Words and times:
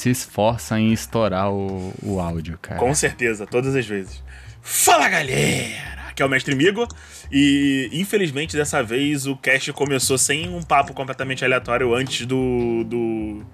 se 0.00 0.08
esforça 0.08 0.80
em 0.80 0.92
estourar 0.92 1.52
o, 1.52 1.92
o 2.02 2.20
áudio, 2.20 2.58
cara. 2.60 2.80
Com 2.80 2.94
certeza, 2.94 3.46
todas 3.46 3.76
as 3.76 3.86
vezes. 3.86 4.22
Fala 4.62 5.08
galera! 5.08 6.00
Aqui 6.08 6.22
é 6.22 6.26
o 6.26 6.28
Mestre 6.28 6.54
Migo 6.54 6.88
e 7.30 7.90
infelizmente 7.92 8.56
dessa 8.56 8.82
vez 8.82 9.26
o 9.26 9.36
cast 9.36 9.70
começou 9.74 10.16
sem 10.16 10.48
um 10.48 10.62
papo 10.62 10.94
completamente 10.94 11.44
aleatório 11.44 11.94
antes 11.94 12.26
do. 12.26 12.82
do 12.84 13.44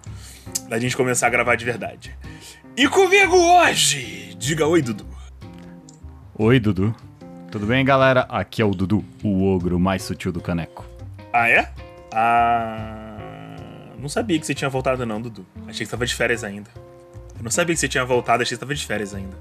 da 0.69 0.79
gente 0.79 0.97
começar 0.97 1.27
a 1.27 1.31
gravar 1.31 1.57
de 1.57 1.65
verdade. 1.65 2.17
E 2.77 2.89
comigo 2.89 3.37
hoje, 3.37 4.37
diga 4.39 4.67
oi, 4.67 4.83
Dudu. 4.83 5.07
Oi, 6.39 6.61
Dudu. 6.61 6.95
Tudo 7.51 7.67
bem, 7.67 7.85
galera? 7.85 8.21
Aqui 8.29 8.63
é 8.63 8.65
o 8.65 8.71
Dudu, 8.71 9.05
o 9.23 9.45
ogro 9.53 9.81
mais 9.81 10.03
sutil 10.03 10.31
do 10.31 10.41
caneco. 10.41 10.85
Ah, 11.33 11.49
é? 11.49 11.71
Ah. 12.13 13.26
Não 14.07 14.11
sabia 14.11 14.39
que 14.39 14.47
você 14.47 14.55
tinha 14.55 14.71
voltado, 14.71 15.05
não, 15.05 15.21
Dudu. 15.21 15.45
Achei 15.67 15.81
que 15.81 15.87
você 15.87 15.91
tava 15.91 16.07
de 16.07 16.15
férias 16.15 16.45
ainda. 16.45 16.71
Eu 17.37 17.43
não 17.43 17.51
sabia 17.51 17.75
que 17.75 17.81
você 17.81 17.89
tinha 17.89 18.05
voltado, 18.05 18.41
achei 18.41 18.51
que 18.51 18.55
você 18.55 18.61
tava 18.61 18.73
de 18.73 18.87
férias 18.87 19.13
ainda. 19.13 19.37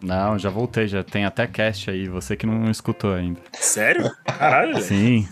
Não, 0.00 0.38
já 0.38 0.50
voltei, 0.50 0.86
já 0.86 1.02
tem 1.02 1.24
até 1.24 1.48
cast 1.48 1.90
aí, 1.90 2.06
você 2.06 2.36
que 2.36 2.46
não 2.46 2.70
escutou 2.70 3.12
ainda. 3.12 3.40
Sério? 3.54 4.08
Caralho. 4.24 4.80
Sim, 4.80 5.26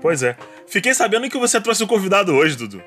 Pois 0.00 0.22
é. 0.22 0.34
Fiquei 0.66 0.94
sabendo 0.94 1.28
que 1.28 1.38
você 1.38 1.60
trouxe 1.60 1.84
um 1.84 1.86
convidado 1.86 2.32
hoje, 2.32 2.56
Dudu. 2.56 2.80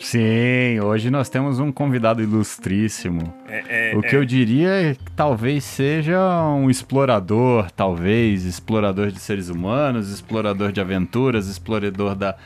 sim, 0.00 0.80
hoje 0.80 1.08
nós 1.08 1.28
temos 1.28 1.60
um 1.60 1.70
convidado 1.70 2.20
ilustríssimo. 2.20 3.32
É, 3.48 3.92
é, 3.92 3.96
O 3.96 4.00
que 4.02 4.16
é. 4.16 4.18
eu 4.18 4.24
diria 4.24 4.68
é 4.68 4.94
que 4.96 5.12
talvez 5.14 5.62
seja 5.62 6.18
um 6.56 6.68
explorador, 6.68 7.70
talvez, 7.70 8.44
explorador 8.44 9.12
de 9.12 9.20
seres 9.20 9.48
humanos, 9.48 10.10
explorador 10.10 10.72
de 10.72 10.80
aventuras, 10.80 11.46
explorador 11.46 12.16
da, 12.16 12.36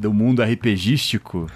do 0.00 0.12
mundo 0.12 0.42
RPGístico. 0.42 1.46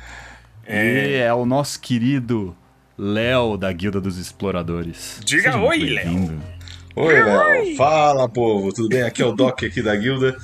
E 0.69 1.15
é 1.15 1.33
o 1.33 1.47
nosso 1.47 1.81
querido 1.81 2.55
Léo 2.97 3.57
da 3.57 3.73
Guilda 3.73 4.01
dos 4.01 4.19
Exploradores. 4.19 5.21
Diga 5.25 5.53
Seja 5.53 5.65
oi, 5.65 5.79
Léo. 5.79 6.43
Oi, 6.95 7.23
Léo. 7.23 7.77
Fala, 7.77 8.29
povo. 8.29 8.73
Tudo 8.73 8.89
bem? 8.89 9.03
Aqui 9.03 9.23
é 9.23 9.27
o 9.27 9.33
Doc 9.33 9.63
aqui 9.65 9.83
da 9.83 9.97
guilda. 9.97 10.37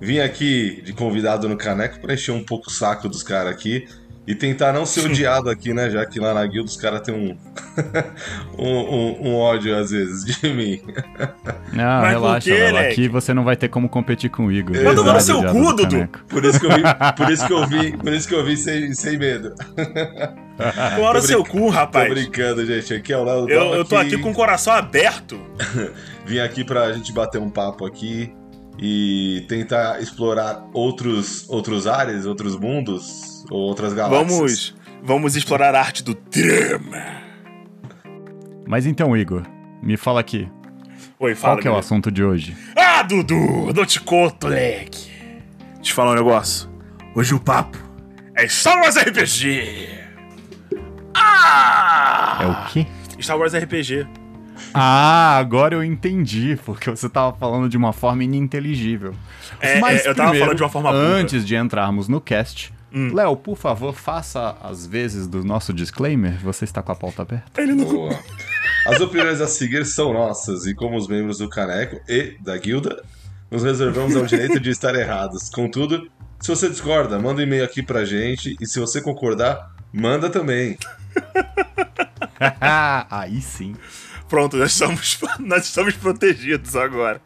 Vim 0.00 0.20
aqui 0.20 0.80
de 0.82 0.92
convidado 0.92 1.48
no 1.48 1.56
Caneco 1.56 2.00
pra 2.00 2.14
encher 2.14 2.32
um 2.32 2.44
pouco 2.44 2.68
o 2.68 2.72
saco 2.72 3.08
dos 3.08 3.24
caras 3.24 3.52
aqui 3.52 3.86
e 4.28 4.34
tentar 4.34 4.74
não 4.74 4.84
ser 4.84 5.06
odiado 5.06 5.48
aqui, 5.48 5.72
né? 5.72 5.88
Já 5.88 6.04
que 6.04 6.20
lá 6.20 6.34
na 6.34 6.44
guilda 6.46 6.68
os 6.68 6.76
caras 6.76 7.00
têm 7.00 7.14
um, 7.14 7.34
um, 8.58 8.68
um- 8.68 9.28
um 9.30 9.34
ódio 9.36 9.74
às 9.74 9.90
vezes 9.90 10.22
de 10.24 10.52
mim. 10.52 10.80
Não, 11.72 12.00
Mas 12.02 12.10
relaxa, 12.10 12.50
quê. 12.50 12.70
Leque? 12.70 12.92
Aqui 12.92 13.08
você 13.08 13.32
não 13.32 13.42
vai 13.42 13.56
ter 13.56 13.68
como 13.68 13.88
competir 13.88 14.28
com 14.28 14.44
o 14.46 14.52
Igor. 14.52 14.76
Mas 14.84 14.94
tomar 14.94 15.14
no 15.14 15.20
seu 15.22 15.42
cu, 15.44 15.72
Dudu. 15.72 16.08
Por 16.28 16.44
isso 16.44 16.60
que 16.60 16.66
eu 16.66 16.70
vim, 16.72 16.82
por 17.16 17.30
isso 17.30 17.46
que 17.46 17.52
eu 17.54 17.66
vim, 17.66 17.92
por 17.96 18.12
isso 18.12 18.28
que 18.28 18.34
eu 18.34 18.44
vim 18.44 18.56
sem, 18.56 18.92
sem 18.94 19.16
medo. 19.18 19.54
Tomara 20.96 21.18
o 21.18 21.20
Tô 21.22 21.26
seu 21.26 21.42
cu, 21.42 21.58
Tô 21.60 21.68
rapaz. 21.70 22.10
brincando, 22.12 22.66
gente. 22.66 22.92
Aqui 22.92 23.12
é 23.12 23.16
o 23.16 23.24
Léo 23.24 23.48
Eu, 23.48 23.74
eu 23.76 23.84
tô 23.84 23.96
aqui 23.96 24.18
com 24.18 24.30
o 24.30 24.34
coração 24.34 24.74
aberto. 24.74 25.40
Vim 26.26 26.40
aqui 26.40 26.64
pra 26.64 26.92
gente 26.92 27.12
bater 27.12 27.40
um 27.40 27.48
papo 27.48 27.86
aqui 27.86 28.30
e 28.78 29.44
tentar 29.48 30.00
explorar 30.00 30.68
outros, 30.72 31.48
outros 31.48 31.86
ares, 31.86 32.24
outros 32.26 32.56
mundos 32.56 33.44
ou 33.50 33.60
outras 33.60 33.92
galáxias. 33.92 34.30
Vamos, 34.30 34.76
vamos 35.02 35.36
explorar 35.36 35.74
a 35.74 35.80
arte 35.80 36.02
do 36.02 36.14
drama. 36.14 37.18
Mas 38.66 38.86
então, 38.86 39.16
Igor, 39.16 39.42
me 39.82 39.96
fala 39.96 40.20
aqui. 40.20 40.48
Oi, 41.18 41.34
fala. 41.34 41.54
Qual 41.54 41.62
que 41.62 41.68
é 41.68 41.70
o 41.70 41.76
assunto 41.76 42.12
de 42.12 42.22
hoje? 42.22 42.56
Ah, 42.76 43.02
Dudu, 43.02 43.72
não 43.74 43.84
te 43.84 44.00
conto, 44.00 44.46
leque. 44.46 45.08
Deixa 45.08 45.76
eu 45.76 45.82
te 45.82 45.92
falar 45.94 46.12
um 46.12 46.14
negócio. 46.14 46.68
Hoje 47.14 47.34
o 47.34 47.40
papo 47.40 47.78
é 48.34 48.46
Star 48.46 48.78
Wars 48.80 48.96
RPG. 48.96 49.88
Ah! 51.14 52.38
É 52.40 52.46
o 52.46 52.72
quê? 52.72 52.86
Star 53.20 53.36
Wars 53.36 53.52
RPG. 53.52 54.06
Ah, 54.74 55.36
agora 55.38 55.74
eu 55.74 55.84
entendi, 55.84 56.58
porque 56.64 56.90
você 56.90 57.08
tava 57.08 57.36
falando 57.36 57.68
de 57.68 57.76
uma 57.76 57.92
forma 57.92 58.24
ininteligível. 58.24 59.14
É, 59.60 59.80
Mas 59.80 60.04
é, 60.04 60.10
eu 60.10 60.14
tava 60.14 60.30
primeiro, 60.30 60.44
falando 60.46 60.56
de 60.56 60.62
uma 60.62 60.68
forma. 60.70 60.90
Antes 60.90 61.44
de 61.44 61.56
entrarmos 61.56 62.08
no 62.08 62.20
cast, 62.20 62.72
Hum. 62.92 63.12
Léo, 63.14 63.36
por 63.36 63.56
favor, 63.56 63.94
faça 63.94 64.56
as 64.62 64.86
vezes 64.86 65.26
do 65.26 65.44
nosso 65.44 65.72
disclaimer. 65.72 66.38
Você 66.40 66.64
está 66.64 66.82
com 66.82 66.90
a 66.92 66.94
pauta 66.94 67.22
aberta? 67.22 67.60
Ele 67.60 67.74
não... 67.74 67.84
Boa. 67.84 68.18
As 68.86 69.00
opiniões 69.00 69.40
a 69.40 69.46
seguir 69.46 69.84
são 69.84 70.12
nossas 70.12 70.64
e, 70.64 70.74
como 70.74 70.96
os 70.96 71.06
membros 71.06 71.38
do 71.38 71.48
Caneco 71.50 72.00
e 72.08 72.36
da 72.40 72.56
Guilda, 72.56 73.02
nos 73.50 73.62
reservamos 73.62 74.16
ao 74.16 74.24
direito 74.24 74.58
de 74.58 74.70
estar 74.70 74.94
errados. 74.94 75.50
Contudo, 75.50 76.08
se 76.40 76.48
você 76.48 76.68
discorda, 76.68 77.18
manda 77.18 77.40
um 77.40 77.44
e-mail 77.44 77.64
aqui 77.64 77.82
pra 77.82 78.04
gente 78.04 78.56
e 78.58 78.66
se 78.66 78.80
você 78.80 79.02
concordar, 79.02 79.70
manda 79.92 80.30
também. 80.30 80.78
Aí 83.10 83.40
sim. 83.42 83.74
Pronto, 84.28 84.56
nós 84.56 84.72
estamos, 84.72 85.18
nós 85.40 85.64
estamos 85.64 85.94
protegidos 85.94 86.76
agora. 86.76 87.20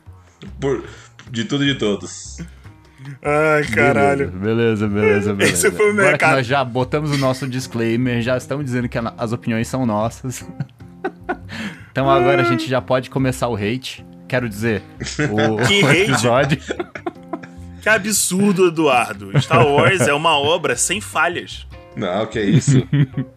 Por, 0.61 0.85
de 1.31 1.45
tudo 1.45 1.65
e 1.65 1.73
de 1.73 1.79
todos. 1.79 2.39
Ai, 3.23 3.65
caralho. 3.65 4.31
Beleza, 4.31 4.87
beleza, 4.87 5.35
beleza. 5.35 5.55
Esse 5.55 5.71
foi 5.73 5.87
o 5.87 5.91
Agora 5.91 6.05
que 6.05 6.11
mercado. 6.11 6.37
nós 6.37 6.47
já 6.47 6.65
botamos 6.65 7.11
o 7.11 7.19
nosso 7.19 7.49
disclaimer, 7.49 8.23
já 8.23 8.37
estamos 8.37 8.65
dizendo 8.65 8.89
que 8.89 8.99
as 8.99 9.33
opiniões 9.33 9.67
são 9.67 9.85
nossas. 9.85 10.45
então 11.91 12.09
agora 12.09 12.43
a 12.43 12.45
gente 12.45 12.69
já 12.69 12.81
pode 12.81 13.11
começar 13.11 13.49
o 13.49 13.57
hate. 13.57 14.05
Quero 14.29 14.49
dizer, 14.49 14.83
o, 15.31 15.67
Que 15.67 15.83
o 15.83 15.87
hate? 15.89 16.01
episódio. 16.03 16.59
Que 17.83 17.89
absurdo, 17.89 18.69
Eduardo. 18.69 19.39
Star 19.43 19.67
Wars 19.67 20.01
é 20.03 20.15
uma 20.15 20.39
obra 20.39 20.77
sem 20.77 21.01
falhas. 21.01 21.67
Não, 21.97 22.25
que 22.27 22.39
é 22.39 22.45
isso. 22.45 22.87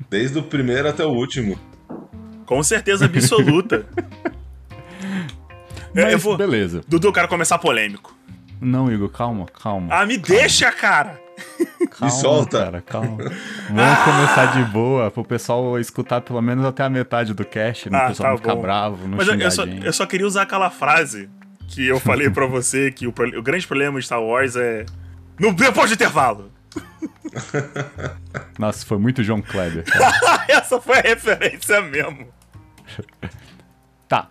Desde 0.09 0.37
o 0.37 0.43
primeiro 0.43 0.87
até 0.87 1.03
o 1.03 1.09
último. 1.09 1.59
Com 2.45 2.63
certeza 2.63 3.05
absoluta. 3.05 3.85
Mas 5.93 6.11
eu 6.11 6.19
vou... 6.19 6.37
beleza. 6.37 6.81
Dudu, 6.87 7.07
eu 7.07 7.13
quero 7.13 7.27
começar 7.27 7.57
polêmico. 7.57 8.15
Não, 8.59 8.91
Igor, 8.91 9.09
calma, 9.09 9.45
calma. 9.45 9.87
Ah, 9.89 10.05
me 10.05 10.17
deixa, 10.17 10.71
cara! 10.71 11.19
calma, 11.89 12.13
solta. 12.13 12.65
Cara, 12.65 12.81
calma. 12.81 13.17
Vamos 13.69 13.99
começar 14.03 14.57
de 14.57 14.71
boa, 14.71 15.11
pro 15.11 15.23
pessoal 15.23 15.79
escutar 15.79 16.21
pelo 16.21 16.41
menos 16.41 16.65
até 16.65 16.83
a 16.83 16.89
metade 16.89 17.33
do 17.33 17.45
cast, 17.45 17.89
né? 17.89 17.97
Ah, 17.97 18.05
o 18.05 18.07
pessoal 18.09 18.27
tá 18.27 18.31
não 18.31 18.37
ficar 18.37 18.55
bravo, 18.55 19.07
não 19.07 19.17
Mas 19.17 19.27
eu, 19.27 19.35
eu 19.35 19.51
só, 19.51 19.65
eu 19.65 19.93
só 19.93 20.05
queria 20.05 20.27
usar 20.27 20.43
aquela 20.43 20.69
frase 20.69 21.29
que 21.67 21.85
eu 21.85 21.99
falei 21.99 22.29
pra 22.29 22.45
você 22.45 22.91
que 22.91 23.07
o, 23.07 23.13
o 23.37 23.41
grande 23.41 23.65
problema 23.65 23.99
de 23.99 24.05
Star 24.05 24.21
Wars 24.21 24.55
é. 24.55 24.85
No, 25.39 25.53
depois 25.53 25.89
do 25.89 25.93
intervalo! 25.93 26.51
Nossa, 28.57 28.85
foi 28.85 28.97
muito 28.97 29.23
João 29.23 29.41
Kleber. 29.41 29.83
Essa 30.47 30.79
foi 30.79 30.99
a 30.99 31.01
referência 31.01 31.81
mesmo. 31.81 32.27
tá, 34.07 34.27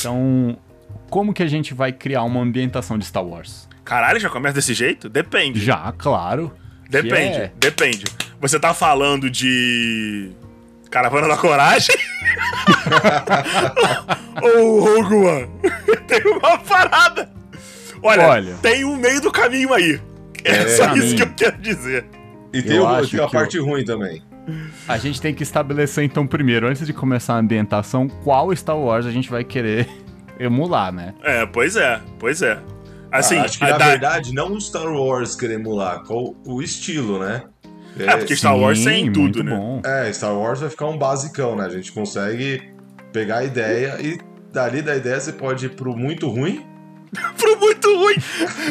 então... 0.00 0.56
Como 1.08 1.32
que 1.34 1.42
a 1.42 1.46
gente 1.46 1.74
vai 1.74 1.92
criar 1.92 2.22
uma 2.22 2.40
ambientação 2.40 2.96
de 2.96 3.04
Star 3.04 3.22
Wars? 3.24 3.68
Caralho, 3.84 4.18
já 4.18 4.30
começa 4.30 4.54
desse 4.54 4.72
jeito? 4.72 5.10
Depende. 5.10 5.60
Já, 5.62 5.92
claro. 5.92 6.54
Depende, 6.88 7.36
é- 7.36 7.52
depende. 7.56 8.04
Você 8.40 8.58
tá 8.58 8.72
falando 8.72 9.30
de. 9.30 10.30
Caravana 10.90 11.28
da 11.28 11.36
Coragem? 11.36 11.94
Ou 14.42 14.80
Rogue 14.80 15.14
One? 15.16 15.48
tem 16.08 16.22
uma 16.32 16.56
parada. 16.58 17.30
Olha, 18.02 18.26
Olha. 18.28 18.54
tem 18.62 18.84
um 18.84 18.96
meio 18.96 19.20
do 19.20 19.30
caminho 19.30 19.72
aí. 19.74 20.00
É, 20.44 20.52
É, 20.56 20.68
só 20.68 20.86
caminho. 20.86 21.04
isso 21.04 21.16
que 21.16 21.22
eu 21.22 21.32
quero 21.34 21.58
dizer. 21.58 22.04
E 22.52 22.62
tem, 22.62 22.76
Eu 22.76 22.84
o- 22.86 23.06
tem 23.06 23.20
a 23.20 23.26
que 23.26 23.32
parte 23.32 23.58
ruim 23.58 23.84
também. 23.84 24.22
A 24.88 24.98
gente 24.98 25.20
tem 25.20 25.32
que 25.34 25.42
estabelecer, 25.42 26.04
então, 26.04 26.26
primeiro, 26.26 26.66
antes 26.66 26.86
de 26.86 26.92
começar 26.92 27.34
a 27.34 27.38
ambientação, 27.38 28.08
qual 28.08 28.54
Star 28.56 28.76
Wars 28.76 29.06
a 29.06 29.10
gente 29.10 29.30
vai 29.30 29.44
querer 29.44 29.88
emular, 30.38 30.92
né? 30.92 31.14
É, 31.22 31.46
pois 31.46 31.76
é, 31.76 32.00
pois 32.18 32.42
é. 32.42 32.58
Assim, 33.10 33.36
Ah, 33.36 33.42
acho 33.44 33.58
que 33.58 33.64
a 33.64 33.70
na 33.70 33.78
da- 33.78 33.86
verdade 33.90 34.34
não 34.34 34.52
o 34.52 34.60
Star 34.60 34.86
Wars 34.90 35.36
querer 35.36 35.54
emular, 35.54 36.02
qual 36.04 36.34
o 36.46 36.62
estilo, 36.62 37.18
né? 37.18 37.42
É, 37.98 38.16
porque 38.16 38.34
Star 38.34 38.56
Wars 38.56 38.82
tem 38.82 39.04
Sim, 39.06 39.12
tudo, 39.12 39.44
né? 39.44 39.54
bom. 39.54 39.82
É, 39.84 40.10
Star 40.12 40.34
Wars 40.34 40.60
vai 40.60 40.70
ficar 40.70 40.86
um 40.86 40.96
basicão, 40.96 41.54
né? 41.56 41.66
A 41.66 41.68
gente 41.68 41.92
consegue 41.92 42.62
pegar 43.12 43.38
a 43.38 43.44
ideia 43.44 43.98
e 44.00 44.18
dali 44.50 44.80
da 44.80 44.96
ideia 44.96 45.20
você 45.20 45.32
pode 45.32 45.66
ir 45.66 45.70
pro 45.76 45.94
muito 45.94 46.26
ruim. 46.28 46.64
pro 47.36 47.60
muito 47.60 47.94
ruim. 47.94 48.14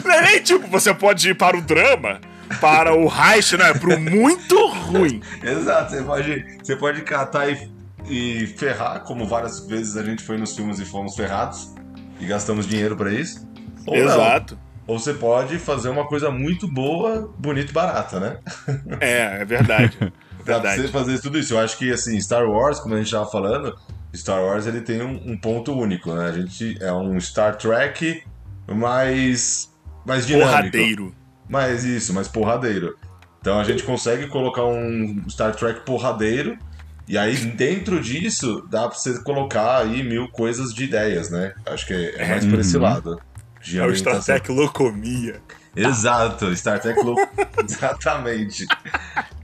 Não 0.04 0.12
é 0.12 0.22
nem 0.24 0.42
tipo, 0.42 0.68
você 0.68 0.92
pode 0.92 1.30
ir 1.30 1.36
para 1.36 1.56
o 1.56 1.62
drama, 1.62 2.20
para 2.60 2.94
o 2.94 3.08
heist, 3.08 3.58
né? 3.58 3.74
Pro 3.74 4.00
muito 4.00 4.68
ruim. 4.68 5.22
Exato, 5.44 5.92
você 5.92 6.04
pode, 6.04 6.58
você 6.64 6.76
pode 6.76 7.02
catar 7.02 7.50
e, 7.50 7.72
e 8.08 8.48
ferrar, 8.48 9.02
como 9.02 9.26
várias 9.26 9.66
vezes 9.66 9.98
a 9.98 10.04
gente 10.04 10.24
foi 10.24 10.38
nos 10.38 10.56
filmes 10.56 10.80
e 10.80 10.86
fomos 10.86 11.16
ferrados 11.16 11.74
e 12.20 12.26
gastamos 12.26 12.68
dinheiro 12.68 12.96
pra 12.96 13.12
isso. 13.12 13.48
Ou 13.86 13.96
não. 13.98 14.04
Exato. 14.04 14.58
Ou 14.88 15.00
você 15.00 15.14
pode 15.14 15.58
fazer 15.58 15.90
uma 15.90 16.06
coisa 16.06 16.30
muito 16.30 16.68
boa, 16.68 17.34
bonita 17.38 17.72
e 17.72 17.74
barata, 17.74 18.20
né? 18.20 18.38
É, 19.00 19.42
é 19.42 19.46
verdade. 19.46 19.98
Dá 20.44 20.60
pra 20.60 20.72
Verdade. 20.72 20.82
você 20.82 20.88
fazer 20.88 21.22
tudo 21.22 21.38
isso. 21.38 21.54
Eu 21.54 21.60
acho 21.60 21.78
que, 21.78 21.92
assim, 21.92 22.20
Star 22.20 22.50
Wars, 22.50 22.80
como 22.80 22.96
a 22.96 22.98
gente 22.98 23.12
tava 23.12 23.30
falando, 23.30 23.78
Star 24.16 24.42
Wars 24.42 24.66
ele 24.66 24.82
tem 24.82 25.02
um, 25.02 25.32
um 25.32 25.38
ponto 25.38 25.72
único, 25.72 26.12
né? 26.14 26.30
A 26.30 26.32
gente 26.32 26.78
é 26.82 26.92
um 26.92 27.20
Star 27.20 27.56
Trek 27.58 28.24
mais, 28.68 29.72
mais 30.06 30.26
dinâmico. 30.26 30.50
Porradeiro. 30.50 31.16
Mais 31.52 31.84
isso, 31.84 32.14
mais 32.14 32.30
porradeiro. 32.30 32.98
Então 33.42 33.60
a 33.60 33.64
gente 33.64 33.84
consegue 33.84 34.28
colocar 34.28 34.64
um 34.64 35.22
Star 35.30 35.54
Trek 35.54 35.82
porradeiro. 35.86 36.58
E 37.08 37.18
aí, 37.18 37.36
dentro 37.36 38.00
disso, 38.00 38.66
dá 38.70 38.88
pra 38.88 38.98
você 38.98 39.22
colocar 39.22 39.80
aí 39.80 40.02
mil 40.02 40.30
coisas 40.30 40.74
de 40.74 40.86
ideias, 40.86 41.30
né? 41.30 41.54
Acho 41.66 41.86
que 41.86 41.94
é, 41.94 42.16
é 42.16 42.30
mais 42.30 42.46
por 42.46 42.60
esse 42.60 42.78
lado. 42.78 43.22
De 43.62 43.80
é 43.80 43.86
o 43.86 43.94
Star 43.94 44.24
Trek 44.24 44.50
Locomia. 44.50 45.42
Exato, 45.76 46.56
Star 46.56 46.80
Trek 46.80 47.04
Lo... 47.04 47.16
Exatamente. 47.64 48.66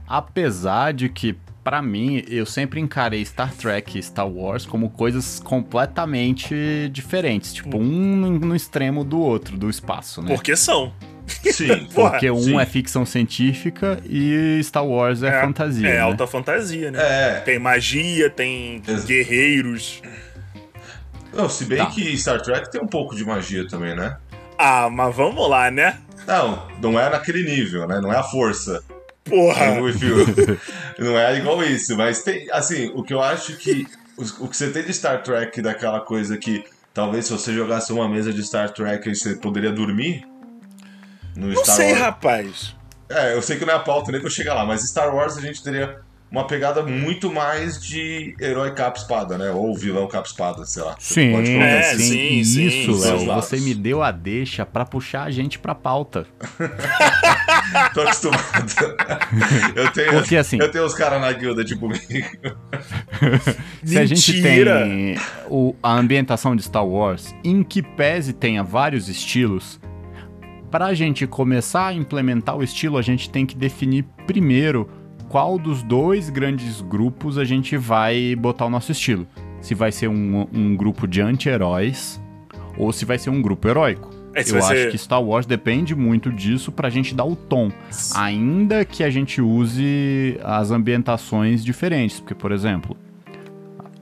Apesar 0.06 0.92
de 0.94 1.08
que, 1.08 1.36
para 1.62 1.82
mim, 1.82 2.24
eu 2.26 2.46
sempre 2.46 2.80
encarei 2.80 3.24
Star 3.24 3.52
Trek 3.52 3.98
e 3.98 4.02
Star 4.02 4.28
Wars 4.28 4.64
como 4.64 4.88
coisas 4.90 5.40
completamente 5.40 6.88
diferentes. 6.90 7.52
Tipo, 7.52 7.78
um 7.78 8.38
no 8.38 8.56
extremo 8.56 9.04
do 9.04 9.20
outro, 9.20 9.58
do 9.58 9.68
espaço, 9.68 10.22
né? 10.22 10.34
Porque 10.34 10.56
são. 10.56 10.92
Sim. 11.52 11.86
Porque 11.94 12.30
um 12.30 12.42
sim. 12.42 12.60
é 12.60 12.66
ficção 12.66 13.04
científica 13.06 13.98
e 14.04 14.60
Star 14.62 14.86
Wars 14.86 15.22
é, 15.22 15.40
fantasia. 15.40 15.88
É 15.88 15.92
né? 15.94 15.98
alta 16.00 16.26
fantasia, 16.26 16.90
né? 16.90 16.98
É. 17.00 17.40
Tem 17.40 17.58
magia, 17.58 18.30
tem 18.30 18.82
Ex- 18.86 19.04
guerreiros. 19.04 20.02
Não, 21.32 21.48
se 21.48 21.64
bem 21.64 21.78
Tá. 21.78 21.86
que 21.86 22.16
Star 22.16 22.40
Trek 22.40 22.70
tem 22.70 22.80
um 22.80 22.86
pouco 22.86 23.14
de 23.14 23.24
magia 23.24 23.66
também, 23.68 23.94
né? 23.94 24.16
Ah, 24.58 24.88
mas 24.90 25.14
vamos 25.14 25.48
lá, 25.48 25.70
né? 25.70 25.98
Não, 26.26 26.66
não 26.82 26.98
é 27.00 27.08
naquele 27.08 27.44
nível, 27.44 27.86
né? 27.86 28.00
Não 28.00 28.12
é 28.12 28.16
a 28.16 28.22
força. 28.22 28.82
Porra. 29.24 29.66
Não 30.98 31.18
é 31.18 31.36
igual 31.36 31.62
isso, 31.62 31.96
mas 31.96 32.22
tem, 32.22 32.48
assim, 32.50 32.90
o 32.94 33.02
que 33.02 33.12
eu 33.14 33.22
acho 33.22 33.56
que 33.56 33.86
o, 34.16 34.44
o 34.44 34.48
que 34.48 34.56
você 34.56 34.70
tem 34.70 34.82
de 34.82 34.92
Star 34.92 35.22
Trek 35.22 35.60
daquela 35.62 36.00
coisa 36.00 36.36
que 36.36 36.64
talvez 36.92 37.26
se 37.26 37.32
você 37.32 37.52
jogasse 37.52 37.92
uma 37.92 38.08
mesa 38.08 38.32
de 38.32 38.42
Star 38.42 38.70
Trek 38.72 39.08
aí 39.08 39.14
você 39.14 39.36
poderia 39.36 39.70
dormir 39.70 40.26
no 41.38 41.48
Não 41.48 41.62
Star 41.62 41.76
sei, 41.76 41.90
Wars. 41.92 42.00
rapaz. 42.00 42.76
É, 43.08 43.34
eu 43.34 43.40
sei 43.40 43.56
que 43.58 43.64
não 43.64 43.72
é 43.72 43.76
a 43.76 43.80
pauta 43.80 44.10
nem 44.12 44.20
pra 44.20 44.28
eu 44.28 44.32
chegar 44.34 44.54
lá, 44.54 44.66
mas 44.66 44.82
Star 44.86 45.14
Wars 45.14 45.38
a 45.38 45.40
gente 45.40 45.62
teria 45.62 46.00
uma 46.30 46.46
pegada 46.46 46.82
muito 46.82 47.32
mais 47.32 47.80
de 47.82 48.36
herói 48.38 48.74
capa-espada, 48.74 49.38
né? 49.38 49.50
Ou 49.50 49.74
vilão 49.74 50.06
capa-espada, 50.06 50.66
sei 50.66 50.82
lá. 50.82 50.94
Sim, 50.98 51.32
pode 51.32 51.46
colocar 51.50 51.66
É, 51.66 51.90
assim. 51.92 51.98
sim, 52.02 52.44
sim, 52.44 52.70
sim, 52.70 52.80
isso, 52.82 52.90
dos 52.92 53.04
Léo. 53.04 53.34
Você 53.36 53.56
me 53.60 53.74
deu 53.74 54.02
a 54.02 54.10
deixa 54.10 54.66
pra 54.66 54.84
puxar 54.84 55.22
a 55.22 55.30
gente 55.30 55.58
pra 55.58 55.74
pauta. 55.74 56.26
Tô 57.94 58.02
acostumado. 58.02 58.42
eu 59.74 59.90
tenho, 59.92 60.12
Porque, 60.12 60.36
assim- 60.36 60.58
eu 60.60 60.70
tenho 60.70 60.84
os 60.84 60.94
caras 60.94 61.18
na 61.20 61.32
guilda, 61.32 61.64
tipo, 61.64 61.88
Se 63.84 63.98
a 63.98 64.04
gente 64.04 64.42
tem 64.42 65.16
o- 65.48 65.74
a 65.82 65.92
ambientação 65.94 66.54
de 66.54 66.62
Star 66.62 66.86
Wars, 66.86 67.34
em 67.44 67.62
que 67.62 67.82
pese 67.82 68.32
tenha 68.32 68.62
vários 68.62 69.08
estilos, 69.08 69.80
pra 70.70 70.94
gente 70.94 71.26
começar 71.26 71.86
a 71.88 71.94
implementar 71.94 72.56
o 72.56 72.62
estilo, 72.62 72.98
a 72.98 73.02
gente 73.02 73.30
tem 73.30 73.44
que 73.46 73.56
definir 73.56 74.04
primeiro 74.26 74.88
qual 75.28 75.58
dos 75.58 75.82
dois 75.82 76.30
grandes 76.30 76.80
grupos 76.80 77.36
a 77.38 77.44
gente 77.44 77.76
vai 77.76 78.34
botar 78.36 78.66
o 78.66 78.70
nosso 78.70 78.92
estilo. 78.92 79.26
Se 79.60 79.74
vai 79.74 79.90
ser 79.92 80.08
um, 80.08 80.46
um 80.52 80.76
grupo 80.76 81.06
de 81.06 81.20
anti-heróis 81.20 82.20
ou 82.76 82.92
se 82.92 83.04
vai 83.04 83.18
ser 83.18 83.30
um 83.30 83.42
grupo 83.42 83.68
heróico. 83.68 84.08
É, 84.34 84.42
se 84.42 84.52
Eu 84.52 84.58
acho 84.58 84.68
ser- 84.68 84.90
que 84.92 84.98
Star 84.98 85.22
Wars 85.22 85.46
depende 85.46 85.94
muito 85.96 86.30
disso 86.30 86.70
pra 86.70 86.88
gente 86.88 87.14
dar 87.14 87.24
o 87.24 87.34
tom. 87.34 87.72
Ainda 88.14 88.84
que 88.84 89.02
a 89.02 89.10
gente 89.10 89.40
use 89.40 90.38
as 90.44 90.70
ambientações 90.70 91.64
diferentes. 91.64 92.20
Porque, 92.20 92.34
por 92.34 92.52
exemplo, 92.52 92.96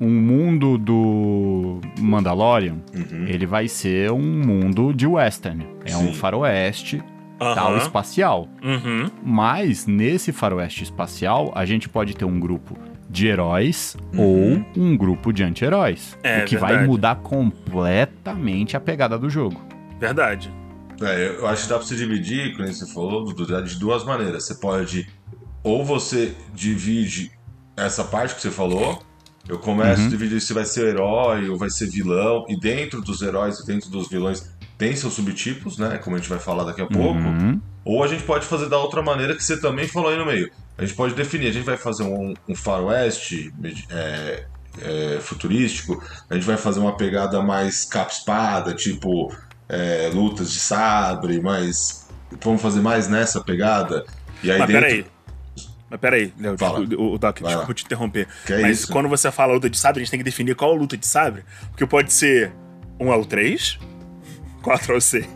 um 0.01 0.11
mundo 0.11 0.77
do 0.77 1.81
Mandalorian, 1.99 2.77
ele 3.27 3.47
vai 3.47 3.69
ser 3.69 4.11
um 4.13 4.21
mundo 4.23 4.93
de 4.93 5.07
western. 5.07 5.67
É 5.85 5.97
um 5.97 6.09
Sim. 6.09 6.15
faroeste 6.15 7.03
Aham. 7.41 7.55
tal 7.55 7.77
espacial. 7.77 8.49
Uhum. 8.63 9.11
Mas 9.23 9.87
nesse 9.87 10.33
faroeste 10.33 10.85
espacial, 10.85 11.53
a 11.55 11.65
gente 11.65 11.89
pode 11.89 12.15
ter 12.15 12.25
um 12.25 12.39
grupo 12.39 12.77
de 13.09 13.29
heróis 13.29 13.97
ou 14.17 14.63
um 14.77 14.97
grupo 14.97 15.33
de 15.33 15.43
anti-heróis. 15.43 16.19
É, 16.23 16.43
o 16.43 16.45
que 16.45 16.57
vai 16.57 16.71
verdade. 16.73 16.91
mudar 16.91 17.17
completamente 17.17 18.77
a 18.77 18.81
pegada 18.81 19.19
do 19.19 19.31
jogo. 19.31 19.61
Verdade. 19.99 20.53
É, 21.01 21.37
eu 21.39 21.47
acho 21.47 21.65
que 21.65 21.69
dá 21.69 21.79
pra 21.79 21.87
você 21.87 21.95
dividir, 21.95 22.57
como 22.57 22.67
você 22.69 22.87
falou, 22.93 23.25
de 23.25 23.79
duas 23.79 24.05
maneiras. 24.05 24.45
Você 24.45 24.55
pode. 24.57 25.09
Ou 25.63 25.85
você 25.85 26.35
divide 26.55 27.31
essa 27.77 28.05
parte 28.05 28.35
que 28.35 28.41
você 28.41 28.51
falou. 28.51 29.03
Eu 29.49 29.59
começo 29.59 30.03
a 30.03 30.09
dividir 30.09 30.41
se 30.41 30.53
vai 30.53 30.65
ser 30.65 30.89
herói 30.89 31.49
ou 31.49 31.57
vai 31.57 31.71
ser 31.71 31.89
vilão. 31.89 32.45
E 32.49 32.59
dentro 32.59 33.01
dos 33.01 33.23
heróis 33.23 33.61
e 33.61 33.67
dentro 33.67 33.91
dos 33.91 34.09
vilões 34.09 34.51
tem 34.77 34.95
seus 34.95 35.15
subtipos, 35.15 35.79
né? 35.79 35.99
Como 35.99 36.17
a 36.17 36.19
gente 36.19 36.29
vai 36.29 36.39
falar 36.39 36.65
daqui 36.65 36.83
a 36.83 36.87
pouco. 36.87 37.21
Uhum. 37.21 37.61
Ou 37.85 38.03
a 38.03 38.09
gente 38.09 38.25
pode 38.25 38.47
fazer 38.47 38.69
da 38.69 38.79
outra 38.79 39.03
maneira 39.03 39.35
que 39.37 39.45
você 39.45 39.61
também 39.61 39.87
falou 39.87 40.11
aí 40.11 40.19
no 40.19 40.27
meio. 40.27 40.51
A 40.77 40.85
gente 40.85 40.97
pode 40.97 41.15
definir, 41.15 41.49
a 41.49 41.53
gente 41.53 41.65
vai 41.65 41.77
fazer 41.77 42.03
um, 42.03 42.35
um 42.49 42.55
faroeste 42.55 43.53
é, 43.91 44.45
é, 44.83 45.19
futurístico, 45.21 46.03
a 46.29 46.35
gente 46.35 46.45
vai 46.45 46.57
fazer 46.57 46.81
uma 46.81 46.97
pegada 46.97 47.41
mais 47.41 47.85
capa-espada, 47.85 48.75
tipo 48.75 49.33
é, 49.69 50.11
lutas 50.13 50.53
de 50.53 50.59
sabre, 50.59 51.41
mas 51.41 52.09
vamos 52.43 52.61
fazer 52.61 52.81
mais 52.81 53.09
nessa 53.09 53.41
pegada. 53.41 54.05
E 54.43 54.51
aí 54.51 54.59
Mas 54.59 54.69
dentro... 54.69 54.83
peraí. 54.83 55.07
Mas 55.89 56.01
peraí, 56.01 56.33
Léo, 56.39 56.57
o, 56.99 57.15
o 57.15 57.19
Doc, 57.19 57.39
Vai 57.41 57.45
lá. 57.53 57.59
desculpa 57.59 57.75
te 57.75 57.85
interromper. 57.85 58.27
Que 58.45 58.53
é 58.55 58.61
mas 58.63 58.81
isso? 58.81 58.93
quando 58.93 59.09
você 59.09 59.31
fala 59.31 59.53
luta 59.55 59.71
de 59.71 59.79
sabre, 59.79 60.01
a 60.01 60.05
gente 60.05 60.11
tem 60.11 60.19
que 60.19 60.25
definir 60.25 60.55
qual 60.57 60.73
a 60.73 60.75
luta 60.75 60.97
de 60.97 61.07
sabre. 61.07 61.45
Porque 61.71 61.87
pode 61.87 62.13
ser 62.13 62.53
1 62.99 63.13
ao 63.13 63.25
3, 63.25 63.79
4 64.63 64.95
ao 64.95 65.01
6, 65.01 65.27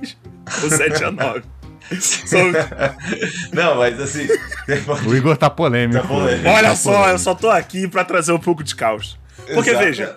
ou 0.63 0.71
7 0.71 1.05
a 1.05 1.11
9. 1.13 1.43
São- 2.01 2.51
Não, 3.53 3.77
mas 3.77 3.99
assim... 4.01 4.27
O 5.09 5.15
Igor 5.15 5.37
tá 5.37 5.51
polêmico. 5.51 6.01
Tá 6.03 6.07
polêmico. 6.09 6.49
Olha 6.49 6.69
Tá 6.71 6.77
só, 6.77 6.91
polêmico. 6.91 7.13
eu 7.15 7.19
só 7.19 7.35
tô 7.35 7.51
aqui 7.51 7.89
pra 7.89 8.05
trazer 8.05 8.33
um 8.33 8.39
pouco 8.39 8.63
de 8.63 8.75
caos. 8.75 9.19
Porque, 9.55 9.71
Exato. 9.71 9.85
veja, 9.85 10.17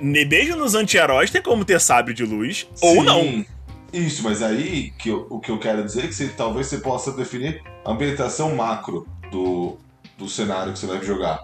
mesmo 0.00 0.56
nos 0.56 0.74
anti-heróis 0.74 1.30
tem 1.30 1.40
como 1.42 1.64
ter 1.64 1.80
sabre 1.80 2.12
de 2.12 2.24
luz, 2.24 2.66
ou 2.82 2.96
Sim. 2.96 3.02
não. 3.04 3.46
Isso, 3.92 4.22
mas 4.24 4.42
aí 4.42 4.92
que 4.98 5.08
eu- 5.08 5.26
o 5.30 5.38
que 5.40 5.50
eu 5.50 5.58
quero 5.58 5.84
dizer 5.84 6.04
é 6.04 6.06
que 6.08 6.14
você, 6.14 6.26
talvez 6.28 6.66
você 6.66 6.78
possa 6.78 7.12
definir 7.12 7.62
ambientação 7.86 8.54
macro 8.56 9.06
do, 9.30 9.76
do 10.18 10.28
cenário 10.28 10.72
que 10.72 10.78
você 10.78 10.86
vai 10.86 11.02
jogar. 11.02 11.42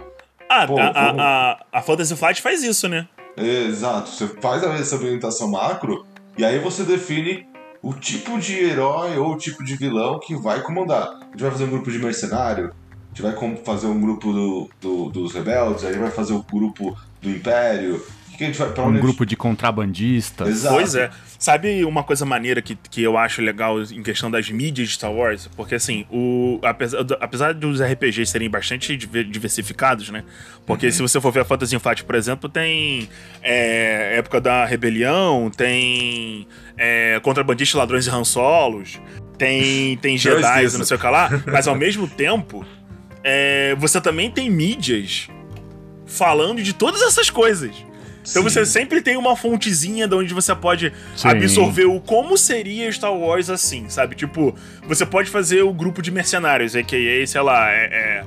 Ah, 0.49 0.66
Pô, 0.66 0.78
a, 0.78 0.87
a, 0.88 1.10
a, 1.52 1.58
a 1.72 1.82
Fantasy 1.82 2.16
Flight 2.16 2.42
faz 2.42 2.62
isso, 2.62 2.88
né? 2.88 3.06
Exato, 3.37 4.10
você 4.10 4.26
faz 4.40 4.62
essa 4.62 4.96
ambientação 4.96 5.50
macro 5.50 6.04
e 6.37 6.44
aí 6.44 6.58
você 6.58 6.82
define 6.82 7.46
o 7.82 7.94
tipo 7.94 8.38
de 8.38 8.58
herói 8.58 9.16
ou 9.16 9.32
o 9.32 9.37
tipo 9.38 9.64
de 9.64 9.76
vilão 9.76 10.18
que 10.18 10.34
vai 10.34 10.60
comandar. 10.62 11.08
A 11.08 11.25
gente 11.30 11.42
vai 11.42 11.50
fazer 11.50 11.64
um 11.64 11.70
grupo 11.70 11.90
de 11.90 11.99
mercenário, 11.99 12.66
a 12.72 13.08
gente 13.08 13.22
vai 13.22 13.56
fazer 13.64 13.87
um 13.87 14.00
grupo 14.00 14.32
do, 14.32 14.70
do- 14.80 15.08
dos 15.10 15.32
rebeldes, 15.32 15.84
aí 15.84 15.96
vai 15.96 16.10
fazer 16.10 16.32
o 16.34 16.42
grupo 16.42 16.96
do 17.22 17.30
império. 17.30 18.04
Que, 18.40 18.44
que 18.44 18.44
a 18.44 18.47
gente 18.47 18.59
vai 18.59 18.70
pra 18.73 18.85
onde 18.85 18.99
Um 18.99 19.00
grupo 19.00 19.26
de 19.26 19.37
contrabandistas. 19.37 20.49
Exato. 20.49 20.75
Pois 20.75 20.94
é. 20.94 21.11
Sabe 21.38 21.85
uma 21.85 22.02
coisa 22.02 22.25
maneira 22.25 22.61
que, 22.62 22.75
que 22.75 23.02
eu 23.02 23.16
acho 23.18 23.40
legal 23.42 23.80
em 23.82 24.02
questão 24.02 24.30
das 24.30 24.50
mídias 24.50 24.88
de 24.88 24.94
Star 24.94 25.12
Wars? 25.12 25.49
Porque 25.56 25.75
assim, 25.75 26.04
o, 26.11 26.59
apesar, 26.62 27.02
do- 27.02 27.16
apesar 27.20 27.54
dos 27.54 27.80
RPGs 27.82 28.30
serem 28.30 28.49
bastante 28.50 28.97
diver- 28.97 29.25
diversificados, 29.25 30.11
né? 30.11 30.25
Porque 30.66 30.87
Uhum. 30.87 30.92
se 30.92 31.02
você 31.02 31.20
for 31.20 31.30
ver 31.32 31.40
a 31.40 31.44
Fantasy 31.44 31.78
Flight, 31.78 32.04
por 32.04 32.14
exemplo, 32.14 32.49
tem 32.49 33.09
é, 33.42 34.16
época 34.18 34.40
da 34.40 34.64
rebelião, 34.64 35.50
tem 35.54 36.47
é, 36.76 37.18
contrabandistas, 37.20 37.78
ladrões 37.78 38.06
e 38.06 38.11
Han 38.11 38.25
Solos, 38.25 39.00
tem, 39.38 39.97
tem 39.99 40.16
Jedi 40.18 40.66
e 40.66 40.78
não 40.78 40.85
sei 40.85 40.97
o 40.97 41.00
que 41.00 41.06
lá, 41.06 41.30
mas 41.47 41.66
ao 41.66 41.75
mesmo 41.75 42.06
tempo, 42.06 42.64
é, 43.25 43.75
você 43.78 44.00
também 44.00 44.30
tem 44.30 44.50
mídias 44.50 45.28
falando 46.06 46.62
de 46.62 46.73
todas 46.75 47.00
essas 47.02 47.30
coisas. 47.30 47.70
Então 48.30 48.42
Sim. 48.42 48.49
você 48.49 48.64
sempre 48.64 49.00
tem 49.02 49.16
uma 49.16 49.37
fontezinha 49.37 50.06
de 50.06 50.14
onde 50.14 50.32
você 50.32 50.54
pode 50.54 50.92
Sim. 51.16 51.28
absorver 51.28 51.84
o 51.84 52.00
como 52.00 52.38
seria 52.38 52.90
Star 52.92 53.12
Wars 53.12 53.50
assim, 53.50 53.88
sabe? 53.88 54.14
Tipo, 54.14 54.54
você 54.87 55.04
pode 55.04 55.30
fazer 55.30 55.62
o 55.62 55.72
grupo 55.72 56.00
de 56.00 56.10
mercenários, 56.10 56.76
a.k.a., 56.76 57.26
sei 57.26 57.40
lá, 57.40 57.70
é, 57.70 57.84
é, 57.84 58.25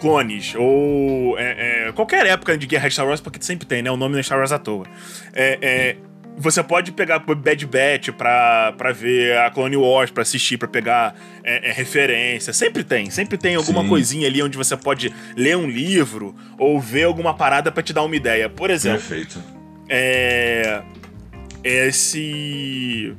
clones, 0.00 0.54
ou 0.56 1.38
é, 1.38 1.88
é, 1.88 1.92
qualquer 1.92 2.26
época 2.26 2.58
de 2.58 2.66
guerra 2.66 2.88
de 2.88 2.94
Star 2.94 3.06
Wars, 3.06 3.20
porque 3.20 3.38
sempre 3.40 3.66
tem, 3.66 3.82
né? 3.82 3.90
O 3.90 3.96
nome 3.96 4.12
não 4.12 4.20
é 4.20 4.22
Star 4.22 4.38
Wars 4.38 4.52
à 4.52 4.58
toa. 4.58 4.84
É, 5.32 5.58
é, 5.62 5.96
você 6.38 6.62
pode 6.62 6.92
pegar 6.92 7.18
Bad 7.18 7.66
Batch 7.66 8.10
pra, 8.16 8.72
pra 8.78 8.92
ver 8.92 9.36
a 9.38 9.50
Clone 9.50 9.76
Wars, 9.76 10.10
pra 10.10 10.22
assistir, 10.22 10.56
pra 10.56 10.68
pegar 10.68 11.14
é, 11.44 11.68
é, 11.68 11.72
referência. 11.72 12.52
Sempre 12.52 12.84
tem, 12.84 13.10
sempre 13.10 13.36
tem 13.36 13.54
alguma 13.56 13.82
Sim. 13.82 13.88
coisinha 13.88 14.26
ali 14.28 14.42
onde 14.42 14.56
você 14.56 14.76
pode 14.76 15.12
ler 15.36 15.56
um 15.56 15.68
livro 15.68 16.34
ou 16.58 16.80
ver 16.80 17.04
alguma 17.04 17.34
parada 17.34 17.70
pra 17.72 17.82
te 17.82 17.92
dar 17.92 18.02
uma 18.04 18.14
ideia. 18.16 18.48
Por 18.48 18.70
exemplo, 18.70 19.00
Perfeito. 19.00 19.42
é. 19.88 20.82
Esse. 21.64 23.14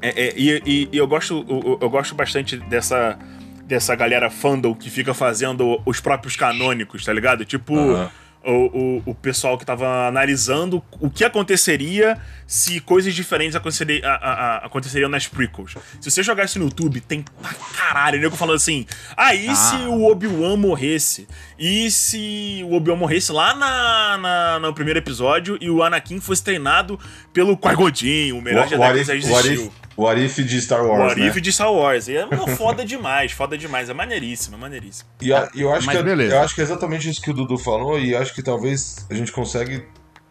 é- 0.00 0.08
é, 0.28 0.34
e, 0.36 0.62
e- 0.66 0.88
e 0.92 0.96
eu 0.98 1.06
gosto, 1.06 1.44
eu, 1.48 1.78
eu 1.80 1.90
gosto 1.90 2.14
bastante 2.14 2.56
dessa, 2.56 3.18
dessa 3.64 3.94
galera 3.94 4.30
fandom 4.30 4.74
que 4.74 4.88
fica 4.90 5.12
fazendo 5.12 5.80
os 5.84 6.00
próprios 6.00 6.34
canônicos, 6.36 7.04
tá 7.04 7.12
ligado? 7.12 7.44
Tipo. 7.44 7.76
Aham. 7.78 8.10
O, 8.50 9.02
o, 9.06 9.10
o 9.10 9.14
pessoal 9.14 9.58
que 9.58 9.66
tava 9.66 10.08
analisando 10.08 10.82
o 11.00 11.10
que 11.10 11.22
aconteceria 11.22 12.16
se 12.46 12.80
coisas 12.80 13.14
diferentes 13.14 13.54
aconteceri- 13.54 14.02
a- 14.02 14.14
a- 14.14 14.32
a- 14.32 14.56
aconteceriam 14.66 15.10
nas 15.10 15.26
prequels. 15.26 15.74
Se 16.00 16.10
você 16.10 16.22
jogar 16.22 16.44
isso 16.46 16.58
no 16.58 16.64
YouTube, 16.64 16.98
tem 17.02 17.22
pra 17.42 17.52
caralho. 17.76 18.18
O 18.18 18.22
nego 18.22 18.36
falando 18.36 18.56
assim: 18.56 18.86
ah, 19.14 19.34
e 19.34 19.54
se 19.54 19.74
Ah. 19.76 19.88
o 19.90 20.10
Obi-Wan 20.10 20.56
morresse? 20.56 21.28
E 21.58 21.90
se 21.90 22.62
o 22.64 22.72
Obi-Wan 22.74 22.96
morresse 22.96 23.30
lá 23.32 23.54
na, 23.54 24.16
na- 24.16 24.58
no 24.60 24.72
primeiro 24.72 24.98
episódio 24.98 25.58
e 25.60 25.68
o 25.68 25.82
Anakin 25.82 26.18
fosse 26.18 26.42
treinado 26.42 26.98
pelo 27.34 27.54
Qui-Gon 27.54 27.94
Jinn, 27.94 28.32
o 28.32 28.40
melhor 28.40 28.64
O 28.64 28.68
Jedi 28.70 28.92
que 28.98 29.04
já 29.04 29.14
existiu? 29.14 29.72
If- 29.98 30.04
what 30.04 30.20
if 30.24 30.36
de 30.36 30.60
Star 30.60 30.84
O 30.84 30.88
Wars, 30.88 31.12
Arif 31.12 31.34
né? 31.36 31.40
de 31.40 31.52
Star 31.52 31.72
Wars. 31.72 32.08
E 32.08 32.16
é 32.16 32.26
não, 32.26 32.46
foda 32.48 32.84
demais, 32.84 33.32
foda 33.32 33.56
demais. 33.58 33.88
É 33.90 33.94
maneiríssimo, 33.94 34.56
é 34.56 34.58
maneiríssimo. 34.58 35.08
E 35.20 35.30
eu, 35.30 35.48
e 35.54 35.60
eu 35.62 35.72
acho 35.72 35.86
Mas 35.86 35.96
que, 35.96 36.00
é- 36.02 36.04
beleza. 36.04 36.34
eu 36.34 36.40
acho 36.40 36.54
que 36.54 36.60
é 36.60 36.64
exatamente 36.64 37.08
isso 37.08 37.20
que 37.20 37.30
o 37.30 37.34
Dudu 37.34 37.58
falou, 37.58 37.98
e 37.98 38.14
acho 38.14 38.34
que 38.34 38.42
talvez 38.42 39.06
a 39.10 39.14
gente 39.14 39.32
consegue, 39.32 39.84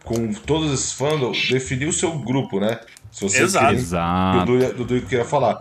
com 0.03 0.31
todos 0.33 0.71
esses 0.73 0.93
fandoms, 0.93 1.49
definir 1.49 1.87
o 1.87 1.93
seu 1.93 2.17
grupo, 2.19 2.59
né? 2.59 2.79
Se 3.11 3.23
você 3.23 3.43
Exato. 3.43 3.65
queria- 3.67 3.79
Exato. 3.81 4.45
Dudu, 4.45 4.73
Dudu 4.85 5.01
queria 5.07 5.25
falar. 5.25 5.59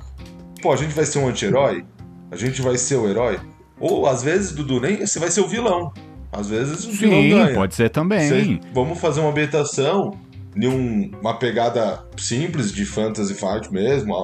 Pô, 0.63 0.73
a 0.73 0.77
gente 0.77 0.95
vai 0.95 1.05
ser 1.05 1.19
um 1.19 1.29
anti-herói? 1.29 1.85
A 2.31 2.37
gente 2.37 2.61
vai 2.63 2.77
ser 2.77 2.97
o 2.97 3.09
herói? 3.09 3.39
Ou 3.79 4.07
às 4.07 4.23
vezes, 4.23 4.53
Dudu, 4.53 4.81
nem 4.81 5.05
você 5.07 5.19
vai 5.19 5.31
ser 5.31 5.41
o 5.41 5.47
vilão. 5.49 5.93
Às 6.33 6.49
vezes 6.49 6.85
o 6.85 6.91
vilão 6.91 7.23
Sim, 7.23 7.31
ganha. 7.31 7.55
pode 7.55 7.75
ser 7.75 7.89
também. 7.89 8.29
Cê- 8.29 8.61
vamos 8.75 8.99
fazer 9.01 9.21
uma 9.21 9.31
ambientação 9.31 10.19
um- 10.65 11.11
uma 11.21 11.35
pegada 11.35 12.03
simples 12.17 12.73
de 12.73 12.85
fantasy 12.87 13.35
fight 13.35 13.73
mesmo, 13.73 14.15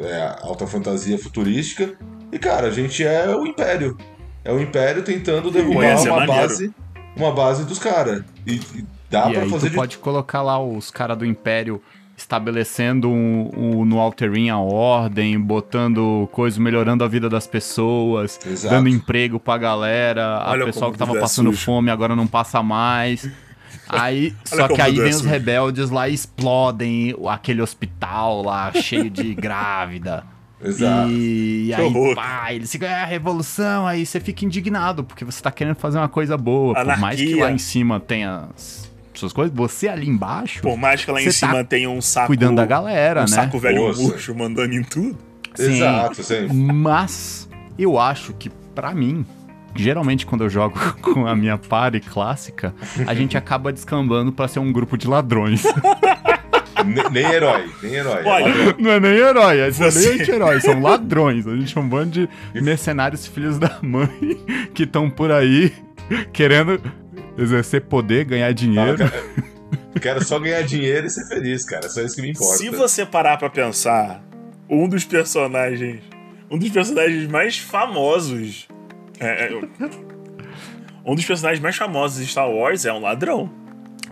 é, 0.00 0.36
alta 0.42 0.66
fantasia 0.66 1.18
futurística. 1.18 1.94
E 2.30 2.38
cara, 2.38 2.66
a 2.66 2.70
gente 2.70 3.02
é 3.04 3.34
o 3.34 3.46
Império. 3.46 3.96
É 4.44 4.52
o 4.52 4.60
Império 4.60 5.02
tentando 5.02 5.50
derrubar 5.50 5.96
ser 5.98 6.10
uma 6.10 6.26
base, 6.26 6.72
uma 7.16 7.32
base 7.32 7.64
dos 7.64 7.78
caras. 7.78 8.22
E, 8.46 8.54
e 8.56 8.84
dá 9.10 9.30
e 9.30 9.32
pra 9.34 9.42
aí 9.42 9.50
fazer 9.50 9.66
tu 9.68 9.70
de 9.70 9.76
pode 9.76 9.98
colocar 9.98 10.42
lá 10.42 10.62
os 10.62 10.90
caras 10.90 11.16
do 11.16 11.24
Império 11.24 11.80
estabelecendo 12.16 13.08
um, 13.08 13.50
um- 13.56 13.84
no 13.84 13.98
Alterin 14.00 14.50
a 14.50 14.58
ordem, 14.58 15.38
botando 15.40 16.28
coisas, 16.32 16.58
melhorando 16.58 17.04
a 17.04 17.08
vida 17.08 17.28
das 17.30 17.46
pessoas, 17.46 18.38
Exato. 18.44 18.74
dando 18.74 18.88
emprego 18.88 19.38
pra 19.38 19.56
galera, 19.56 20.42
Olha 20.46 20.64
a 20.64 20.66
pessoal 20.66 20.90
que 20.92 20.98
tava 20.98 21.16
é 21.16 21.20
passando 21.20 21.50
sujo. 21.52 21.64
fome 21.64 21.90
agora 21.90 22.14
não 22.16 22.26
passa 22.26 22.62
mais. 22.62 23.30
Aí, 23.88 24.34
só 24.44 24.68
que 24.68 24.80
aí 24.80 24.94
vem 24.98 25.10
os 25.10 25.22
rebeldes 25.22 25.90
lá 25.90 26.08
e 26.08 26.14
explodem 26.14 27.14
aquele 27.28 27.62
hospital 27.62 28.42
lá 28.42 28.72
cheio 28.72 29.08
de 29.10 29.34
grávida. 29.34 30.24
Exato. 30.62 31.08
E, 31.10 31.64
e 31.64 31.66
Que 31.68 31.74
aí, 31.74 31.84
horror. 31.86 32.14
pá, 32.16 32.52
eles 32.52 32.70
ficam, 32.72 32.88
é 32.88 32.94
a 33.02 33.04
revolução, 33.04 33.86
aí 33.86 34.04
você 34.04 34.18
fica 34.18 34.44
indignado, 34.44 35.04
porque 35.04 35.24
você 35.24 35.40
tá 35.40 35.50
querendo 35.52 35.76
fazer 35.76 35.98
uma 35.98 36.08
coisa 36.08 36.36
boa. 36.36 36.74
Por 36.74 36.84
mais 36.98 37.16
que 37.16 37.22
Anarquia. 37.26 37.44
lá 37.44 37.52
em 37.52 37.58
cima 37.58 38.00
tenha 38.00 38.48
as 38.56 38.90
suas 39.14 39.32
coisas, 39.32 39.54
você 39.56 39.88
ali 39.88 40.08
embaixo, 40.08 40.60
Por 40.62 40.76
mais 40.76 41.04
que 41.04 41.10
lá 41.10 41.20
em 41.22 41.26
tá 41.26 41.32
cima 41.32 41.64
tenha 41.64 41.88
um 41.88 42.00
saco. 42.00 42.26
cuidando 42.28 42.56
da 42.56 42.66
galera, 42.66 43.20
um 43.20 43.22
né? 43.24 43.28
saco 43.28 43.58
velho 43.58 43.86
Nossa. 43.88 44.00
murcho 44.02 44.34
mandando 44.34 44.74
em 44.74 44.82
tudo. 44.82 45.16
Sim. 45.54 45.76
Exato, 45.76 46.22
sim. 46.22 46.46
Mas 46.52 47.48
eu 47.78 47.98
acho 47.98 48.32
que, 48.34 48.48
pra 48.74 48.92
mim, 48.94 49.24
geralmente 49.74 50.26
quando 50.26 50.44
eu 50.44 50.50
jogo 50.50 50.78
com 51.00 51.26
a 51.26 51.34
minha 51.36 51.56
party 51.58 52.00
clássica, 52.00 52.74
a 53.06 53.14
gente 53.14 53.36
acaba 53.36 53.72
descambando 53.72 54.32
pra 54.32 54.48
ser 54.48 54.58
um 54.60 54.72
grupo 54.72 54.96
de 54.96 55.06
ladrões. 55.08 55.62
Ne- 56.86 57.10
nem 57.10 57.24
herói, 57.24 57.68
nem 57.82 57.92
herói. 57.94 58.22
Olha. 58.24 58.54
Não 58.78 58.92
é 58.92 59.00
nem 59.00 59.10
herói, 59.16 59.58
é 59.58 59.70
Você- 59.70 60.10
nem 60.12 60.20
anti-herói, 60.20 60.60
são 60.60 60.78
ladrões. 60.80 61.44
A 61.46 61.54
gente 61.56 61.76
é 61.76 61.80
um 61.80 61.88
bando 61.88 62.12
de 62.12 62.28
mercenários 62.62 63.26
filhos 63.26 63.58
da 63.58 63.78
mãe 63.82 64.08
que 64.72 64.84
estão 64.84 65.10
por 65.10 65.32
aí 65.32 65.72
querendo 66.32 66.80
exercer 67.36 67.82
poder, 67.82 68.24
ganhar 68.24 68.46
Não, 68.46 68.54
dinheiro. 68.54 69.10
eu 69.94 70.00
quero- 70.00 70.24
só 70.24 70.38
ganhar 70.38 70.62
dinheiro 70.62 71.06
e 71.08 71.10
ser 71.10 71.26
feliz, 71.26 71.64
cara. 71.64 71.86
É 71.86 71.88
só 71.88 72.00
isso 72.00 72.14
que 72.14 72.22
me 72.22 72.30
importa. 72.30 72.56
se 72.56 72.70
você 72.70 73.04
parar 73.04 73.36
pra 73.38 73.50
pensar, 73.50 74.22
um 74.70 74.88
dos 74.88 75.04
personagens. 75.04 76.00
Um 76.48 76.58
dos 76.58 76.70
personagens 76.70 77.26
mais 77.28 77.58
famosos. 77.58 78.68
É, 79.20 79.52
é, 79.52 79.60
um 81.04 81.14
dos 81.14 81.24
personagens 81.24 81.60
mais 81.62 81.76
famosos 81.76 82.18
de 82.24 82.30
Star 82.30 82.50
Wars 82.50 82.84
é 82.84 82.92
um 82.92 83.00
ladrão. 83.00 83.50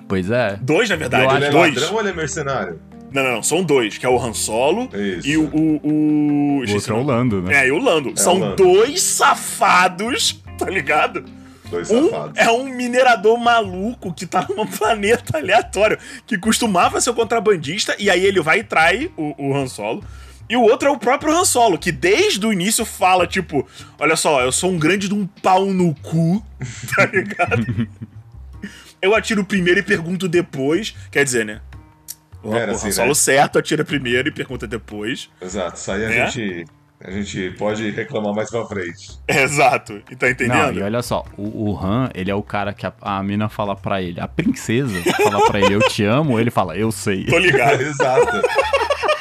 Pois 0.08 0.30
é. 0.30 0.58
Dois, 0.62 0.88
na 0.88 0.96
verdade. 0.96 1.36
Ele 1.36 1.44
é 1.46 1.50
dois. 1.50 1.74
ladrão 1.74 1.94
ou 1.94 2.00
ele 2.00 2.10
é 2.10 2.12
mercenário? 2.12 2.80
Não, 3.12 3.22
não, 3.22 3.32
não. 3.36 3.42
São 3.42 3.62
dois, 3.62 3.98
que 3.98 4.06
é 4.06 4.08
o 4.08 4.18
Han 4.18 4.32
Solo 4.32 4.88
Isso. 4.94 5.26
e 5.28 5.36
o. 5.36 5.44
o, 5.44 5.80
o... 5.82 6.60
Outro 6.72 6.94
é 6.96 6.98
o. 6.98 7.02
Lando, 7.02 7.42
né? 7.42 7.64
É, 7.64 7.68
e 7.68 7.72
o 7.72 7.78
Lando. 7.78 8.10
É, 8.10 8.16
São 8.16 8.34
o 8.34 8.38
Lando. 8.38 8.56
dois 8.56 9.00
safados, 9.02 10.42
tá 10.58 10.68
ligado? 10.68 11.24
Dois 11.70 11.90
Um 11.90 12.10
safados. 12.10 12.38
é 12.38 12.50
um 12.50 12.64
minerador 12.64 13.38
maluco 13.38 14.12
que 14.12 14.26
tá 14.26 14.46
num 14.54 14.66
planeta 14.66 15.38
aleatório, 15.38 15.98
que 16.26 16.38
costumava 16.38 17.00
ser 17.00 17.10
o 17.10 17.14
contrabandista, 17.14 17.96
e 17.98 18.08
aí 18.08 18.24
ele 18.24 18.40
vai 18.40 18.60
e 18.60 18.64
trai 18.64 19.10
o, 19.16 19.34
o 19.38 19.56
Han 19.56 19.66
Solo. 19.66 20.04
E 20.48 20.56
o 20.56 20.62
outro 20.62 20.88
é 20.88 20.90
o 20.90 20.98
próprio 20.98 21.32
Han 21.36 21.44
Solo, 21.44 21.76
que 21.78 21.90
desde 21.90 22.46
o 22.46 22.52
início 22.52 22.84
fala, 22.84 23.26
tipo, 23.26 23.66
olha 23.98 24.14
só, 24.16 24.40
eu 24.42 24.52
sou 24.52 24.70
um 24.70 24.78
grande 24.78 25.08
de 25.08 25.14
um 25.14 25.26
pau 25.26 25.66
no 25.66 25.94
cu, 25.96 26.44
tá 26.94 27.04
ligado? 27.06 27.88
eu 29.02 29.14
atiro 29.14 29.44
primeiro 29.44 29.80
e 29.80 29.82
pergunto 29.82 30.28
depois. 30.28 30.94
Quer 31.10 31.24
dizer, 31.24 31.44
né? 31.44 31.60
O, 32.42 32.54
Era 32.54 32.72
o 32.72 32.74
assim, 32.76 32.88
Han 32.88 32.92
Solo 32.92 33.08
né? 33.08 33.14
certo 33.14 33.58
atira 33.58 33.84
primeiro 33.84 34.28
e 34.28 34.32
pergunta 34.32 34.66
depois. 34.68 35.28
Exato. 35.40 35.76
Isso 35.76 35.90
aí 35.90 36.04
a, 36.06 36.10
É? 36.10 36.26
gente, 36.30 36.64
a 37.02 37.10
gente 37.10 37.50
pode 37.58 37.90
reclamar 37.90 38.32
mais 38.32 38.48
pra 38.48 38.64
frente. 38.66 39.18
Exato. 39.26 40.00
E 40.10 40.14
tá 40.14 40.26
Não, 40.26 40.32
entendendo? 40.32 40.78
e 40.78 40.82
olha 40.82 41.02
só, 41.02 41.24
o, 41.36 41.70
o 41.72 41.76
Han, 41.78 42.08
ele 42.14 42.30
é 42.30 42.34
o 42.36 42.42
cara 42.42 42.72
que 42.72 42.86
a, 42.86 42.92
a 43.00 43.20
mina 43.22 43.48
fala 43.48 43.74
pra 43.74 44.00
ele, 44.00 44.20
a 44.20 44.28
princesa 44.28 44.94
fala 45.16 45.44
pra 45.48 45.60
ele, 45.60 45.74
eu 45.74 45.80
te 45.88 46.04
amo, 46.04 46.38
ele 46.38 46.52
fala, 46.52 46.76
eu 46.76 46.92
sei. 46.92 47.24
Tô 47.24 47.36
ligado. 47.38 47.80
Exato. 47.82 48.42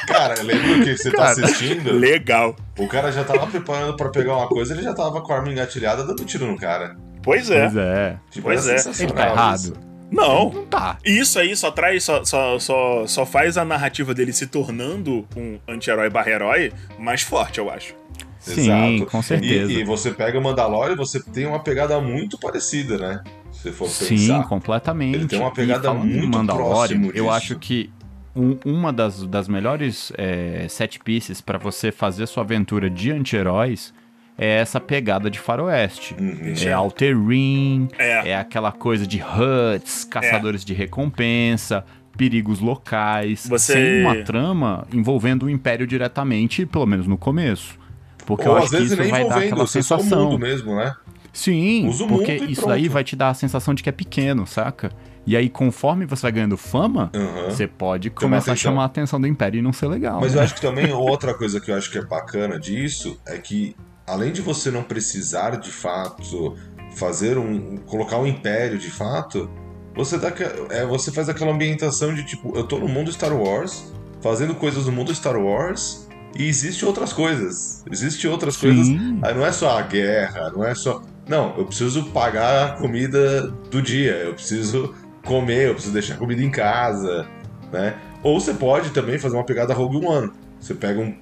Cara, 0.06 0.42
lembra 0.42 0.84
que 0.84 0.96
você 0.96 1.10
tá 1.10 1.16
Cara, 1.18 1.30
assistindo? 1.46 1.92
Legal. 1.92 2.56
O 2.78 2.86
cara 2.86 3.10
já 3.10 3.24
tava 3.24 3.46
preparando 3.46 3.96
pra 3.96 4.08
pegar 4.10 4.36
uma 4.36 4.48
coisa, 4.48 4.72
ele 4.74 4.82
já 4.82 4.94
tava 4.94 5.20
com 5.20 5.32
a 5.32 5.36
arma 5.36 5.50
engatilhada 5.50 6.04
dando 6.04 6.24
tiro 6.24 6.46
no 6.46 6.56
cara. 6.56 6.96
Pois 7.22 7.50
é. 7.50 7.62
Pois 7.62 7.76
é. 7.76 8.18
Tipo, 8.30 8.44
Pois 8.46 8.68
é. 8.68 8.76
Ele 9.02 9.12
tá 9.12 9.28
errado? 9.28 9.56
isso. 9.58 9.72
Não. 10.10 10.50
Não 10.52 10.66
tá. 10.66 10.98
E 11.04 11.18
isso 11.18 11.38
aí 11.38 11.56
só 11.56 11.70
traz, 11.72 12.04
só, 12.04 12.24
só, 12.24 12.58
só, 12.60 13.06
só 13.06 13.26
faz 13.26 13.58
a 13.58 13.64
narrativa 13.64 14.14
dele 14.14 14.32
se 14.32 14.46
tornando 14.46 15.26
um 15.36 15.58
anti-herói 15.68 16.08
barra 16.08 16.30
herói 16.30 16.72
mais 16.98 17.22
forte, 17.22 17.58
eu 17.58 17.68
acho. 17.68 17.94
Sim, 18.38 18.70
Exato. 19.00 19.10
com 19.10 19.20
certeza. 19.22 19.72
E, 19.72 19.78
e 19.80 19.84
você 19.84 20.12
pega 20.12 20.38
o 20.38 20.42
Mandalorian 20.42 20.92
e 20.92 20.96
você 20.96 21.20
tem 21.20 21.46
uma 21.46 21.58
pegada 21.58 22.00
muito 22.00 22.38
parecida, 22.38 22.96
né? 22.96 23.20
Se 23.50 23.72
for 23.72 23.88
Sim, 23.88 24.10
pensar. 24.28 24.44
completamente. 24.48 25.16
Ele 25.16 25.26
tem 25.26 25.40
uma 25.40 25.52
pegada 25.52 25.92
muito 25.92 26.28
Mandalorian, 26.38 26.68
próximo 26.76 27.06
Eu 27.06 27.24
disso. 27.24 27.30
acho 27.30 27.58
que 27.58 27.90
um- 28.36 28.58
uma 28.64 28.92
das, 28.92 29.26
das 29.26 29.48
melhores 29.48 30.12
é, 30.16 30.66
set 30.68 31.00
pieces 31.00 31.40
pra 31.40 31.58
você 31.58 31.90
fazer 31.90 32.26
sua 32.26 32.42
aventura 32.42 32.88
de 32.90 33.10
anti-heróis 33.10 33.92
é 34.38 34.58
essa 34.58 34.78
pegada 34.78 35.30
de 35.30 35.38
faroeste. 35.38 36.14
Uhum. 36.20 36.52
É 37.00 37.12
Rim, 37.12 37.88
É. 37.98 38.30
é 38.30 38.36
aquela 38.36 38.70
coisa 38.70 39.06
de 39.06 39.20
huts, 39.22 40.04
caçadores 40.04 40.64
de 40.64 40.74
recompensa, 40.74 41.84
perigos 42.18 42.60
locais, 42.60 43.46
Você- 43.48 43.72
sem 43.72 44.00
uma 44.02 44.16
trama 44.24 44.86
envolvendo 44.92 45.44
o 45.46 45.50
Império 45.50 45.86
diretamente, 45.86 46.66
pelo 46.66 46.86
menos 46.86 47.06
no 47.06 47.16
começo. 47.16 47.78
Porque 48.26 48.46
Ou 48.48 48.54
eu 48.54 48.58
às 48.58 48.64
acho 48.64 48.70
que 48.72 48.76
vezes 48.78 48.92
isso 48.98 49.10
vai 49.10 49.28
dar 49.28 49.38
aquela 49.38 49.64
o 49.64 49.66
sensação. 49.66 50.36
mesmo, 50.38 50.74
né? 50.76 50.94
Sim, 51.32 51.90
porque 52.08 52.34
isso 52.34 52.66
daí 52.66 52.82
pronto. 52.82 52.92
vai 52.94 53.04
te 53.04 53.14
dar 53.14 53.28
a 53.28 53.34
sensação 53.34 53.74
de 53.74 53.82
que 53.82 53.88
é 53.88 53.92
pequeno, 53.92 54.46
saca? 54.46 54.90
E 55.26 55.36
aí, 55.36 55.48
conforme 55.48 56.06
você 56.06 56.22
vai 56.22 56.32
ganhando 56.32 56.56
fama, 56.56 57.10
Aham. 57.14 57.50
você 57.50 57.66
pode 57.66 58.10
começar 58.10 58.52
a 58.52 58.56
chamar 58.56 58.82
a 58.82 58.86
atenção 58.86 59.20
do 59.20 59.26
Império 59.26 59.58
e 59.58 59.62
não 59.62 59.72
ser 59.72 59.88
legal. 59.88 60.20
Mas 60.20 60.32
né? 60.34 60.38
eu 60.38 60.44
acho 60.44 60.54
que 60.54 60.60
também 60.60 60.92
outra 60.92 61.34
coisa 61.34 61.60
que 61.60 61.70
eu 61.70 61.74
acho 61.76 61.90
que 61.90 61.98
é 61.98 62.04
bacana 62.04 62.60
disso 62.60 63.18
é 63.26 63.36
que 63.36 63.74
além 64.06 64.32
de 64.32 64.40
você 64.40 64.70
não 64.70 64.84
precisar 64.84 65.56
de 65.56 65.70
fato 65.72 66.54
fazer 66.94 67.36
um 67.38 67.76
colocar 67.78 68.18
um 68.18 68.26
império 68.26 68.78
de 68.78 68.88
fato, 68.90 69.50
você 69.96 70.16
dá 70.16 70.30
que- 70.30 70.44
é, 70.70 70.86
você 70.86 71.10
faz 71.10 71.28
aquela 71.28 71.50
ambientação 71.52 72.14
de 72.14 72.22
tipo, 72.24 72.56
eu 72.56 72.62
tô 72.62 72.78
no 72.78 72.86
mundo 72.88 73.10
Star 73.12 73.34
Wars, 73.34 73.92
fazendo 74.20 74.54
coisas 74.54 74.86
no 74.86 74.92
mundo 74.92 75.12
Star 75.12 75.36
Wars 75.36 76.06
e 76.38 76.44
existe 76.46 76.84
outras 76.84 77.12
coisas. 77.12 77.82
Existe 77.90 78.28
outras 78.28 78.56
coisas. 78.56 78.86
Sim. 78.86 79.18
Aí 79.22 79.34
não 79.34 79.44
é 79.44 79.50
só 79.50 79.76
a 79.76 79.82
guerra, 79.82 80.50
não 80.50 80.64
é 80.64 80.74
só 80.74 81.02
não, 81.28 81.56
eu 81.58 81.66
preciso 81.66 82.04
pagar 82.10 82.66
a 82.66 82.72
comida 82.76 83.48
do 83.68 83.82
dia, 83.82 84.12
eu 84.12 84.34
preciso 84.34 84.94
comer, 85.26 85.68
eu 85.68 85.74
preciso 85.74 85.92
deixar 85.92 86.16
comida 86.16 86.42
em 86.42 86.50
casa, 86.50 87.26
né? 87.72 87.94
Ou 88.22 88.40
você 88.40 88.54
pode 88.54 88.90
também 88.90 89.18
fazer 89.18 89.36
uma 89.36 89.44
pegada 89.44 89.74
Rogue 89.74 90.04
One. 90.06 90.30
Você 90.60 90.74
pega 90.74 91.00
um 91.00 91.14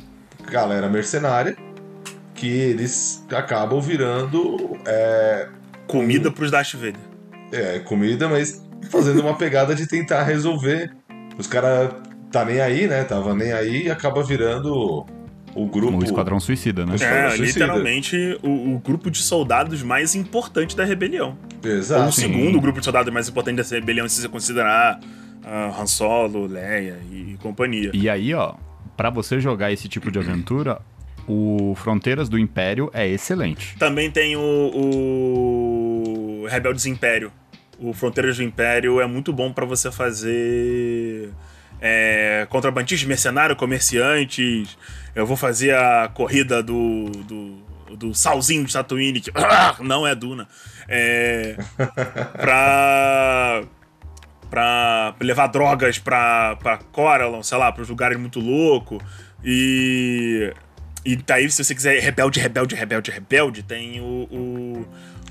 galera 0.50 0.88
mercenária 0.88 1.56
que 2.34 2.46
eles 2.48 3.24
acabam 3.32 3.80
virando 3.80 4.76
é, 4.86 5.48
Comida 5.86 6.30
pros 6.30 6.50
Darth 6.50 6.74
Vader. 6.74 6.96
é, 7.52 7.78
comida, 7.80 8.28
mas 8.28 8.62
fazendo 8.90 9.20
uma 9.20 9.34
pegada 9.36 9.74
de 9.74 9.86
tentar 9.86 10.22
resolver. 10.24 10.92
Os 11.38 11.46
caras 11.46 11.90
tá 12.30 12.44
nem 12.44 12.60
aí, 12.60 12.86
né? 12.86 13.04
Tava 13.04 13.34
nem 13.34 13.52
aí 13.52 13.86
e 13.86 13.90
acaba 13.90 14.22
virando 14.22 15.04
o 15.54 15.66
grupo. 15.66 15.96
O 15.98 16.04
Esquadrão 16.04 16.38
Suicida, 16.40 16.84
né? 16.84 16.94
Esquadrão 16.96 17.18
É, 17.18 17.30
Suicida. 17.30 17.46
literalmente 17.66 18.38
o, 18.42 18.74
o 18.74 18.78
grupo 18.78 19.10
de 19.10 19.18
soldados 19.22 19.82
mais 19.82 20.14
importante 20.14 20.76
da 20.76 20.84
rebelião. 20.84 21.36
Ou 21.68 21.74
o 21.74 21.78
Exato. 21.78 22.12
segundo 22.12 22.60
grupo 22.60 22.78
de 22.78 22.84
soldados 22.84 23.12
mais 23.12 23.28
importante 23.28 23.56
dessa 23.56 23.74
rebelião, 23.74 24.08
se 24.08 24.20
você 24.20 24.28
considerar 24.28 25.00
ah, 25.44 25.74
Han 25.78 25.86
Solo, 25.86 26.46
Leia 26.46 26.98
e, 27.10 27.36
companhia. 27.40 27.90
E 27.92 28.08
aí, 28.08 28.34
ó, 28.34 28.54
pra 28.96 29.10
você 29.10 29.40
jogar 29.40 29.72
esse 29.72 29.88
tipo 29.88 30.10
de 30.10 30.18
aventura, 30.18 30.80
o 31.26 31.74
Fronteiras 31.76 32.28
do 32.28 32.38
Império 32.38 32.90
é 32.92 33.06
excelente. 33.06 33.76
Também 33.78 34.10
tem 34.10 34.36
o, 34.36 34.40
o 36.42 36.46
Rebeldes 36.48 36.86
Império. 36.86 37.32
O 37.78 37.92
Fronteiras 37.92 38.36
do 38.36 38.42
Império 38.42 39.00
é 39.00 39.06
muito 39.06 39.32
bom 39.32 39.52
para 39.52 39.64
você 39.64 39.90
fazer 39.90 41.30
é, 41.80 42.46
contrabandistas, 42.48 43.06
mercenário, 43.06 43.56
comerciantes. 43.56 44.76
Eu 45.14 45.26
vou 45.26 45.36
fazer 45.36 45.74
a 45.74 46.08
corrida 46.12 46.62
do, 46.62 47.10
do, 47.10 47.63
do 47.96 48.14
salzinho 48.14 48.64
de 48.64 48.72
Tatooine, 48.72 49.20
que 49.20 49.30
não 49.82 50.06
é 50.06 50.14
Duna. 50.14 50.48
É, 50.88 51.56
pra, 52.32 53.62
pra 54.50 55.14
levar 55.20 55.46
drogas 55.48 55.98
pra, 55.98 56.56
pra 56.56 56.78
Coralon, 56.78 57.42
sei 57.42 57.58
lá, 57.58 57.72
pros 57.72 57.88
lugares 57.88 58.18
muito 58.18 58.40
loucos. 58.40 59.02
E. 59.44 60.52
E 61.06 61.16
daí, 61.16 61.50
se 61.50 61.62
você 61.62 61.74
quiser 61.74 62.00
rebelde, 62.00 62.40
rebelde, 62.40 62.74
rebelde, 62.74 63.10
rebelde, 63.10 63.62
tem 63.62 64.00
o, 64.00 64.26
o 64.30 64.86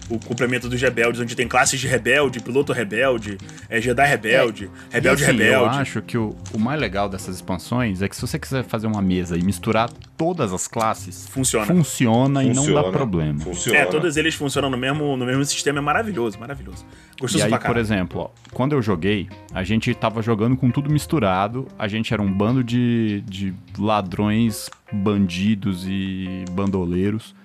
o 0.09 0.19
complemento 0.19 0.67
dos 0.67 0.81
rebeldes, 0.81 1.21
onde 1.21 1.35
tem 1.35 1.47
classes 1.47 1.79
de 1.79 1.87
rebelde, 1.87 2.39
piloto 2.39 2.73
rebelde, 2.73 3.37
é, 3.69 3.79
Jedi 3.79 4.05
rebelde, 4.05 4.69
é, 4.91 4.95
rebelde 4.95 5.23
assim, 5.23 5.31
rebelde. 5.31 5.75
Eu 5.75 5.81
acho 5.81 6.01
que 6.01 6.17
o, 6.17 6.35
o 6.53 6.59
mais 6.59 6.79
legal 6.79 7.07
dessas 7.07 7.35
expansões 7.35 8.01
é 8.01 8.09
que 8.09 8.15
se 8.15 8.21
você 8.21 8.37
quiser 8.37 8.63
fazer 8.63 8.87
uma 8.87 9.01
mesa 9.01 9.37
e 9.37 9.43
misturar 9.43 9.89
todas 10.17 10.53
as 10.53 10.67
classes, 10.67 11.27
funciona, 11.27 11.65
funciona, 11.65 12.41
funciona 12.41 12.43
e 12.43 12.53
não 12.53 12.73
dá 12.73 12.91
problema. 12.91 13.39
Funciona. 13.39 13.79
É, 13.79 13.85
todos 13.85 14.17
eles 14.17 14.35
funcionam 14.35 14.69
no 14.69 14.77
mesmo, 14.77 15.15
no 15.15 15.25
mesmo 15.25 15.43
sistema, 15.45 15.79
é 15.79 15.81
maravilhoso, 15.81 16.39
maravilhoso. 16.39 16.85
Gostoso 17.19 17.47
e 17.47 17.53
aí, 17.53 17.59
por 17.59 17.77
exemplo, 17.77 18.21
ó, 18.21 18.29
quando 18.51 18.73
eu 18.73 18.81
joguei, 18.81 19.29
a 19.53 19.63
gente 19.63 19.93
tava 19.93 20.21
jogando 20.21 20.57
com 20.57 20.69
tudo 20.69 20.89
misturado, 20.89 21.67
a 21.77 21.87
gente 21.87 22.13
era 22.13 22.21
um 22.21 22.31
bando 22.31 22.63
de, 22.63 23.23
de 23.25 23.53
ladrões, 23.77 24.69
bandidos 24.91 25.85
e 25.87 26.45
bandoleiros 26.51 27.35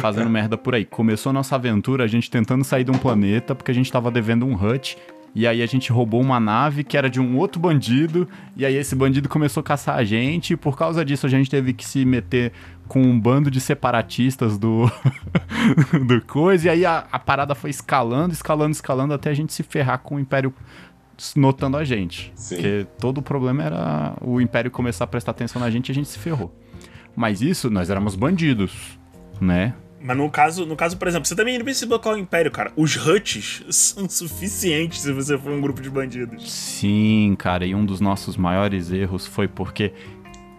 fazendo 0.00 0.28
merda 0.28 0.56
por 0.56 0.74
aí. 0.74 0.84
Começou 0.84 1.32
nossa 1.32 1.54
aventura 1.54 2.04
a 2.04 2.06
gente 2.06 2.30
tentando 2.30 2.64
sair 2.64 2.84
de 2.84 2.90
um 2.90 2.98
planeta 2.98 3.54
porque 3.54 3.70
a 3.70 3.74
gente 3.74 3.90
tava 3.90 4.10
devendo 4.10 4.46
um 4.46 4.54
hut. 4.54 4.96
E 5.32 5.46
aí 5.46 5.62
a 5.62 5.66
gente 5.66 5.92
roubou 5.92 6.20
uma 6.20 6.40
nave 6.40 6.82
que 6.82 6.96
era 6.96 7.08
de 7.08 7.20
um 7.20 7.36
outro 7.38 7.60
bandido. 7.60 8.28
E 8.56 8.66
aí 8.66 8.74
esse 8.74 8.94
bandido 8.96 9.28
começou 9.28 9.60
a 9.60 9.64
caçar 9.64 9.96
a 9.96 10.04
gente. 10.04 10.54
E 10.54 10.56
por 10.56 10.76
causa 10.76 11.04
disso 11.04 11.26
a 11.26 11.28
gente 11.28 11.48
teve 11.48 11.72
que 11.72 11.84
se 11.84 12.04
meter 12.04 12.52
com 12.88 13.00
um 13.00 13.18
bando 13.18 13.50
de 13.50 13.60
separatistas 13.60 14.58
do, 14.58 14.90
do 16.06 16.20
coisa. 16.22 16.66
E 16.66 16.70
aí 16.70 16.84
a, 16.84 17.06
a 17.12 17.18
parada 17.18 17.54
foi 17.54 17.70
escalando, 17.70 18.32
escalando, 18.32 18.72
escalando 18.72 19.14
até 19.14 19.30
a 19.30 19.34
gente 19.34 19.52
se 19.52 19.62
ferrar 19.62 20.00
com 20.00 20.16
o 20.16 20.20
Império 20.20 20.52
notando 21.36 21.76
a 21.76 21.84
gente. 21.84 22.32
Sim. 22.34 22.56
Porque 22.56 22.86
todo 22.98 23.18
o 23.18 23.22
problema 23.22 23.62
era 23.62 24.14
o 24.20 24.40
Império 24.40 24.70
começar 24.70 25.04
a 25.04 25.06
prestar 25.06 25.30
atenção 25.30 25.60
na 25.60 25.70
gente 25.70 25.90
e 25.90 25.92
a 25.92 25.94
gente 25.94 26.08
se 26.08 26.18
ferrou. 26.18 26.52
Mas 27.14 27.42
isso, 27.42 27.70
nós 27.70 27.90
éramos 27.90 28.16
bandidos 28.16 28.98
né? 29.40 29.74
Mas 30.02 30.16
no 30.16 30.30
caso, 30.30 30.64
no 30.64 30.74
caso, 30.74 30.96
por 30.96 31.06
exemplo, 31.08 31.28
você 31.28 31.36
também 31.36 31.58
não 31.58 31.64
precisa 31.64 31.86
bloquear 31.86 32.14
o 32.14 32.18
Império, 32.18 32.50
cara. 32.50 32.72
Os 32.74 32.96
huts 32.96 33.62
são 33.68 34.08
suficientes 34.08 35.00
se 35.00 35.12
você 35.12 35.36
for 35.36 35.52
um 35.52 35.60
grupo 35.60 35.82
de 35.82 35.90
bandidos. 35.90 36.50
Sim, 36.50 37.36
cara, 37.38 37.66
e 37.66 37.74
um 37.74 37.84
dos 37.84 38.00
nossos 38.00 38.36
maiores 38.36 38.90
erros 38.90 39.26
foi 39.26 39.46
porque 39.46 39.92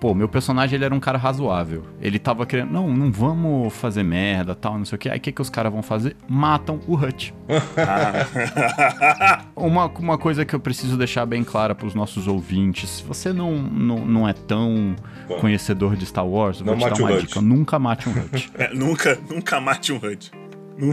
pô, 0.01 0.15
meu 0.15 0.27
personagem 0.27 0.75
ele 0.75 0.83
era 0.83 0.95
um 0.95 0.99
cara 0.99 1.19
razoável. 1.19 1.85
Ele 2.01 2.17
tava 2.17 2.43
querendo, 2.43 2.71
não, 2.71 2.91
não 2.91 3.11
vamos 3.11 3.71
fazer 3.71 4.01
merda, 4.01 4.55
tal, 4.55 4.79
não 4.79 4.83
sei 4.83 4.95
o 4.95 4.99
que. 4.99 5.07
Aí 5.07 5.19
o 5.19 5.21
que, 5.21 5.31
que 5.31 5.41
os 5.41 5.49
caras 5.49 5.71
vão 5.71 5.83
fazer? 5.83 6.17
Matam 6.27 6.79
o 6.87 6.95
Hut. 6.95 7.31
uma, 9.55 9.85
uma 9.85 10.17
coisa 10.17 10.43
que 10.43 10.55
eu 10.55 10.59
preciso 10.59 10.97
deixar 10.97 11.27
bem 11.27 11.43
clara 11.43 11.75
pros 11.75 11.93
nossos 11.93 12.27
ouvintes: 12.27 12.89
se 12.89 13.03
você 13.03 13.31
não, 13.31 13.61
não, 13.61 14.03
não 14.03 14.27
é 14.27 14.33
tão 14.33 14.95
conhecedor 15.39 15.95
de 15.95 16.07
Star 16.07 16.25
Wars, 16.25 16.59
eu 16.59 16.65
vou 16.65 16.75
te 16.75 16.89
dar 16.89 16.95
uma 16.95 17.21
dica: 17.21 17.39
nunca 17.39 17.77
mate 17.77 18.09
um 18.09 18.11
Hut. 18.11 18.51
É, 18.57 18.73
nunca, 18.73 19.19
nunca 19.29 19.61
mate 19.61 19.93
um 19.93 19.97
Hut. 19.97 20.31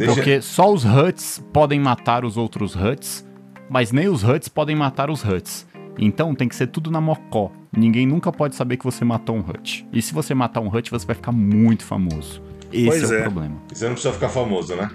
Porque 0.04 0.42
só 0.42 0.72
os 0.72 0.84
Huts 0.84 1.42
podem 1.50 1.80
matar 1.80 2.24
os 2.24 2.36
outros 2.36 2.76
Huts, 2.76 3.26
mas 3.70 3.90
nem 3.90 4.06
os 4.06 4.22
Huts 4.22 4.48
podem 4.48 4.76
matar 4.76 5.10
os 5.10 5.24
Huts. 5.24 5.66
Então 5.98 6.34
tem 6.34 6.48
que 6.48 6.54
ser 6.54 6.68
tudo 6.68 6.90
na 6.90 7.00
mocó. 7.00 7.50
Ninguém 7.76 8.06
nunca 8.06 8.30
pode 8.30 8.54
saber 8.54 8.76
que 8.76 8.84
você 8.84 9.04
matou 9.04 9.36
um 9.36 9.40
Hut. 9.40 9.86
E 9.92 10.00
se 10.00 10.14
você 10.14 10.34
matar 10.34 10.60
um 10.60 10.68
Hut, 10.68 10.90
você 10.90 11.04
vai 11.04 11.16
ficar 11.16 11.32
muito 11.32 11.84
famoso. 11.84 12.40
Esse 12.72 12.86
pois 12.86 13.10
é, 13.10 13.16
é, 13.16 13.18
o 13.18 13.22
problema. 13.22 13.56
E 13.72 13.76
você 13.76 13.84
não 13.86 13.92
precisa 13.92 14.14
ficar 14.14 14.28
famoso, 14.28 14.76
né? 14.76 14.90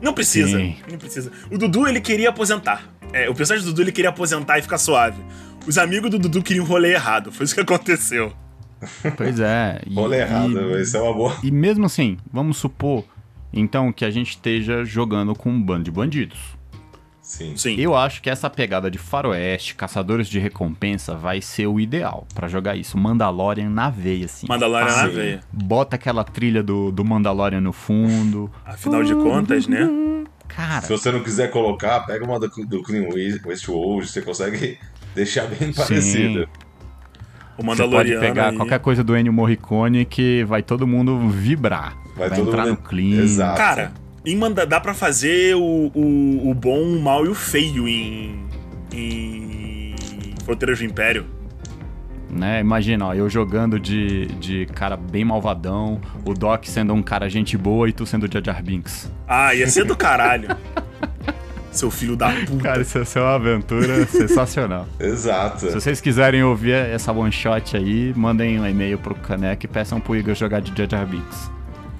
Não 0.00 0.12
precisa. 0.12 0.58
Sim. 0.58 0.76
Não 0.90 0.98
precisa. 0.98 1.32
O 1.50 1.58
Dudu, 1.58 1.88
ele 1.88 2.00
queria 2.00 2.28
aposentar. 2.28 2.82
É, 3.12 3.28
o 3.28 3.34
personagem 3.34 3.66
do 3.66 3.72
Dudu, 3.72 3.82
ele 3.82 3.92
queria 3.92 4.10
aposentar 4.10 4.58
e 4.58 4.62
ficar 4.62 4.78
suave. 4.78 5.20
Os 5.66 5.78
amigos 5.78 6.10
do 6.10 6.18
Dudu 6.18 6.42
queriam 6.42 6.64
um 6.64 6.68
rolê 6.68 6.92
errado. 6.92 7.32
Foi 7.32 7.44
isso 7.44 7.54
que 7.54 7.60
aconteceu. 7.60 8.32
Pois 9.16 9.40
é. 9.40 9.80
E, 9.86 9.94
rolê 9.94 10.20
errado, 10.20 10.78
isso 10.78 10.96
é 10.96 11.00
uma 11.00 11.14
boa. 11.14 11.36
E 11.42 11.50
mesmo 11.50 11.86
assim, 11.86 12.18
vamos 12.30 12.58
supor, 12.58 13.04
então, 13.56 13.92
que 13.92 14.04
a 14.04 14.10
gente 14.10 14.30
esteja 14.30 14.84
jogando 14.84 15.34
com 15.34 15.48
um 15.48 15.62
bando 15.62 15.84
de 15.84 15.90
bandidos. 15.90 16.38
Sim. 17.34 17.56
Sim. 17.56 17.74
Eu 17.80 17.96
acho 17.96 18.22
que 18.22 18.30
essa 18.30 18.48
pegada 18.48 18.88
de 18.88 18.96
faroeste, 18.96 19.74
caçadores 19.74 20.28
de 20.28 20.38
recompensa, 20.38 21.16
vai 21.16 21.40
ser 21.40 21.66
o 21.66 21.80
ideal 21.80 22.28
para 22.32 22.46
jogar 22.46 22.76
isso. 22.76 22.96
Mandalorian 22.96 23.68
na 23.68 23.90
veia, 23.90 24.26
assim. 24.26 24.46
Mandalorian 24.48 24.92
ah, 24.92 25.02
na 25.02 25.08
veia. 25.08 25.40
Bota 25.52 25.96
aquela 25.96 26.22
trilha 26.22 26.62
do, 26.62 26.92
do 26.92 27.04
Mandalorian 27.04 27.60
no 27.60 27.72
fundo. 27.72 28.48
Afinal 28.64 29.02
de 29.02 29.14
contas, 29.14 29.66
né? 29.66 29.88
Cara. 30.46 30.82
Se 30.82 30.92
você 30.92 31.10
não 31.10 31.24
quiser 31.24 31.50
colocar, 31.50 32.00
pega 32.06 32.24
uma 32.24 32.38
do, 32.38 32.48
do 32.48 32.82
Clean 32.84 33.08
Westworld, 33.44 34.06
você 34.06 34.22
consegue 34.22 34.78
deixar 35.12 35.48
bem 35.48 35.72
parecido. 35.72 36.48
O 37.58 37.64
Mandalorian. 37.64 38.14
Você 38.14 38.14
pode 38.14 38.28
pegar 38.28 38.50
aí. 38.50 38.56
qualquer 38.56 38.78
coisa 38.78 39.02
do 39.02 39.16
Ennio 39.16 39.32
Morricone 39.32 40.04
que 40.04 40.44
vai 40.44 40.62
todo 40.62 40.86
mundo 40.86 41.28
vibrar. 41.28 41.96
Vai, 42.14 42.28
vai 42.28 42.40
entrar 42.40 42.66
mundo... 42.66 42.70
no 42.70 42.88
clima. 42.88 43.22
Exato. 43.22 43.56
Cara, 43.56 43.92
em 44.24 44.36
manda, 44.36 44.66
dá 44.66 44.80
para 44.80 44.94
fazer 44.94 45.54
o, 45.54 45.90
o, 45.94 46.50
o, 46.50 46.54
bom, 46.54 46.82
o 46.82 47.00
mal 47.00 47.26
e 47.26 47.28
o 47.28 47.34
feio 47.34 47.86
em, 47.86 48.46
em 48.92 49.94
Fronteiras 50.44 50.78
do 50.78 50.84
Império. 50.84 51.26
Né? 52.30 52.60
Imagina, 52.60 53.06
ó, 53.06 53.14
eu 53.14 53.28
jogando 53.30 53.78
de, 53.78 54.26
de 54.26 54.66
cara 54.66 54.96
bem 54.96 55.24
malvadão, 55.24 56.00
o 56.24 56.34
Doc 56.34 56.64
sendo 56.64 56.92
um 56.92 57.02
cara 57.02 57.28
gente 57.28 57.56
boa 57.56 57.88
e 57.88 57.92
tu 57.92 58.04
sendo 58.04 58.24
o 58.24 58.32
Jar 58.32 58.42
Jar 58.44 58.62
Binks. 58.62 59.10
Ah, 59.28 59.54
ia 59.54 59.68
ser 59.68 59.84
do 59.84 59.96
caralho. 59.96 60.48
Seu 61.70 61.90
filho 61.90 62.16
da 62.16 62.30
puta. 62.30 62.62
Cara, 62.62 62.82
isso 62.82 62.98
ia 62.98 63.04
ser 63.04 63.18
uma 63.18 63.34
aventura 63.34 64.06
sensacional. 64.06 64.86
Exato. 64.98 65.60
Se 65.60 65.72
vocês 65.72 66.00
quiserem 66.00 66.42
ouvir 66.42 66.72
essa 66.72 67.12
one 67.12 67.32
shot 67.32 67.76
aí, 67.76 68.12
mandem 68.16 68.60
um 68.60 68.66
e-mail 68.66 68.96
pro 68.96 69.14
Caneco 69.14 69.64
e 69.64 69.68
peçam 69.68 70.00
pro 70.00 70.16
Igor 70.16 70.34
jogar 70.34 70.60
de 70.60 70.76
Jar 70.76 70.88
Jar 70.88 71.06
Binks. 71.06 71.50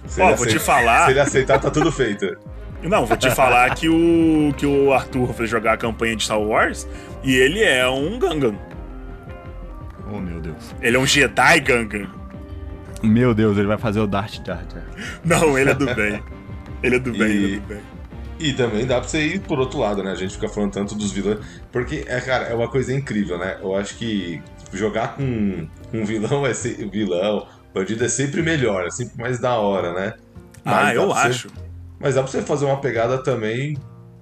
Se 0.06 0.20
Ó, 0.20 0.34
vou 0.34 0.46
te 0.46 0.58
falar. 0.58 1.06
Se 1.06 1.12
ele 1.12 1.20
aceitar, 1.20 1.58
tá 1.58 1.70
tudo 1.70 1.90
feito. 1.90 2.36
Não, 2.82 3.06
vou 3.06 3.16
te 3.16 3.30
falar 3.30 3.74
que 3.74 3.88
o, 3.88 4.52
que 4.56 4.66
o 4.66 4.92
Arthur 4.92 5.32
foi 5.32 5.46
jogar 5.46 5.72
a 5.72 5.76
campanha 5.76 6.14
de 6.14 6.24
Star 6.24 6.38
Wars 6.38 6.86
e 7.22 7.34
ele 7.34 7.62
é 7.62 7.88
um 7.88 8.18
Gangan. 8.18 8.54
Oh, 10.12 10.18
meu 10.18 10.38
Deus. 10.38 10.74
Ele 10.82 10.96
é 10.96 11.00
um 11.00 11.06
Jedi 11.06 11.60
Gangan. 11.60 12.10
Meu 13.02 13.34
Deus, 13.34 13.56
ele 13.56 13.66
vai 13.66 13.78
fazer 13.78 14.00
o 14.00 14.06
Darth 14.06 14.44
Jar 14.46 14.64
Jar. 14.70 14.84
Não, 15.24 15.58
ele 15.58 15.70
é 15.70 15.74
do 15.74 15.86
bem. 15.94 16.22
Ele 16.82 16.96
é 16.96 16.98
do 16.98 17.12
bem, 17.12 17.20
e... 17.20 17.44
ele 17.44 17.56
é 17.56 17.60
do 17.60 17.66
bem. 17.66 17.80
E 18.38 18.52
também 18.52 18.86
dá 18.86 18.98
pra 18.98 19.08
você 19.08 19.24
ir 19.24 19.40
por 19.40 19.58
outro 19.58 19.78
lado, 19.78 20.02
né? 20.02 20.10
A 20.10 20.14
gente 20.14 20.34
fica 20.34 20.48
falando 20.48 20.72
tanto 20.72 20.94
dos 20.94 21.12
vilões. 21.12 21.38
Porque, 21.70 22.04
é, 22.06 22.20
cara, 22.20 22.46
é 22.46 22.54
uma 22.54 22.68
coisa 22.68 22.92
incrível, 22.92 23.38
né? 23.38 23.58
Eu 23.62 23.74
acho 23.76 23.96
que 23.96 24.42
jogar 24.72 25.16
com 25.16 25.66
um 25.92 26.04
vilão 26.04 26.46
é 26.46 26.52
ser 26.52 26.88
vilão, 26.90 27.46
Bandido 27.74 28.04
é 28.04 28.08
sempre 28.08 28.40
melhor, 28.40 28.86
é 28.86 28.90
sempre 28.90 29.20
mais 29.20 29.40
da 29.40 29.56
hora, 29.56 29.92
né? 29.92 30.14
Mas 30.64 30.88
ah, 30.88 30.94
eu 30.94 31.12
acho. 31.12 31.48
Você... 31.48 31.54
Mas 31.98 32.14
dá 32.14 32.22
pra 32.22 32.30
você 32.30 32.42
fazer 32.42 32.64
uma 32.64 32.80
pegada 32.80 33.18
também 33.22 33.76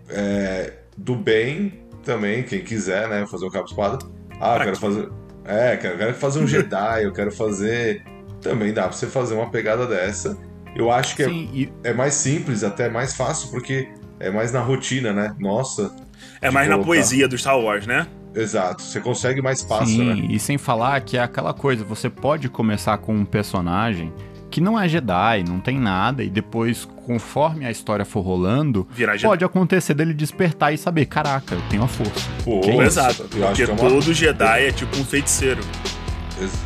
é, 0.08 0.72
do 0.96 1.14
bem, 1.14 1.82
também, 2.04 2.42
quem 2.42 2.62
quiser, 2.62 3.08
né? 3.08 3.26
Fazer 3.26 3.44
um 3.44 3.50
cabo 3.50 3.66
espada. 3.66 3.98
Ah, 4.40 4.56
eu 4.56 4.64
quero 4.64 4.76
fazer. 4.76 5.08
É, 5.44 5.74
eu 5.74 5.98
quero 5.98 6.14
fazer 6.14 6.40
um 6.40 6.46
Jedi, 6.46 7.04
eu 7.04 7.12
quero 7.12 7.30
fazer. 7.30 8.02
Também 8.40 8.72
dá 8.72 8.84
pra 8.84 8.92
você 8.92 9.06
fazer 9.06 9.34
uma 9.34 9.50
pegada 9.50 9.86
dessa. 9.86 10.36
Eu 10.74 10.90
acho 10.90 11.14
que 11.14 11.22
é, 11.22 11.28
Sim, 11.28 11.50
é, 11.52 11.56
e... 11.56 11.72
é 11.84 11.92
mais 11.92 12.14
simples, 12.14 12.64
até 12.64 12.88
mais 12.88 13.14
fácil, 13.14 13.50
porque 13.50 13.88
é 14.18 14.30
mais 14.30 14.50
na 14.50 14.60
rotina, 14.60 15.12
né? 15.12 15.34
Nossa. 15.38 15.94
É 16.40 16.50
mais 16.50 16.66
colocar... 16.66 16.80
na 16.80 16.86
poesia 16.86 17.28
do 17.28 17.36
Star 17.36 17.58
Wars, 17.58 17.86
né? 17.86 18.06
Exato, 18.34 18.82
você 18.82 19.00
consegue 19.00 19.42
mais 19.42 19.62
fácil, 19.62 19.86
Sim, 19.86 20.22
né? 20.22 20.26
E 20.30 20.38
sem 20.38 20.56
falar 20.56 21.00
que 21.02 21.16
é 21.16 21.22
aquela 21.22 21.52
coisa, 21.52 21.84
você 21.84 22.08
pode 22.08 22.48
começar 22.48 22.96
com 22.98 23.14
um 23.14 23.24
personagem 23.24 24.12
que 24.50 24.60
não 24.60 24.78
é 24.78 24.86
Jedi, 24.86 25.44
não 25.48 25.58
tem 25.58 25.78
nada, 25.78 26.22
e 26.22 26.28
depois, 26.28 26.86
conforme 27.06 27.64
a 27.64 27.70
história 27.70 28.04
for 28.04 28.20
rolando, 28.20 28.86
pode 29.22 29.44
acontecer 29.44 29.94
dele 29.94 30.12
despertar 30.12 30.74
e 30.74 30.78
saber, 30.78 31.06
caraca, 31.06 31.54
eu 31.54 31.62
tenho 31.70 31.82
a 31.82 31.88
força. 31.88 32.28
Pô, 32.44 32.60
é 32.62 32.76
exato, 32.84 33.24
porque 33.24 33.62
é 33.62 33.66
uma... 33.66 33.76
todo 33.76 34.12
Jedi 34.12 34.66
é 34.66 34.70
tipo 34.70 34.94
um 34.98 35.04
feiticeiro. 35.04 35.62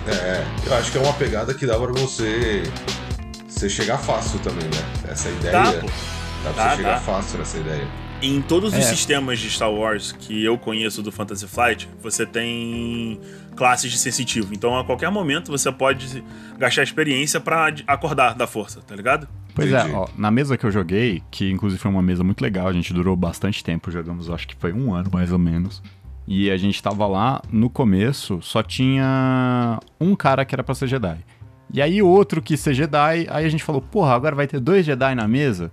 É, 0.09 0.45
eu 0.67 0.75
acho 0.75 0.91
que 0.91 0.99
é 0.99 1.01
uma 1.01 1.13
pegada 1.13 1.55
que 1.55 1.65
dá 1.65 1.79
pra 1.79 1.93
você, 1.93 2.63
você 3.47 3.69
chegar 3.69 3.99
fácil 3.99 4.39
também, 4.41 4.65
né? 4.65 5.11
Essa 5.11 5.29
ideia. 5.29 5.53
Dá, 5.53 5.73
pô. 5.73 5.87
dá 6.45 6.53
pra 6.53 6.65
dá, 6.65 6.71
você 6.71 6.77
chegar 6.77 7.01
fácil 7.01 7.39
nessa 7.39 7.59
ideia. 7.59 8.06
Em 8.23 8.41
todos 8.41 8.73
os 8.73 8.79
É. 8.79 8.83
sistemas 8.83 9.39
de 9.39 9.49
Star 9.51 9.71
Wars 9.71 10.11
que 10.13 10.43
eu 10.43 10.57
conheço 10.57 11.03
do 11.03 11.13
Fantasy 11.13 11.47
Flight, 11.47 11.89
você 12.03 12.25
tem 12.25 13.21
classes 13.55 13.93
de 13.93 13.99
sensitivo. 13.99 14.53
Então, 14.55 14.77
a 14.79 14.85
qualquer 14.85 15.11
momento, 15.11 15.51
você 15.53 15.71
pode 15.71 16.25
gastar 16.59 16.83
experiência 16.83 17.39
pra 17.41 17.73
acordar 17.87 18.35
da 18.35 18.47
força, 18.47 18.81
tá 18.81 18.97
ligado? 18.97 19.29
Pois 19.55 19.71
Entendi. 19.71 19.91
é, 19.93 19.95
ó, 19.95 20.09
na 20.17 20.31
mesa 20.31 20.57
que 20.57 20.65
eu 20.65 20.71
joguei, 20.71 21.23
que 21.31 21.51
inclusive 21.51 21.81
foi 21.81 21.91
uma 21.91 22.03
mesa 22.03 22.25
muito 22.25 22.41
legal, 22.41 22.69
a 22.69 22.73
gente 22.73 22.93
durou 22.93 23.15
bastante 23.17 23.63
tempo, 23.63 23.91
jogamos 23.91 24.29
acho 24.31 24.49
que 24.49 24.57
foi 24.57 24.73
um 24.73 24.95
ano 24.95 25.11
mais 25.13 25.31
ou 25.31 25.39
menos. 25.39 25.83
E 26.27 26.51
a 26.51 26.57
gente 26.57 26.83
tava 26.83 27.07
lá, 27.07 27.41
no 27.53 27.71
começo, 27.71 28.41
só 28.43 28.63
tinha 28.63 29.79
um 30.01 30.17
cara 30.17 30.45
que 30.45 30.55
era 30.55 30.65
pra 30.65 30.75
ser 30.75 30.89
Jedi. 30.89 31.19
E 31.73 31.81
aí 31.81 32.03
outro 32.03 32.43
quis 32.43 32.59
ser 32.61 32.75
Jedi, 32.75 33.27
aí 33.31 33.45
a 33.45 33.49
gente 33.49 33.63
falou, 33.63 33.81
porra, 33.81 34.15
agora 34.15 34.35
vai 34.35 34.47
ter 34.47 34.59
dois 34.59 34.85
Jedi 34.85 35.15
na 35.15 35.29
mesa? 35.29 35.71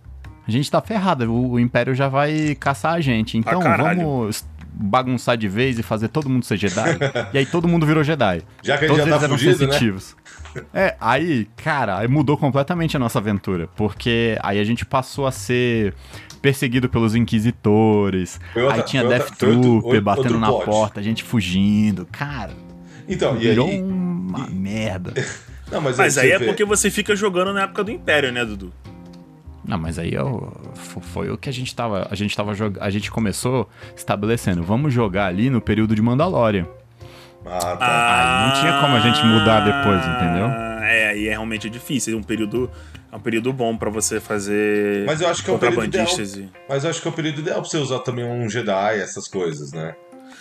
A 0.48 0.52
gente 0.52 0.70
tá 0.70 0.82
ferrado, 0.82 1.32
o, 1.32 1.52
o 1.54 1.60
Império 1.60 1.96
já 1.96 2.08
vai 2.08 2.56
caçar 2.60 2.94
a 2.96 3.02
gente. 3.02 3.38
Então 3.38 3.60
caralho. 3.62 4.00
vamos 4.02 4.46
bagunçar 4.76 5.38
de 5.38 5.48
vez 5.48 5.78
e 5.78 5.84
fazer 5.84 6.08
todo 6.08 6.28
mundo 6.30 6.44
ser 6.46 6.58
Jedi. 6.58 6.98
e 7.34 7.38
aí 7.38 7.46
todo 7.46 7.68
mundo 7.68 7.86
virou 7.86 8.04
Jedi. 8.04 8.42
Já 8.64 8.78
que 8.78 8.86
a 8.86 8.88
gente 8.88 8.98
Todos 8.98 8.98
já 8.98 9.04
eles 9.04 9.20
tá 9.20 9.26
eram 9.26 9.38
fugido, 9.38 9.68
né? 9.68 10.64
É, 10.74 10.96
aí, 11.00 11.48
cara, 11.58 11.98
aí 12.00 12.08
mudou 12.08 12.38
completamente 12.38 12.96
a 12.96 13.00
nossa 13.00 13.20
aventura. 13.20 13.68
Porque 13.76 14.38
aí 14.42 14.60
a 14.60 14.64
gente 14.64 14.86
passou 14.86 15.26
a 15.28 15.32
ser 15.32 15.94
perseguido 16.42 16.90
pelos 16.90 17.16
inquisitores. 17.16 18.40
Outra- 18.56 18.74
aí 18.74 18.82
tinha 18.84 19.04
outra- 19.04 19.20
Death 19.20 19.34
foi 19.38 19.48
outro- 19.50 19.62
Trooper 19.62 19.86
outro- 19.88 20.02
batendo 20.02 20.24
outro 20.26 20.40
na 20.40 20.48
plot. 20.48 20.66
porta, 20.66 21.00
a 21.00 21.04
gente 21.04 21.24
fugindo. 21.24 22.06
Cara, 22.12 22.52
Então, 23.08 23.36
e 23.38 23.40
virou 23.40 23.68
aí. 23.70 23.82
uma 23.82 24.48
merda. 24.50 25.14
Não, 25.72 25.82
mas, 25.82 25.98
Mas 25.98 26.18
aí 26.18 26.32
é 26.32 26.38
vê- 26.38 26.46
porque 26.46 26.64
você 26.66 26.92
fica 26.92 27.16
jogando 27.16 27.52
na 27.54 27.64
época 27.64 27.84
do 27.84 27.90
Império, 27.92 28.32
né, 28.32 28.46
Dudu? 28.46 28.72
Não, 29.66 29.78
mas 29.78 29.98
aí 29.98 30.14
eu, 30.14 30.52
fo- 30.76 31.00
foi 31.02 31.30
o 31.30 31.38
que 31.38 31.48
a 31.50 31.54
gente 31.54 31.74
tava. 31.76 32.08
A 32.12 32.16
gente 32.16 32.36
tava. 32.36 32.52
A 32.82 32.90
gente 32.90 33.10
começou 33.10 33.70
estabelecendo. 33.96 34.62
Vamos 34.64 34.94
jogar 34.94 35.28
ali 35.28 35.50
no 35.50 35.62
período 35.62 35.96
de 35.96 36.02
Mandalorian. 36.02 36.68
Ah, 37.46 37.76
tá. 37.78 37.78
Aí 37.80 38.48
não 38.48 38.62
tinha 38.62 38.82
como 38.82 38.96
a 38.96 39.00
gente 39.00 39.26
mudar 39.26 39.60
depois, 39.62 40.00
entendeu? 40.06 40.48
É, 40.84 41.10
aí 41.10 41.28
é 41.28 41.32
realmente 41.32 41.70
difícil. 41.70 42.16
É 42.16 42.18
um 42.20 42.24
período, 42.24 42.70
é 43.12 43.16
um 43.16 43.20
período 43.20 43.52
bom 43.52 43.76
pra 43.76 43.90
você 43.90 44.20
fazer 44.20 45.06
Mas 45.06 45.20
eu 45.22 45.28
acho 45.30 45.44
que 45.44 45.50
é 45.50 45.54
um 45.54 45.58
período 45.58 45.82
contrabandistas 45.82 46.36
e... 46.38 46.50
Mas 46.70 46.84
eu 46.84 46.90
acho 46.90 47.02
que 47.02 47.08
é 47.08 47.12
o 47.12 47.14
período 47.14 47.40
ideal 47.40 47.62
pra 47.62 47.70
você 47.70 47.78
usar 47.78 48.00
também 48.00 48.24
um 48.26 48.50
Jedi, 48.50 49.00
essas 49.00 49.28
coisas, 49.28 49.72
né? 49.74 49.94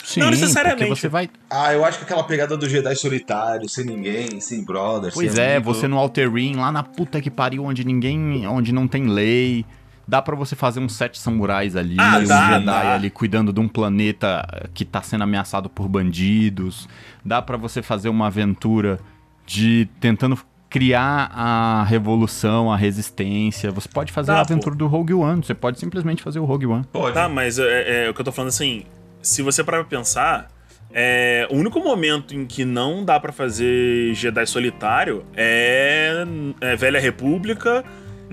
Sim, 0.05 0.21
necessariamente. 0.31 0.87
Porque 0.89 1.01
você 1.01 1.09
vai. 1.09 1.29
Ah, 1.51 1.73
eu 1.73 1.85
acho 1.85 1.99
que 1.99 2.05
aquela 2.05 2.25
pegada 2.25 2.57
do 2.57 2.69
Jedi 2.69 2.95
solitário, 2.97 3.69
sem 3.69 3.85
ninguém, 3.85 4.41
sem 4.41 4.65
brother, 4.65 5.13
Pois 5.13 5.33
sem 5.33 5.43
é, 5.45 5.57
amigo. 5.57 5.73
você 5.73 5.87
no 5.89 5.97
Outer 5.99 6.33
Ring, 6.33 6.57
lá 6.57 6.71
na 6.73 6.83
puta 6.83 7.21
que 7.21 7.31
pariu, 7.31 7.65
onde 7.65 7.85
ninguém. 7.85 8.47
onde 8.47 8.73
não 8.73 8.87
tem 8.89 9.07
lei. 9.07 9.65
Dá 10.07 10.21
pra 10.21 10.35
você 10.35 10.57
fazer 10.57 10.81
uns 10.81 10.95
sete 10.95 11.17
samurais 11.19 11.77
ali, 11.77 11.95
Ah, 11.99 12.19
um 12.19 12.25
dá, 12.25 12.47
Jedi 12.55 12.65
dá. 12.67 12.95
ali 12.95 13.09
cuidando 13.09 13.53
de 13.53 13.61
um 13.61 13.69
planeta 13.69 14.45
que 14.75 14.85
tá 14.85 15.01
sendo 15.01 15.23
ameaçado 15.23 15.71
por 15.71 15.89
bandidos. 15.89 16.89
Dá 17.25 17.41
pra 17.41 17.57
você 17.57 17.81
fazer 17.83 18.09
uma 18.09 18.27
aventura 18.27 18.99
de 19.47 19.89
tentando 20.01 20.37
criar 20.69 21.31
a 21.33 21.85
revolução, 21.85 22.73
a 22.73 22.77
resistência. 22.77 23.71
Você 23.71 23.89
pode 23.89 24.11
fazer 24.11 24.33
Dá, 24.33 24.39
a 24.39 24.41
aventura 24.41 24.75
do 24.75 24.87
Rogue 24.87 25.15
One, 25.15 25.43
você 25.45 25.55
pode 25.55 25.79
simplesmente 25.79 26.23
fazer 26.23 26.41
o 26.41 26.45
Rogue 26.45 26.67
One. 26.67 26.85
Pode. 26.93 27.15
Tá, 27.15 27.29
mas 27.29 27.59
é, 27.59 28.07
é 28.07 28.11
o 28.11 28.15
que 28.15 28.21
eu 28.21 28.25
tô 28.25 28.33
falando 28.33 28.49
assim, 28.49 28.85
se 29.23 29.41
você 29.41 29.63
parar 29.63 29.85
pra 29.85 29.99
pensar, 29.99 30.51
é, 30.93 31.47
o 31.51 31.57
único 31.57 31.81
momento 31.81 32.35
em 32.35 32.45
que 32.45 32.65
não 32.65 33.05
dá 33.05 33.19
pra 33.19 33.33
fazer 33.33 34.13
Jedi 34.15 34.47
solitário 34.47 35.25
é, 35.35 36.25
é 36.61 36.77
Velha 36.77 37.01
República 37.01 37.83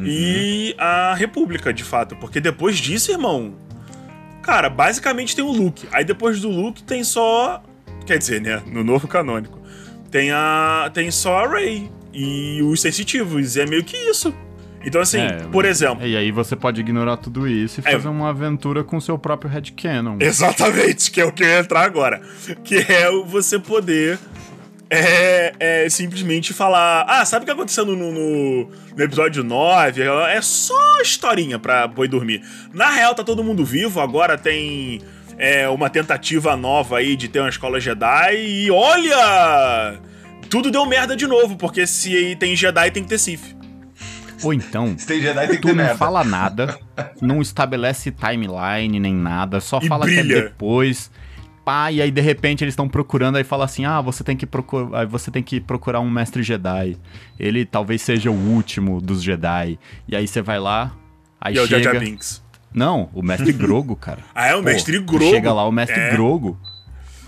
e 0.03 0.75
a 0.77 1.13
República, 1.13 1.73
de 1.73 1.83
fato. 1.83 2.15
Porque 2.15 2.39
depois 2.39 2.77
disso, 2.77 3.11
irmão, 3.11 3.55
cara, 4.41 4.69
basicamente 4.69 5.35
tem 5.35 5.43
o 5.43 5.51
Luke. 5.51 5.87
Aí 5.91 6.03
depois 6.03 6.41
do 6.41 6.49
Luke 6.49 6.83
tem 6.83 7.03
só. 7.03 7.63
Quer 8.05 8.17
dizer, 8.17 8.41
né? 8.41 8.61
No 8.67 8.83
novo 8.83 9.07
canônico. 9.07 9.59
Tem 10.11 10.31
a. 10.31 10.89
Tem 10.93 11.11
só 11.11 11.45
a 11.45 11.47
Rey 11.47 11.91
e 12.13 12.61
os 12.63 12.81
sensitivos. 12.81 13.55
E 13.55 13.61
é 13.61 13.65
meio 13.65 13.83
que 13.83 13.95
isso. 13.95 14.33
Então, 14.85 15.01
assim, 15.01 15.19
É, 15.19 15.29
por 15.51 15.65
exemplo. 15.65 16.05
E 16.05 16.15
aí 16.15 16.31
você 16.31 16.55
pode 16.55 16.79
ignorar 16.81 17.17
tudo 17.17 17.47
isso 17.47 17.81
e 17.81 17.87
É. 17.87 17.91
fazer 17.91 18.07
uma 18.07 18.29
aventura 18.29 18.83
com 18.83 18.99
seu 18.99 19.17
próprio 19.17 19.51
headcanon. 19.51 20.17
Exatamente, 20.19 21.11
que 21.11 21.19
é 21.19 21.25
o 21.25 21.31
que 21.31 21.43
eu 21.43 21.47
ia 21.47 21.59
entrar 21.59 21.81
agora. 21.83 22.21
Que 22.63 22.77
é 22.77 23.09
o 23.09 23.25
você 23.25 23.59
poder 23.59 24.17
é, 24.89 25.53
é, 25.59 25.89
simplesmente 25.89 26.53
falar: 26.53 27.05
Ah, 27.07 27.23
sabe 27.25 27.43
o 27.43 27.45
que 27.45 27.51
aconteceu 27.51 27.85
no, 27.85 27.95
no, 27.95 28.69
no 28.95 29.03
episódio 29.03 29.43
9? 29.43 30.01
É 30.01 30.41
só 30.41 31.01
historinha 31.01 31.59
pra 31.59 31.87
boi 31.87 32.07
dormir. 32.07 32.41
Na 32.73 32.89
real, 32.89 33.13
tá 33.13 33.23
todo 33.23 33.43
mundo 33.43 33.63
vivo, 33.65 33.99
agora 33.99 34.37
tem 34.37 35.01
é, 35.37 35.67
uma 35.69 35.89
tentativa 35.89 36.55
nova 36.55 36.97
aí 36.97 37.15
de 37.15 37.27
ter 37.27 37.39
uma 37.39 37.49
escola 37.49 37.79
Jedi 37.79 38.35
e 38.37 38.71
olha! 38.71 39.99
Tudo 40.49 40.71
deu 40.71 40.83
merda 40.87 41.15
de 41.15 41.27
novo, 41.27 41.55
porque 41.55 41.85
se 41.85 42.35
tem 42.39 42.55
Jedi 42.55 42.89
tem 42.91 43.03
que 43.03 43.09
ter 43.09 43.19
Sith. 43.19 43.55
Ou 44.43 44.53
então, 44.53 44.95
que 44.95 45.57
tu 45.57 45.67
não 45.69 45.75
merda. 45.75 45.95
fala 45.95 46.23
nada, 46.25 46.79
não 47.21 47.41
estabelece 47.41 48.11
timeline 48.11 48.99
nem 48.99 49.13
nada, 49.13 49.59
só 49.59 49.79
E 49.81 49.87
fala 49.87 50.05
que 50.05 50.15
brilha. 50.15 50.37
é 50.37 50.41
depois. 50.43 51.11
Pá, 51.65 51.91
e 51.91 52.01
aí 52.01 52.09
de 52.09 52.21
repente 52.21 52.63
eles 52.63 52.71
estão 52.71 52.89
procurando, 52.89 53.35
aí 53.35 53.43
fala 53.43 53.65
assim: 53.65 53.85
"Ah, 53.85 54.01
você 54.01 54.23
tem 54.23 54.35
que 54.35 54.45
procurar, 54.45 55.05
você 55.05 55.29
tem 55.29 55.43
que 55.43 55.59
procurar 55.61 55.99
um 55.99 56.09
mestre 56.09 56.41
Jedi. 56.41 56.97
Ele 57.39 57.63
talvez 57.65 58.01
seja 58.01 58.31
o 58.31 58.33
último 58.33 58.99
dos 58.99 59.21
Jedi". 59.21 59.77
E 60.07 60.15
aí 60.15 60.27
você 60.27 60.41
vai 60.41 60.59
lá, 60.59 60.91
aí 61.39 61.55
E 61.55 61.57
é 61.59 61.61
o 61.61 61.67
chega 61.67 61.99
Binks. 61.99 62.41
Não, 62.73 63.09
o 63.13 63.21
mestre 63.21 63.51
Grogo, 63.53 63.95
cara. 63.95 64.19
Ah, 64.33 64.47
é 64.47 64.55
o 64.55 64.59
Pô, 64.59 64.65
mestre 64.65 64.99
Grogo. 64.99 65.23
Chega 65.29 65.53
lá 65.53 65.67
o 65.67 65.71
mestre 65.71 65.99
É. 65.99 66.11
Grogo. 66.11 66.57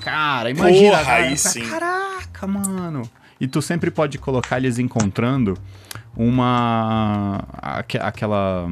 Cara, 0.02 0.50
imagina, 0.50 0.92
Porra, 0.92 1.04
cara, 1.06 1.16
aí 1.18 1.24
cara, 1.26 1.36
sim. 1.38 1.70
Caraca, 1.70 2.48
mano. 2.48 3.04
E 3.40 3.48
tu 3.48 3.62
sempre 3.62 3.92
pode 3.92 4.18
colocar 4.18 4.58
eles 4.58 4.80
encontrando 4.80 5.56
uma 6.16 7.44
aque- 7.62 7.98
aquela 7.98 8.70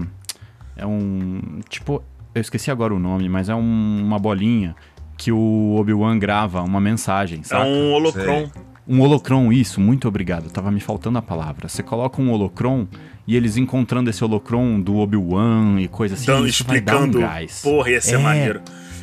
é 0.76 0.86
um 0.86 1.60
tipo, 1.68 2.02
eu 2.34 2.42
esqueci 2.42 2.70
agora 2.72 2.94
o 2.94 3.00
nome, 3.00 3.28
mas 3.30 3.50
é 3.50 3.56
um- 3.56 4.04
uma 4.06 4.20
bolinha 4.20 4.76
que 5.18 5.32
o 5.32 5.76
Obi-Wan 5.80 6.18
grava 6.18 6.62
uma 6.62 6.80
mensagem, 6.80 7.42
É 7.50 7.58
um 7.58 7.92
holocron. 7.94 8.50
Um 8.88 9.02
holocron, 9.02 9.52
isso, 9.52 9.80
muito 9.80 10.08
obrigado. 10.08 10.50
Tava 10.50 10.72
me 10.72 10.80
faltando 10.80 11.18
a 11.20 11.22
palavra. 11.22 11.68
Você 11.68 11.84
coloca 11.84 12.20
um 12.22 12.32
holocron 12.32 12.88
e 13.28 13.36
eles 13.36 13.56
encontrando 13.56 14.10
esse 14.10 14.24
holocron 14.24 14.80
do 14.82 14.96
Obi-Wan 14.98 15.80
e 15.80 15.88
coisa 15.88 16.16
assim, 16.16 16.26
dando, 16.26 16.38
dar 16.38 16.44
um 16.44 16.48
explicando. 16.48 17.20
gás. 17.20 17.62
Porra, 17.62 17.92
ia 17.92 18.02
ser 18.02 18.16
É. 18.16 18.18
maneiro. 18.18 18.62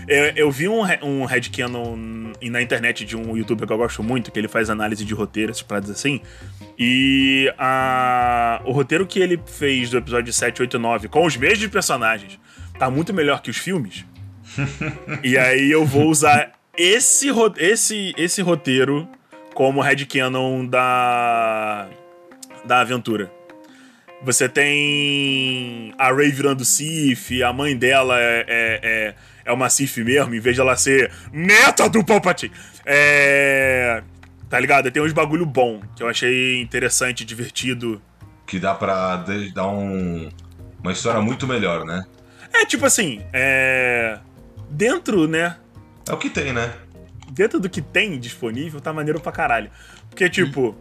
Eu, 0.09 0.25
eu 0.37 0.51
vi 0.51 0.69
um, 0.69 0.83
um 1.03 1.25
headcanon 1.25 1.97
na 2.43 2.63
internet 2.63 3.05
de 3.05 3.17
um 3.17 3.37
youtuber 3.37 3.67
que 3.67 3.73
eu 3.73 3.79
gosto 3.79 4.03
muito, 4.03 4.31
que 4.31 4.39
ele 4.39 4.49
faz 4.49 4.71
análise 4.71 5.05
de 5.05 5.15
roteiro, 5.15 5.51
essas 5.51 5.63
paradas 5.63 5.91
assim. 5.91 6.21
E 6.79 7.53
a, 7.59 8.61
o 8.65 8.73
roteiro 8.73 9.07
que 9.07 9.19
ele 9.19 9.41
fez 9.47 9.91
do 9.91 9.99
episódio 9.99 10.33
7, 10.33 10.63
8 10.63 10.77
e 10.77 10.81
9, 10.81 11.09
com 11.09 11.25
os 11.25 11.37
mesmos 11.37 11.69
personagens, 11.69 12.39
tá 12.79 12.91
muito 12.91 13.13
melhor 13.13 13.43
que 13.43 13.51
os 13.51 13.57
filmes. 13.57 14.05
e 15.25 15.37
aí 15.37 15.71
eu 15.71 15.85
vou 15.85 16.09
usar 16.09 16.53
esse, 16.77 17.29
esse, 17.59 18.15
esse 18.17 18.43
roteiro 18.43 19.09
como 19.55 19.81
headcanon 19.81 20.67
da, 20.67 21.89
da 22.65 22.81
aventura. 22.81 23.33
Você 24.23 24.49
tem 24.49 25.95
a 25.99 26.13
Rey 26.13 26.31
virando 26.31 26.65
Sif, 26.65 27.43
a 27.43 27.53
mãe 27.53 27.77
dela 27.77 28.19
é, 28.19 28.45
é, 28.49 28.81
é, 28.83 29.15
é 29.47 29.53
uma 29.53 29.71
Sif 29.71 30.05
mesmo, 30.05 30.35
em 30.35 30.41
vez 30.41 30.55
de 30.55 30.61
ela 30.61 30.77
ser 30.77 31.11
neta 31.33 31.89
do 31.89 32.05
Palpatine. 32.05 32.53
É. 32.85 34.03
Tá 34.51 34.61
ligado? 34.61 34.91
Tem 34.91 35.03
uns 35.03 35.13
bagulho 35.13 35.47
bom, 35.47 35.81
que 35.97 36.03
eu 36.03 36.09
achei 36.09 36.61
interessante, 36.61 37.25
divertido. 37.25 38.03
Que 38.47 38.59
dá 38.59 38.75
pra 38.75 39.25
dar 39.55 39.69
um, 39.69 40.29
uma 40.83 40.93
história 40.93 41.21
muito 41.21 41.47
melhor, 41.47 41.85
né? 41.85 42.05
É 42.53 42.67
tipo 42.67 42.85
assim, 42.85 43.23
é. 43.33 44.19
Dentro, 44.69 45.27
né? 45.27 45.57
É 46.09 46.13
o 46.13 46.17
que 46.17 46.29
tem, 46.29 46.53
né? 46.53 46.73
dentro 47.37 47.61
do 47.61 47.69
que 47.69 47.83
tem 47.83 48.19
disponível, 48.19 48.81
tá 48.81 48.93
maneiro 48.95 49.21
pra 49.21 49.31
caralho. 49.31 49.71
Porque, 50.09 50.29
tipo, 50.31 50.75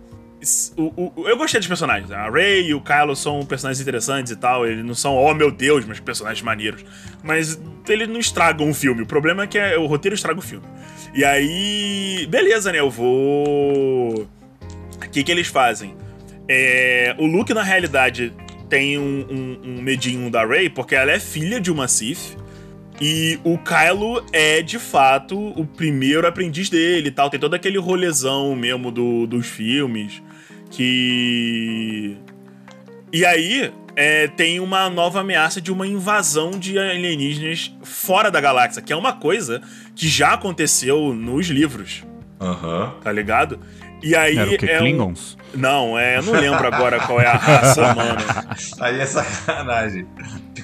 o, 0.77 1.11
o- 1.21 1.27
eu 1.29 1.37
gostei 1.37 1.59
dos 1.59 1.67
personagens. 1.67 2.11
A 2.11 2.29
Rey 2.29 2.67
e 2.67 2.73
o 2.73 2.81
Kylo 2.81 3.15
são 3.15 3.45
personagens 3.45 3.81
interessantes 3.81 4.31
e 4.31 4.35
tal. 4.35 4.65
Eles 4.67 4.83
não 4.85 4.93
são, 4.95 5.15
oh 5.15 5.33
meu 5.33 5.49
Deus, 5.51 5.85
mas 5.85 5.99
personagens 5.99 6.41
maneiros. 6.43 6.83
Mas 7.23 7.59
eles 7.87 8.07
não 8.07 8.19
estragam 8.19 8.69
o 8.69 8.73
filme. 8.73 9.01
O 9.03 9.05
problema 9.05 9.43
é 9.43 9.47
que 9.47 9.57
é- 9.57 9.77
o 9.77 9.85
roteiro 9.85 10.15
estraga 10.15 10.39
o 10.39 10.41
filme. 10.41 10.65
E 11.13 11.23
aí, 11.23 12.27
beleza, 12.29 12.71
né? 12.71 12.79
Eu 12.79 12.89
vou. 12.89 14.27
O 14.95 15.09
que, 15.11 15.23
que 15.23 15.31
eles 15.31 15.47
fazem? 15.47 15.95
É, 16.47 17.15
o 17.17 17.25
Luke, 17.25 17.53
na 17.53 17.63
realidade, 17.63 18.33
tem 18.69 18.97
um, 18.99 19.25
um- 19.29 19.59
um 19.77 19.81
medinho 19.81 20.29
da 20.29 20.45
Rey, 20.45 20.69
porque 20.69 20.93
ela 20.95 21.11
é 21.11 21.19
filha 21.19 21.59
de 21.59 21.71
uma 21.71 21.87
Sith. 21.87 22.37
E 23.01 23.39
o 23.43 23.57
Kylo 23.57 24.25
é, 24.31 24.61
de 24.61 24.79
fato, 24.79 25.37
o 25.59 25.65
primeiro 25.65 26.25
aprendiz 26.25 26.69
dele 26.69 27.09
e 27.09 27.11
tal. 27.11 27.29
Tem 27.29 27.39
todo 27.39 27.53
aquele 27.53 27.77
rolezão 27.77 28.55
mesmo 28.55 28.89
do- 28.91 29.27
dos 29.27 29.45
filmes. 29.47 30.21
Que. 30.71 32.17
E 33.11 33.25
aí, 33.25 33.71
é, 33.95 34.27
tem 34.27 34.59
uma 34.59 34.89
nova 34.89 35.21
ameaça 35.21 35.61
de 35.61 35.71
uma 35.71 35.85
invasão 35.87 36.51
de 36.51 36.77
alienígenas 36.77 37.73
fora 37.83 38.29
da 38.31 38.39
galáxia, 38.41 38.81
que 38.81 38.91
é 38.91 38.95
uma 38.95 39.13
coisa 39.13 39.61
que 39.95 40.07
já 40.07 40.33
aconteceu 40.33 41.13
nos 41.13 41.47
livros. 41.47 42.03
Aham. 42.39 42.93
Tá 43.03 43.11
ligado? 43.11 43.59
E 44.03 44.15
aí 44.15 44.37
Era 44.37 44.51
o 44.51 44.57
que? 44.57 44.69
é 44.69 44.75
um- 44.77 44.79
Klingons? 44.79 45.37
Não, 45.53 45.97
é, 45.97 46.17
eu 46.17 46.23
não 46.23 46.33
lembro 46.33 46.67
agora 46.67 46.99
qual 46.99 47.19
é 47.21 47.25
a 47.27 47.35
raça, 47.37 47.81
mano. 47.95 48.17
Aí 48.81 48.99
é 48.99 49.05
sacanagem. 49.05 50.05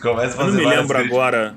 Começa 0.01 0.37
a 0.37 0.41
Eu 0.41 0.45
não 0.47 0.53
fazer 0.53 0.57
me 0.57 0.65
lembro 0.65 0.87
críticas. 0.97 1.05
agora 1.17 1.55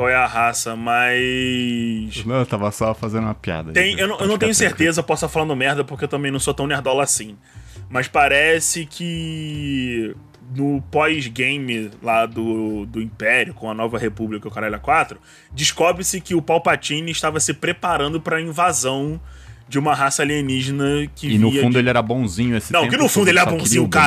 qual 0.00 0.08
é 0.08 0.14
a 0.14 0.26
raça, 0.26 0.74
mas. 0.74 2.24
Não, 2.24 2.36
eu 2.36 2.46
tava 2.46 2.70
só 2.70 2.94
fazendo 2.94 3.24
uma 3.24 3.34
piada. 3.34 3.70
Tem, 3.72 3.98
eu 3.98 4.08
não, 4.08 4.18
eu 4.18 4.26
não 4.28 4.38
tenho 4.38 4.54
certeza, 4.54 5.02
posso 5.02 5.26
estar 5.26 5.32
falando 5.32 5.54
merda 5.54 5.84
porque 5.84 6.04
eu 6.04 6.08
também 6.08 6.30
não 6.32 6.40
sou 6.40 6.54
tão 6.54 6.66
nerdola 6.66 7.02
assim. 7.02 7.36
Mas 7.90 8.08
parece 8.08 8.86
que 8.86 10.14
no 10.56 10.80
pós-game 10.90 11.90
lá 12.02 12.24
do, 12.24 12.86
do 12.86 13.02
Império, 13.02 13.52
com 13.52 13.70
a 13.70 13.74
Nova 13.74 13.98
República, 13.98 14.48
o 14.48 14.50
Caralho 14.50 14.80
4, 14.80 15.18
descobre-se 15.52 16.18
que 16.20 16.34
o 16.34 16.40
Palpatine 16.40 17.10
estava 17.10 17.38
se 17.38 17.52
preparando 17.52 18.20
para 18.22 18.38
a 18.38 18.40
invasão 18.40 19.20
de 19.68 19.78
uma 19.78 19.94
raça 19.94 20.22
alienígena 20.22 21.06
que 21.14 21.28
E 21.34 21.38
no 21.38 21.52
fundo 21.52 21.74
de- 21.74 21.78
ele 21.78 21.90
era 21.90 22.00
bonzinho 22.02 22.56
esse 22.56 22.72
Não, 22.72 22.88
que 22.88 22.96
no 22.96 23.08
fundo 23.08 23.28
ele 23.28 23.38
queria 23.38 23.58
bonzinho, 23.58 23.84
o 23.84 23.86
bem. 23.86 24.00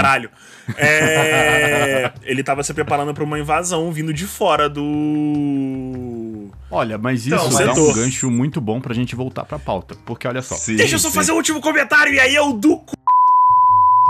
É, 0.78 2.12
ele 2.23 2.41
tava 2.43 2.63
se 2.63 2.73
preparando 2.73 3.13
para 3.13 3.23
uma 3.23 3.38
invasão 3.39 3.91
vindo 3.91 4.13
de 4.13 4.26
fora 4.26 4.69
do. 4.69 6.47
Olha, 6.71 6.97
mas 6.97 7.26
isso 7.26 7.36
Então, 7.36 7.49
dá 7.49 7.65
mas- 7.67 7.78
um 7.78 7.93
gancho 7.93 8.32
muito 8.32 8.60
bom 8.62 8.80
pra 8.82 8.93
gente 8.93 9.15
voltar 9.15 9.45
pra 9.45 9.60
pauta. 9.60 9.95
Porque 10.06 10.28
olha 10.28 10.41
só, 10.41 10.56
Sim, 10.56 10.76
Deixa 10.78 10.95
eu 10.95 10.99
só 10.99 11.10
sim. 11.10 11.15
fazer 11.15 11.32
o 11.32 11.36
último 11.36 11.60
comentário 11.62 12.13
e 12.13 12.19
aí 12.19 12.34
eu 12.36 12.54
do 12.54 12.76
c... 12.76 12.95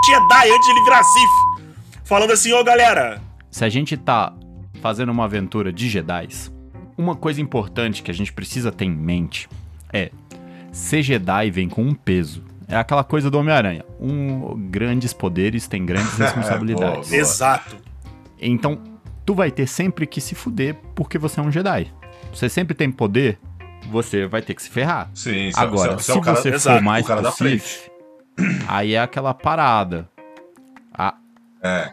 Jedi 0.06 0.50
antes 0.52 0.66
de 0.66 0.72
ele 0.72 0.84
virar 0.84 1.04
Sith. 1.04 1.30
Falando 2.04 2.32
assim, 2.32 2.52
ô 2.54 2.64
galera. 2.64 3.22
se 3.50 3.64
a 3.66 3.70
gente 3.70 3.96
tá 3.98 4.34
fazendo 4.82 5.12
uma 5.12 5.26
aventura 5.26 5.72
de 5.72 5.88
Jedi, 5.90 6.28
uma 6.98 7.16
coisa 7.16 7.42
importante 7.42 8.04
que 8.04 8.12
a 8.12 8.14
gente 8.14 8.32
precisa 8.34 8.72
ter 8.72 8.86
em 8.86 8.92
mente 8.96 9.48
é 9.92 10.12
ser 10.72 11.02
Jedi 11.02 11.50
vem 11.52 11.70
com 11.70 11.82
um 11.84 11.94
peso. 11.94 12.44
É 12.68 12.76
aquela 12.76 13.04
coisa 13.04 13.30
do 13.30 13.38
Homem-Aranha. 13.40 13.84
Um, 14.00 14.70
grandes 14.70 15.14
poderes 15.14 15.68
têm 15.68 15.86
grandes 15.86 16.14
responsabilidades. 16.18 17.10
Boa. 17.10 17.22
Exato. 17.22 17.78
Então, 18.40 18.80
tu 19.26 19.34
vai 19.34 19.52
ter 19.52 19.68
sempre 19.68 20.06
que 20.08 20.20
se 20.22 20.36
fuder 20.36 20.76
porque 20.96 21.18
você 21.18 21.40
é 21.40 21.44
um 21.44 21.52
Jedi. 21.52 21.92
Você 22.34 22.50
sempre 22.50 22.74
tem 22.74 22.92
poder, 22.92 23.38
você 23.92 24.26
vai 24.26 24.42
ter 24.42 24.54
que 24.54 24.64
se 24.64 24.70
ferrar. 24.70 25.10
Sim, 25.14 25.52
você- 25.52 25.60
Agora, 25.60 25.94
você 25.94 26.04
se 26.04 26.12
é 26.12 26.14
o 26.16 26.22
cara- 26.22 26.38
você 26.42 26.50
Exato, 26.50 26.78
for 26.78 26.84
mais 26.84 27.06
o 27.06 27.08
cara 27.08 27.22
da 27.22 27.32
pro 27.32 27.48
Sith, 27.50 27.92
aí 28.68 28.94
é 28.96 29.00
aquela 29.02 29.34
parada. 29.34 30.10
A, 30.94 31.16
É. 31.62 31.92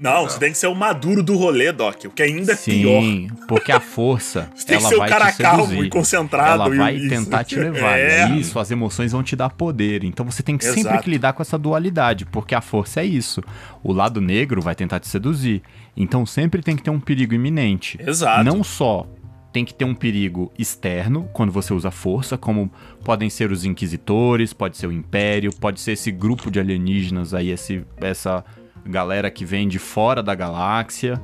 Não, 0.00 0.24
você 0.24 0.38
tem 0.38 0.50
que 0.50 0.58
ser 0.58 0.66
o 0.66 0.74
maduro 0.74 1.22
do 1.22 1.36
rolê, 1.36 1.70
Doc. 1.70 2.04
O 2.06 2.10
que 2.10 2.22
ainda 2.22 2.52
é 2.52 2.56
pior. 2.56 3.00
sim, 3.02 3.28
porque 3.46 3.70
a 3.70 3.78
força, 3.78 4.50
Você 4.56 4.66
tem 4.66 4.78
que 4.78 4.84
ser 4.84 4.96
o 4.96 5.06
cara 5.06 5.30
te 5.32 5.42
calmo 5.42 5.84
e 5.84 5.88
concentrado. 5.88 6.62
Ela 6.64 6.74
e- 6.74 6.78
vai 6.78 6.96
e- 6.96 7.08
tentar 7.08 7.44
te 7.44 7.56
levar. 7.56 7.98
É. 8.02 8.28
E 8.28 8.40
isso, 8.40 8.58
as 8.58 8.70
emoções 8.70 9.12
vão 9.12 9.22
te 9.22 9.36
dar 9.36 9.50
poder. 9.50 10.02
Então 10.04 10.26
você 10.26 10.42
tem 10.42 10.56
que 10.58 10.64
sempre 10.64 10.80
Exato. 10.80 11.02
que 11.04 11.10
lidar 11.10 11.32
com 11.34 11.42
essa 11.42 11.56
dualidade, 11.58 12.24
porque 12.26 12.54
a 12.54 12.60
força 12.60 13.00
é 13.00 13.04
isso. 13.04 13.42
O 13.82 13.92
lado 13.92 14.20
negro 14.20 14.60
vai 14.60 14.74
tentar 14.74 14.98
te 14.98 15.06
seduzir. 15.08 15.62
Então 15.96 16.24
sempre 16.26 16.62
tem 16.62 16.74
que 16.74 16.82
ter 16.82 16.90
um 16.90 16.98
perigo 17.00 17.34
iminente. 17.34 17.98
Exato. 18.04 18.42
Não 18.44 18.64
só 18.64 19.06
tem 19.52 19.64
que 19.66 19.74
ter 19.74 19.84
um 19.84 19.94
perigo 19.94 20.50
externo 20.58 21.28
quando 21.32 21.52
você 21.52 21.74
usa 21.74 21.90
força, 21.90 22.38
como 22.38 22.72
podem 23.04 23.28
ser 23.28 23.52
os 23.52 23.64
inquisitores, 23.66 24.52
pode 24.54 24.78
ser 24.78 24.86
o 24.86 24.92
império, 24.92 25.52
pode 25.54 25.78
ser 25.78 25.92
esse 25.92 26.10
grupo 26.10 26.50
de 26.50 26.58
alienígenas 26.58 27.34
aí, 27.34 27.50
esse, 27.50 27.84
essa 27.98 28.42
galera 28.86 29.30
que 29.30 29.44
vem 29.44 29.68
de 29.68 29.78
fora 29.78 30.22
da 30.22 30.34
galáxia. 30.34 31.20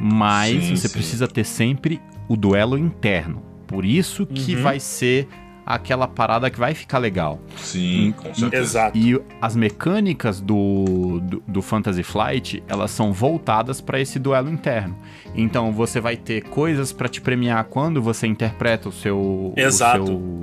Mas 0.00 0.64
Sim, 0.64 0.76
você 0.76 0.88
sim. 0.88 0.94
precisa 0.94 1.28
ter 1.28 1.44
sempre 1.44 2.00
o 2.28 2.36
duelo 2.36 2.76
interno. 2.76 3.42
Por 3.66 3.84
isso 3.84 4.26
que 4.26 4.56
Uhum. 4.56 4.62
vai 4.62 4.80
ser 4.80 5.28
aquela 5.66 6.06
parada 6.06 6.50
que 6.50 6.58
vai 6.58 6.74
ficar 6.74 6.98
legal. 6.98 7.40
Sim, 7.56 8.12
com 8.18 8.34
certeza. 8.34 8.62
Exato. 8.62 8.98
E 8.98 9.18
as 9.40 9.56
mecânicas 9.56 10.38
do, 10.40 11.20
do, 11.22 11.42
do 11.48 11.62
Fantasy 11.62 12.02
Flight, 12.02 12.62
elas 12.68 12.90
são 12.90 13.12
voltadas 13.14 13.80
para 13.80 13.98
esse 13.98 14.18
duelo 14.18 14.50
interno. 14.50 14.94
Então 15.34 15.72
você 15.72 16.00
vai 16.00 16.16
ter 16.16 16.42
coisas 16.42 16.92
para 16.92 17.08
te 17.08 17.20
premiar 17.20 17.64
quando 17.64 18.02
você 18.02 18.26
interpreta 18.26 18.88
o 18.90 18.92
seu 18.92 19.54
Exato. 19.56 20.02
o 20.02 20.06
seu, 20.06 20.40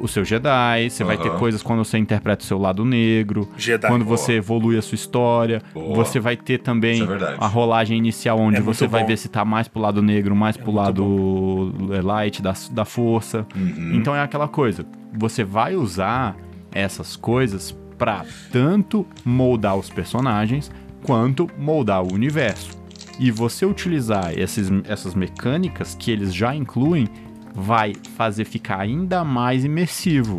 o 0.00 0.06
seu 0.08 0.24
Jedi, 0.24 0.90
você 0.90 1.02
vai 1.04 1.16
ter 1.16 1.30
coisas 1.32 1.62
quando 1.62 1.84
você 1.84 1.98
interpreta 1.98 2.42
o 2.44 2.46
seu 2.46 2.58
lado 2.58 2.84
negro, 2.84 3.48
Jedi. 3.56 3.86
quando 3.86 4.04
boa. 4.04 4.16
você 4.16 4.34
evolui 4.34 4.76
a 4.76 4.82
sua 4.82 4.94
história, 4.94 5.62
Boa. 5.72 5.94
você 5.94 6.20
vai 6.20 6.36
ter 6.36 6.58
também 6.58 7.02
é 7.02 7.36
a 7.38 7.46
rolagem 7.46 7.96
inicial 7.96 8.38
onde 8.38 8.58
É 8.58 8.60
você 8.60 8.86
vai 8.86 9.02
bom. 9.02 9.08
ver 9.08 9.16
se 9.16 9.28
tá 9.28 9.44
mais 9.44 9.68
pro 9.68 9.80
lado 9.80 10.02
negro, 10.02 10.34
mais 10.36 10.56
pro 10.56 10.72
muito 10.72 10.76
lado 10.76 11.72
light 12.02 12.42
da, 12.42 12.54
da 12.72 12.84
força. 12.84 13.46
Uhum. 13.54 13.92
Então 13.94 14.14
é 14.14 14.20
aquela 14.22 14.48
coisa, 14.48 14.84
você 15.12 15.44
vai 15.44 15.74
usar 15.74 16.36
essas 16.72 17.16
coisas 17.16 17.74
pra 17.98 18.24
tanto 18.52 19.06
moldar 19.24 19.76
os 19.76 19.88
personagens 19.88 20.70
quanto 21.02 21.48
moldar 21.58 22.02
o 22.02 22.12
universo. 22.12 22.76
E 23.18 23.30
você 23.30 23.64
utilizar 23.64 24.38
esses, 24.38 24.70
essas 24.86 25.14
mecânicas 25.14 25.94
que 25.94 26.10
eles 26.10 26.34
já 26.34 26.54
incluem 26.54 27.08
vai 27.56 27.94
fazer 28.16 28.44
ficar 28.44 28.80
ainda 28.80 29.24
mais 29.24 29.64
imersivo 29.64 30.36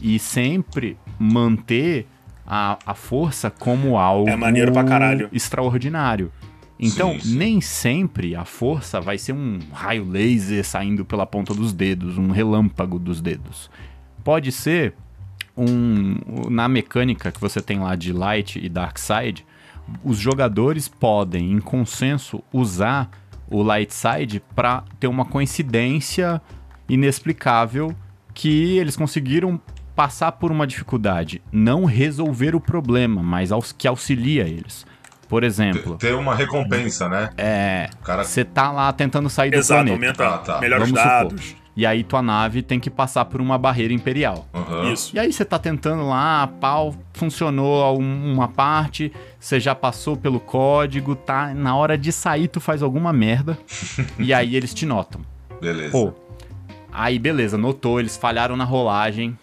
e 0.00 0.18
sempre 0.18 0.96
manter 1.18 2.06
a, 2.46 2.78
a 2.84 2.94
força 2.94 3.50
como 3.50 3.96
algo 3.96 4.28
É 4.28 4.36
maneiro 4.36 4.70
pra 4.72 4.84
caralho. 4.84 5.28
extraordinário. 5.32 6.30
Então, 6.78 7.12
Sim, 7.14 7.20
sim. 7.20 7.36
nem 7.36 7.60
sempre 7.60 8.34
a 8.34 8.44
força 8.44 9.00
vai 9.00 9.18
ser 9.18 9.32
um 9.32 9.58
raio 9.72 10.04
laser 10.04 10.64
saindo 10.64 11.04
pela 11.04 11.26
ponta 11.26 11.52
dos 11.54 11.72
dedos, 11.72 12.16
um 12.18 12.30
relâmpago 12.30 12.98
dos 12.98 13.20
dedos. 13.20 13.70
Pode 14.24 14.52
ser 14.52 14.94
um 15.56 16.16
na 16.50 16.68
mecânica 16.68 17.30
que 17.32 17.40
você 17.40 17.60
tem 17.60 17.78
lá 17.80 17.94
de 17.96 18.12
Light 18.12 18.58
e 18.58 18.68
Dark 18.68 18.98
Side, 18.98 19.44
os 20.04 20.16
jogadores 20.18 20.88
podem, 20.88 21.52
em 21.52 21.60
consenso, 21.60 22.42
usar 22.52 23.10
o 23.50 23.62
Light 23.62 23.92
Side 23.92 24.40
para 24.54 24.84
ter 24.98 25.08
uma 25.08 25.24
coincidência 25.24 26.40
inexplicável 26.88 27.94
que 28.32 28.78
eles 28.78 28.96
conseguiram 28.96 29.60
passar 29.96 30.32
por 30.32 30.50
uma 30.52 30.66
dificuldade, 30.66 31.42
não 31.52 31.84
resolver 31.84 32.54
o 32.54 32.60
problema, 32.60 33.22
mas 33.22 33.50
aux- 33.52 33.72
que 33.72 33.86
auxilia 33.88 34.44
eles. 34.44 34.86
Por 35.28 35.44
exemplo, 35.44 35.96
Ter 35.96 36.14
uma 36.14 36.34
recompensa, 36.34 37.08
né? 37.08 37.30
é, 37.36 37.88
O 38.00 38.04
cara. 38.04 38.24
você 38.24 38.44
tá 38.44 38.70
lá 38.72 38.92
tentando 38.92 39.28
sair 39.30 39.50
do 39.50 39.56
Exato, 39.56 39.84
planeta. 39.84 40.22
aumenta 40.22 40.34
Ah, 40.34 40.38
tá. 40.38 40.60
melhores 40.60 40.88
Vamos 40.90 41.04
dados. 41.04 41.44
supor. 41.44 41.59
E 41.76 41.86
aí 41.86 42.02
tua 42.02 42.20
nave 42.20 42.62
tem 42.62 42.80
que 42.80 42.90
passar 42.90 43.24
por 43.26 43.40
uma 43.40 43.56
barreira 43.56 43.92
imperial. 43.92 44.46
Aham. 44.52 44.92
Isso. 44.92 45.14
E 45.14 45.18
aí 45.18 45.32
você 45.32 45.44
tá 45.44 45.58
tentando 45.58 46.08
lá, 46.08 46.46
pau, 46.60 46.94
funcionou 47.14 47.98
uma 47.98 48.48
parte, 48.48 49.12
você 49.38 49.60
já 49.60 49.74
passou 49.74 50.16
pelo 50.16 50.40
código, 50.40 51.14
tá? 51.14 51.54
Na 51.54 51.76
hora 51.76 51.96
de 51.96 52.12
sair 52.12 52.48
tu 52.48 52.60
faz 52.60 52.82
alguma 52.82 53.12
merda 53.12 53.58
e 54.18 54.34
aí 54.34 54.56
eles 54.56 54.74
te 54.74 54.84
notam. 54.84 55.20
Beleza. 55.60 55.92
Pô, 55.92 56.12
aí 56.92 57.18
beleza, 57.18 57.56
notou, 57.56 58.00
eles 58.00 58.16
falharam 58.16 58.56
na 58.56 58.64
rolagem. 58.64 59.38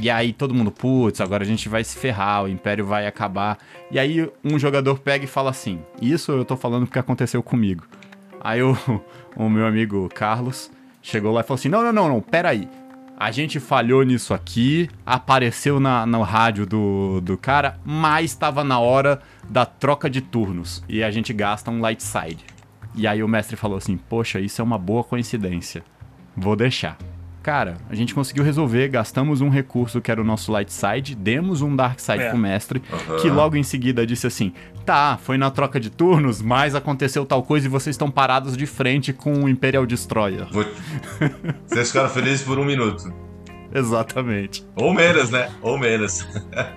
E 0.00 0.08
aí 0.08 0.32
todo 0.32 0.54
mundo, 0.54 0.70
putz, 0.70 1.20
agora 1.20 1.42
a 1.42 1.46
gente 1.46 1.68
vai 1.68 1.82
se 1.82 1.98
ferrar, 1.98 2.44
o 2.44 2.48
Império 2.48 2.86
vai 2.86 3.06
acabar. 3.06 3.58
E 3.90 3.98
aí 3.98 4.30
um 4.44 4.58
jogador 4.58 4.98
pega 4.98 5.24
e 5.24 5.28
fala 5.28 5.50
assim: 5.50 5.80
Isso 6.00 6.30
eu 6.32 6.44
tô 6.44 6.56
falando 6.56 6.86
porque 6.86 6.98
aconteceu 6.98 7.42
comigo. 7.42 7.84
Aí 8.40 8.62
o, 8.62 8.76
o 9.36 9.48
meu 9.48 9.66
amigo 9.66 10.08
Carlos 10.14 10.70
chegou 11.02 11.32
lá 11.32 11.40
e 11.40 11.44
falou 11.44 11.56
assim: 11.58 11.68
Não, 11.68 11.82
não, 11.82 11.92
não, 11.92 12.08
não, 12.08 12.20
peraí. 12.20 12.68
A 13.18 13.30
gente 13.30 13.60
falhou 13.60 14.02
nisso 14.02 14.32
aqui, 14.32 14.88
apareceu 15.04 15.78
na, 15.78 16.06
no 16.06 16.22
rádio 16.22 16.64
do, 16.64 17.20
do 17.20 17.36
cara, 17.36 17.78
mas 17.84 18.30
estava 18.30 18.64
na 18.64 18.78
hora 18.78 19.20
da 19.46 19.66
troca 19.66 20.08
de 20.08 20.22
turnos. 20.22 20.82
E 20.88 21.02
a 21.04 21.10
gente 21.10 21.30
gasta 21.34 21.70
um 21.70 21.80
light 21.82 22.02
side. 22.02 22.44
E 22.94 23.06
aí 23.06 23.22
o 23.22 23.28
mestre 23.28 23.56
falou 23.56 23.76
assim: 23.76 23.96
Poxa, 23.98 24.40
isso 24.40 24.60
é 24.62 24.64
uma 24.64 24.78
boa 24.78 25.04
coincidência. 25.04 25.84
Vou 26.34 26.56
deixar. 26.56 26.96
Cara, 27.42 27.78
a 27.88 27.94
gente 27.94 28.14
conseguiu 28.14 28.44
resolver, 28.44 28.88
gastamos 28.88 29.40
um 29.40 29.48
recurso 29.48 29.98
que 30.00 30.10
era 30.10 30.20
o 30.20 30.24
nosso 30.24 30.52
light 30.52 30.70
side, 30.70 31.14
demos 31.14 31.62
um 31.62 31.74
dark 31.74 31.98
side 31.98 32.22
É. 32.24 32.28
pro 32.28 32.38
mestre, 32.38 32.82
Aham. 32.92 33.16
que 33.16 33.30
logo 33.30 33.56
em 33.56 33.62
seguida 33.62 34.06
disse 34.06 34.26
assim: 34.26 34.52
Tá, 34.90 35.16
foi 35.22 35.38
na 35.38 35.52
troca 35.52 35.78
de 35.78 35.88
turnos, 35.88 36.42
mas 36.42 36.74
aconteceu 36.74 37.24
tal 37.24 37.44
coisa 37.44 37.64
e 37.64 37.68
vocês 37.68 37.94
estão 37.94 38.10
parados 38.10 38.56
de 38.56 38.66
frente 38.66 39.12
com 39.12 39.44
o 39.44 39.48
Imperial 39.48 39.86
Destroyer. 39.86 40.48
Vou... 40.50 40.66
Vocês 41.64 41.92
ficaram 41.92 42.08
felizes 42.08 42.42
por 42.42 42.58
um 42.58 42.64
minuto. 42.64 43.14
Exatamente. 43.72 44.66
Ou 44.74 44.92
menos, 44.92 45.30
né? 45.30 45.48
Ou 45.62 45.78
menos. 45.78 46.26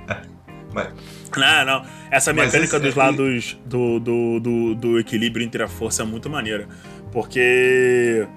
Mas, 0.72 0.90
Não, 1.36 1.66
não. 1.66 1.86
Essa 2.12 2.32
mecânica 2.32 2.80
dos 2.80 2.94
lados 2.94 3.58
do, 3.66 4.00
do, 4.00 4.40
do, 4.40 4.76
do 4.76 5.00
equilíbrio 5.00 5.44
entre 5.44 5.64
a 5.64 5.68
força 5.68 6.04
é 6.04 6.06
muito 6.06 6.30
maneira. 6.30 6.68
Porque 7.12 8.28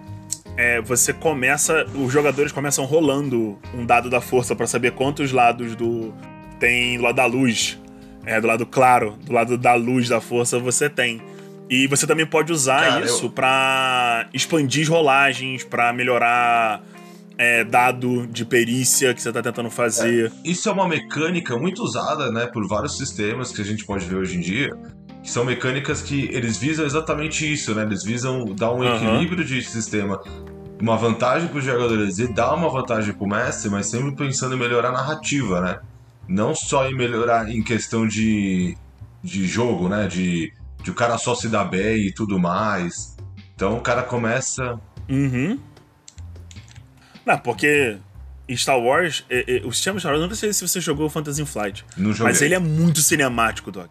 é, 0.56 0.80
você 0.80 1.12
começa. 1.12 1.84
Os 1.94 2.10
jogadores 2.10 2.50
começam 2.50 2.86
rolando 2.86 3.58
um 3.74 3.84
dado 3.84 4.08
da 4.08 4.22
força 4.22 4.56
pra 4.56 4.66
saber 4.66 4.92
quantos 4.92 5.32
lados 5.32 5.76
do. 5.76 6.14
Tem 6.58 6.96
lado 6.96 7.16
da 7.16 7.26
luz. 7.26 7.78
É, 8.26 8.40
do 8.40 8.46
lado 8.46 8.66
claro, 8.66 9.16
do 9.24 9.32
lado 9.32 9.56
da 9.56 9.74
luz 9.74 10.08
da 10.08 10.20
força 10.20 10.58
você 10.58 10.90
tem. 10.90 11.22
E 11.70 11.86
você 11.86 12.06
também 12.06 12.26
pode 12.26 12.52
usar 12.52 12.80
Cara, 12.90 13.04
isso 13.04 13.26
eu- 13.26 13.30
pra 13.30 14.26
expandir 14.34 14.90
rolagens, 14.90 15.64
pra 15.64 15.92
melhorar 15.92 16.82
é, 17.38 17.62
dado 17.64 18.26
de 18.26 18.44
perícia 18.46 19.12
que 19.12 19.20
você 19.20 19.30
tá 19.32 19.42
tentando 19.42 19.70
fazer. 19.70 20.32
Isso 20.44 20.68
é 20.68 20.72
uma 20.72 20.88
mecânica 20.88 21.56
muito 21.58 21.82
usada, 21.82 22.30
né, 22.32 22.46
por 22.46 22.66
vários 22.66 22.96
sistemas 22.96 23.52
que 23.52 23.60
a 23.60 23.64
gente 23.64 23.84
pode 23.84 24.06
ver 24.06 24.16
hoje 24.16 24.38
em 24.38 24.40
dia, 24.40 24.70
que 25.22 25.30
são 25.30 25.44
mecânicas 25.44 26.00
que 26.00 26.30
eles 26.32 26.56
visam 26.56 26.86
exatamente 26.86 27.50
isso, 27.52 27.74
né? 27.74 27.82
Eles 27.82 28.02
visam 28.04 28.44
dar 28.54 28.72
um 28.72 28.82
Aham. 28.82 28.94
equilíbrio 29.16 29.44
de 29.44 29.60
sistema, 29.62 30.18
uma 30.80 30.96
vantagem 30.96 31.48
para 31.48 31.58
os 31.58 31.64
jogadores 31.64 32.18
e 32.18 32.32
dar 32.32 32.54
uma 32.54 32.70
vantagem 32.70 33.12
para 33.12 33.24
o 33.24 33.28
mestre, 33.28 33.68
mas 33.68 33.86
sempre 33.86 34.14
pensando 34.16 34.54
em 34.54 34.58
melhorar 34.58 34.88
a 34.88 34.92
narrativa, 34.92 35.60
né? 35.60 35.78
Não 36.28 36.54
só 36.54 36.88
em 36.88 36.94
melhorar 36.94 37.50
em 37.50 37.62
questão 37.62 38.06
de, 38.06 38.76
de 39.22 39.46
jogo, 39.46 39.88
né? 39.88 40.06
De, 40.08 40.52
de 40.82 40.90
o 40.90 40.94
cara 40.94 41.18
só 41.18 41.34
se 41.34 41.48
dar 41.48 41.64
bem 41.64 42.06
e 42.08 42.12
tudo 42.12 42.38
mais. 42.38 43.16
Então 43.54 43.76
o 43.76 43.80
cara 43.80 44.02
começa. 44.02 44.78
Uhum. 45.08 45.58
Não, 47.24 47.38
porque 47.38 47.98
Star 48.54 48.78
Wars, 48.78 49.24
é, 49.28 49.56
é, 49.56 49.66
o 49.66 49.72
sistema 49.72 49.98
Star 49.98 50.12
Wars, 50.12 50.28
não 50.28 50.36
sei 50.36 50.52
se 50.52 50.66
você 50.66 50.80
jogou 50.80 51.08
Fantasy 51.10 51.44
Flight, 51.44 51.84
No 51.96 52.12
jogo. 52.12 52.28
mas 52.28 52.40
ele 52.42 52.54
é 52.54 52.58
muito 52.58 53.00
cinemático, 53.00 53.72
Doc. 53.72 53.90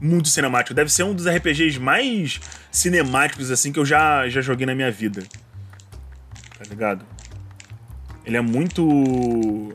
Muito 0.00 0.28
cinemático. 0.28 0.74
Deve 0.74 0.90
ser 0.90 1.02
um 1.04 1.14
dos 1.14 1.26
RPGs 1.26 1.78
mais 1.78 2.40
cinemáticos, 2.70 3.50
assim, 3.50 3.70
que 3.70 3.78
eu 3.78 3.84
já, 3.84 4.28
já 4.28 4.40
joguei 4.40 4.66
na 4.66 4.74
minha 4.74 4.90
vida. 4.90 5.22
Tá 6.58 6.64
ligado? 6.68 7.04
Ele 8.24 8.36
é 8.36 8.40
muito. 8.40 9.72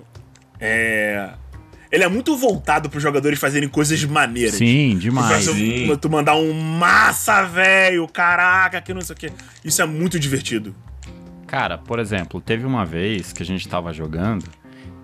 É. 0.60 1.32
Ele 1.92 2.04
é 2.04 2.08
muito 2.08 2.36
voltado 2.36 2.90
pros 2.90 3.02
jogadores 3.02 3.40
fazerem 3.40 3.70
coisas 3.70 4.04
maneiras. 4.04 4.56
Sim, 4.56 4.98
demais. 4.98 5.46
Pra 5.46 5.54
Sim. 5.54 5.88
tu, 5.88 5.98
tu 5.98 6.10
mandar 6.10 6.36
um 6.36 6.54
massa, 6.54 7.44
velho, 7.44 8.08
caraca, 8.08 8.82
que 8.82 8.94
não 8.94 9.02
sei 9.02 9.16
o 9.16 9.20
quê. 9.20 9.32
Isso 9.64 9.82
é 9.82 9.86
muito 9.86 10.20
divertido. 10.20 10.76
Cara, 11.46 11.78
por 11.78 11.98
exemplo, 11.98 12.42
teve 12.42 12.66
uma 12.66 12.86
vez 12.86 13.32
que 13.32 13.42
a 13.42 13.46
gente 13.46 13.68
tava 13.68 13.94
jogando 13.94 14.44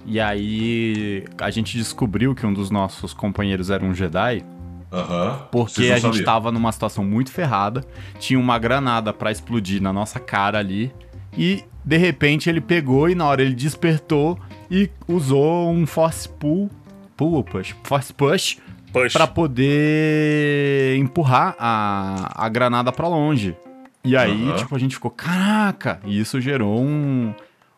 e 0.05 0.19
aí 0.19 1.23
a 1.39 1.49
gente 1.49 1.77
descobriu 1.77 2.35
que 2.35 2.45
um 2.45 2.53
dos 2.53 2.69
nossos 2.69 3.13
companheiros 3.13 3.69
era 3.69 3.83
um 3.85 3.93
Jedi 3.93 4.43
Aham. 4.91 5.47
porque 5.49 5.83
a 5.83 5.95
gente 5.97 6.01
sabiam. 6.17 6.25
tava 6.25 6.51
numa 6.51 6.71
situação 6.73 7.05
muito 7.05 7.31
ferrada, 7.31 7.81
tinha 8.19 8.37
uma 8.37 8.59
granada 8.59 9.13
pra 9.13 9.31
explodir 9.31 9.81
na 9.81 9.93
nossa 9.93 10.19
cara 10.19 10.59
ali 10.59 10.91
e 11.37 11.63
de 11.85 11.97
repente 11.97 12.49
ele 12.49 12.59
pegou 12.59 13.09
e 13.09 13.15
na 13.15 13.25
hora 13.25 13.41
ele 13.41 13.55
despertou 13.55 14.37
e 14.73 14.89
usou 15.07 15.71
um 15.71 15.86
force 15.86 16.27
pull, 16.27 16.69
pull 17.15 17.33
ou 17.33 17.43
push, 17.43 17.75
force 17.83 18.12
push 18.12 18.57
Push. 18.91 19.12
Pra 19.12 19.25
poder 19.25 20.95
empurrar 20.97 21.55
a, 21.57 22.45
a 22.45 22.47
granada 22.47 22.91
pra 22.91 23.07
longe. 23.07 23.57
E 24.03 24.15
aí, 24.15 24.53
tipo, 24.57 24.75
a 24.75 24.77
gente 24.77 24.93
ficou, 24.93 25.09
caraca! 25.09 25.99
E 26.05 26.19
isso 26.19 26.39
gerou 26.39 26.79
um, 26.79 27.33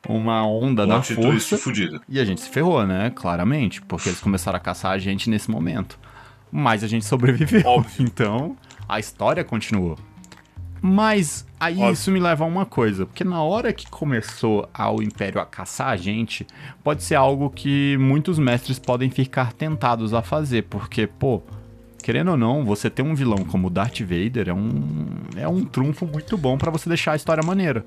uma 0.10 0.46
onda 0.46 0.84
Um 0.84 0.88
da 0.88 1.02
força. 1.02 1.58
fudido. 1.58 2.02
E 2.10 2.20
a 2.20 2.26
gente 2.26 2.42
se 2.42 2.50
ferrou, 2.50 2.86
né? 2.86 3.12
Claramente, 3.16 3.82
porque 3.82 4.10
eles 4.10 4.20
começaram 4.20 4.58
a 4.58 4.60
caçar 4.60 4.92
a 4.92 4.98
gente 4.98 5.30
nesse 5.30 5.50
momento. 5.50 5.98
Mas 6.52 6.84
a 6.84 6.88
gente 6.88 7.06
sobreviveu. 7.06 7.62
Óbvio. 7.66 7.92
Então, 8.06 8.58
a 8.90 9.00
história 9.00 9.44
continuou. 9.44 9.98
Mas 10.88 11.48
aí 11.60 11.78
Óbvio. 11.78 11.94
isso 11.94 12.12
me 12.12 12.20
leva 12.20 12.44
a 12.44 12.48
uma 12.48 12.64
coisa, 12.64 13.08
porque 13.08 13.24
na 13.24 13.42
hora 13.42 13.74
que 13.74 13.90
começou 13.90 14.70
a- 14.72 14.92
o 14.92 15.02
Império 15.02 15.42
a 15.42 15.46
caçar 15.46 15.88
a 15.88 15.96
gente, 15.98 16.46
pode 16.84 17.02
ser 17.02 17.16
algo 17.16 17.50
que 17.50 17.98
muitos 18.00 18.38
mestres 18.38 18.78
podem 18.78 19.10
ficar 19.10 19.52
tentados 19.52 20.14
a 20.14 20.22
fazer, 20.22 20.66
porque, 20.70 21.08
pô, 21.08 21.42
querendo 22.04 22.30
ou 22.30 22.38
não, 22.38 22.64
você 22.64 22.88
ter 22.88 23.02
um 23.02 23.16
vilão 23.16 23.40
como 23.46 23.68
Darth 23.68 24.00
Vader 24.02 24.48
é 24.50 24.54
um, 24.54 24.70
é 25.36 25.48
um 25.48 25.66
trunfo 25.66 26.06
muito 26.06 26.38
bom 26.38 26.56
pra 26.56 26.70
você 26.70 26.88
deixar 26.88 27.14
a 27.14 27.16
história 27.16 27.42
maneira. 27.44 27.84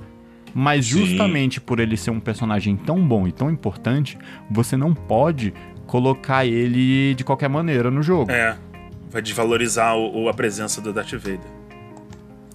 Mas 0.52 0.86
Sim. 0.86 1.06
justamente 1.06 1.60
por 1.60 1.78
ele 1.78 1.96
ser 1.96 2.10
um 2.10 2.18
personagem 2.18 2.74
tão 2.74 2.98
bom 3.06 3.28
e 3.28 3.32
tão 3.32 3.48
importante, 3.48 4.18
você 4.50 4.76
não 4.76 4.92
pode 4.92 5.54
colocar 5.86 6.44
ele 6.44 7.14
de 7.14 7.22
qualquer 7.22 7.48
maneira 7.48 7.92
no 7.92 8.02
jogo. 8.02 8.32
É. 8.32 8.56
Vai 9.08 9.22
desvalorizar 9.22 9.96
o- 9.96 10.28
a 10.28 10.34
presença 10.34 10.80
do 10.80 10.92
Darth 10.92 11.12
Vader. 11.12 11.57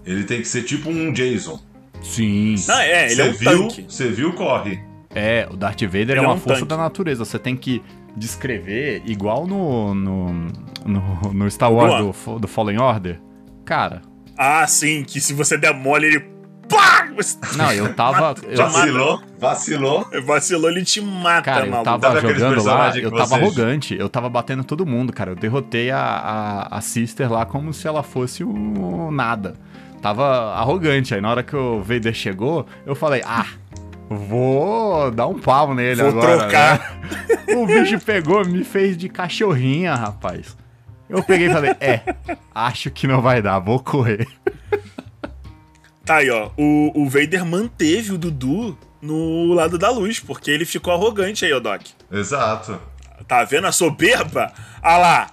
Ele 0.06 0.24
tem 0.24 0.42
que 0.42 0.48
ser 0.48 0.63
tipo 0.63 0.89
um 0.89 1.12
Jason. 1.12 1.60
Sim. 2.02 2.56
Não, 2.68 2.80
é, 2.80 3.06
ele 3.12 3.16
Você 3.16 3.22
é 3.22 3.26
um 3.30 3.34
viu, 3.34 3.68
tanque. 3.68 3.86
Você 3.88 4.10
viu, 4.10 4.34
corre. 4.34 4.80
É, 5.16 5.48
o 5.50 5.56
Darth 5.56 5.82
Vader 5.84 6.02
Ele 6.02 6.12
é 6.13 6.18
é 6.18 6.22
uma 6.22 6.34
um 6.34 6.39
força 6.39 6.60
tanque. 6.62 6.70
da 6.70 6.78
natureza. 6.78 7.24
Você 7.24 7.39
tem 7.39 7.56
que 7.56 7.82
descrever 8.16 9.02
igual 9.06 9.46
no, 9.48 9.94
no, 9.94 10.34
no, 10.86 11.34
no 11.34 11.52
Star 11.52 11.72
Wars 11.72 12.16
do, 12.26 12.39
do 12.39 12.48
Fallen 12.48 12.80
Order. 12.80 13.20
Cara, 13.66 14.02
Ah, 14.38 14.66
sim, 14.68 15.04
que 15.04 15.22
se 15.22 15.34
você 15.34 15.58
der 15.58 15.74
mole, 15.74 16.08
ele. 16.08 16.20
Pá! 16.68 17.08
Você- 17.16 17.38
não, 17.56 17.72
eu 17.72 17.94
tava. 17.94 18.34
eu-. 18.48 18.58
Vacilou, 18.58 19.22
vacilou. 19.39 20.08
Vacilou, 20.26 20.70
ele 20.72 20.84
te 20.84 21.00
mata, 21.02 21.42
Cara, 21.44 21.68
eu 21.68 21.84
tava 21.84 22.20
jogando 22.20 22.63
lá, 22.63 22.98
eu 22.98 23.12
tava 23.12 23.26
vocês- 23.26 23.42
arrogante, 23.42 23.96
eu 23.98 24.10
tava 24.10 24.30
batendo 24.30 24.63
todo 24.63 24.86
mundo, 24.86 25.13
cara. 25.13 25.32
Eu 25.32 25.36
derrotei 25.36 25.92
a, 25.92 26.00
a, 26.00 26.78
a 26.78 26.82
Sister 26.82 27.32
lá 27.32 27.46
como 27.46 27.72
se 27.74 27.88
ela 27.88 28.02
fosse 28.02 28.44
um 28.44 29.12
nada. 29.12 29.56
Tava 30.04 30.54
arrogante. 30.54 31.16
Aí 31.16 31.22
na 31.22 31.32
hora 31.32 31.42
que 31.42 31.56
o 31.56 31.82
Vader 31.82 32.13
chegou, 32.13 32.68
eu 32.86 32.94
falei, 32.94 33.22
ah, 33.26 33.48
vou 34.10 35.10
dar 35.10 35.28
um 35.28 35.39
pau 35.39 35.74
nele 35.74 36.02
Vou 36.02 36.10
agora. 36.12 36.38
trocar. 36.39 36.80
né? 36.80 37.34
O 37.56 37.68
bicho 37.68 38.00
pegou, 38.00 38.44
me 38.44 38.63
fez 38.63 38.98
de 38.98 39.08
cachorrinha, 39.08 39.94
rapaz. 39.96 40.58
Eu 41.08 41.22
peguei 41.24 41.48
e 41.48 41.52
falei, 41.52 41.72
é, 41.80 42.02
acho 42.54 42.89
que 42.89 43.06
não 43.06 43.22
vai 43.22 43.42
dar, 43.44 43.60
vou 43.60 43.80
correr. 43.80 44.28
Tá 46.04 46.16
aí, 46.16 46.30
ó. 46.32 46.50
O, 46.58 47.04
o 47.04 47.08
Vader 47.08 47.46
manteve 47.46 48.12
o 48.12 48.18
Dudu 48.18 48.78
no 49.02 49.54
lado 49.54 49.78
da 49.78 49.89
luz, 49.92 50.20
porque 50.20 50.50
ele 50.50 50.66
ficou 50.66 50.92
arrogante 50.94 51.46
aí, 51.46 51.54
ó, 51.54 51.60
Doc. 51.60 51.82
Exato. 52.12 52.80
Tá 53.28 53.44
vendo 53.44 53.68
a 53.68 53.72
soberba? 53.72 54.52
Ah 54.82 54.98
lá. 54.98 55.28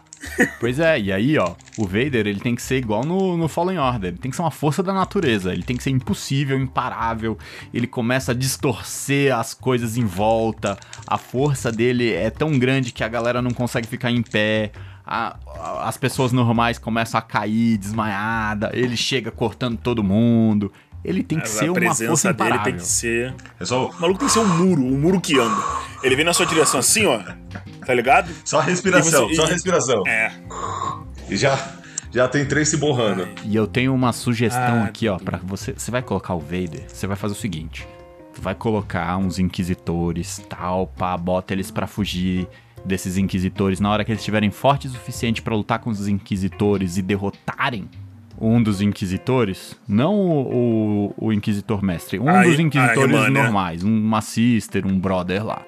Pois 0.59 0.79
é, 0.79 1.01
e 1.01 1.11
aí, 1.13 1.39
ó, 1.39 1.55
o 1.79 1.85
Vader, 1.87 2.27
ele 2.27 2.41
tem 2.41 2.55
que 2.55 2.61
ser 2.63 2.77
igual 2.77 3.05
no, 3.05 3.37
no 3.37 3.49
Fallen 3.49 3.79
Order. 3.79 4.09
Ele 4.11 4.19
tem 4.19 4.31
que 4.31 4.37
ser 4.37 4.43
uma 4.43 4.51
força 4.51 4.83
da 4.83 4.93
natureza. 4.93 5.53
Ele 5.53 5.63
tem 5.63 5.77
que 5.77 5.83
ser 5.83 5.91
impossível, 5.91 6.59
imparável. 6.59 7.39
Ele 7.73 7.87
começa 7.87 8.33
a 8.33 8.35
distorcer 8.35 9.35
as 9.35 9.55
coisas 9.55 9.97
em 9.97 10.05
volta. 10.05 10.79
A 11.07 11.17
força 11.17 11.73
dele 11.73 12.13
é 12.13 12.29
tão 12.31 12.59
grande 12.59 12.93
que 12.93 13.03
a 13.03 13.09
galera 13.09 13.41
não 13.41 13.51
consegue 13.51 13.87
ficar 13.89 14.11
em 14.11 14.23
pé. 14.23 14.73
A- 15.07 15.37
a- 15.57 15.89
as 15.89 15.97
pessoas 15.97 16.33
normais 16.33 16.79
começam 16.79 17.19
a 17.19 17.23
cair 17.23 17.79
desmaiada. 17.79 18.71
Ele 18.75 18.97
chega 18.97 19.31
cortando 19.31 19.79
todo 19.79 20.05
mundo. 20.05 20.71
Ele 21.03 21.23
tem 21.23 21.41
que 21.41 21.49
ser 21.49 21.65
a 21.69 21.73
uma 21.73 21.81
força 21.81 21.97
presença 22.05 22.33
dele 22.35 22.49
imparável. 22.51 22.73
tem 22.73 22.81
que 22.83 22.87
ser. 22.87 23.35
É 23.59 23.65
só, 23.65 23.87
O 23.89 24.01
maluco 24.01 24.19
tem 24.19 24.29
que 24.29 24.35
ser 24.35 24.41
um 24.41 24.47
muro, 24.59 24.83
um 24.85 24.99
muro 25.01 25.19
que 25.21 25.39
anda. 25.39 25.63
Ele 26.03 26.15
vem 26.15 26.25
na 26.27 26.35
sua 26.35 26.45
direção 26.45 26.79
assim, 26.79 27.07
ó. 27.07 27.21
Tá 27.91 27.95
ligado? 27.95 28.31
só 28.45 28.61
respiração, 28.61 29.29
você- 29.29 29.35
só 29.35 29.47
e- 29.47 29.51
respiração. 29.51 30.07
É. 30.07 30.31
E 31.29 31.37
já, 31.37 31.59
já 32.13 32.29
tem 32.29 32.45
três 32.45 32.69
se 32.69 32.77
borrando. 32.77 33.27
E 33.45 33.57
eu 33.57 33.67
tenho 33.67 33.93
uma 33.93 34.13
sugestão 34.13 34.83
Ah, 34.83 34.85
aqui, 34.85 35.09
ó, 35.09 35.19
pra 35.19 35.39
você. 35.43 35.73
Você 35.77 35.91
vai 35.91 36.03
colocar 36.03 36.35
o 36.35 36.39
Vader, 36.41 36.85
você 36.87 37.07
vai 37.09 37.17
fazer 37.17 37.33
o 37.35 37.37
seguinte: 37.37 37.87
vai 38.41 38.55
colocar 38.55 39.17
uns 39.17 39.39
inquisitores, 39.41 40.41
tal, 40.49 40.87
pá, 40.87 41.17
bota 41.17 41.53
eles 41.53 41.71
pra 41.71 41.87
fugir 41.89 42.47
desses 42.85 43.17
inquisitores. 43.17 43.81
Na 43.81 43.91
hora 43.91 44.05
que 44.05 44.13
eles 44.13 44.21
estiverem 44.21 44.51
fortes 44.53 44.93
o 44.93 44.95
suficiente 44.95 45.43
pra 45.43 45.55
lutar 45.57 45.81
com 45.81 45.91
os 45.91 46.07
inquisitores 46.09 46.97
e 46.97 47.03
derrotarem 47.03 47.89
um 48.41 48.63
dos 48.63 48.81
inquisitores, 48.81 49.77
não 49.87 50.15
o, 50.15 51.13
o, 51.19 51.27
o 51.27 51.33
inquisitor 51.33 51.85
mestre, 51.85 52.19
um 52.19 52.29
Aí- 52.31 52.49
dos 52.49 52.59
inquisitores 52.59 53.15
a 53.15 53.19
irmã, 53.25 53.29
né? 53.31 53.43
normais, 53.43 53.83
uma 53.83 54.21
sister, 54.23 54.87
um 54.87 54.99
brother 54.99 55.45
lá. 55.45 55.61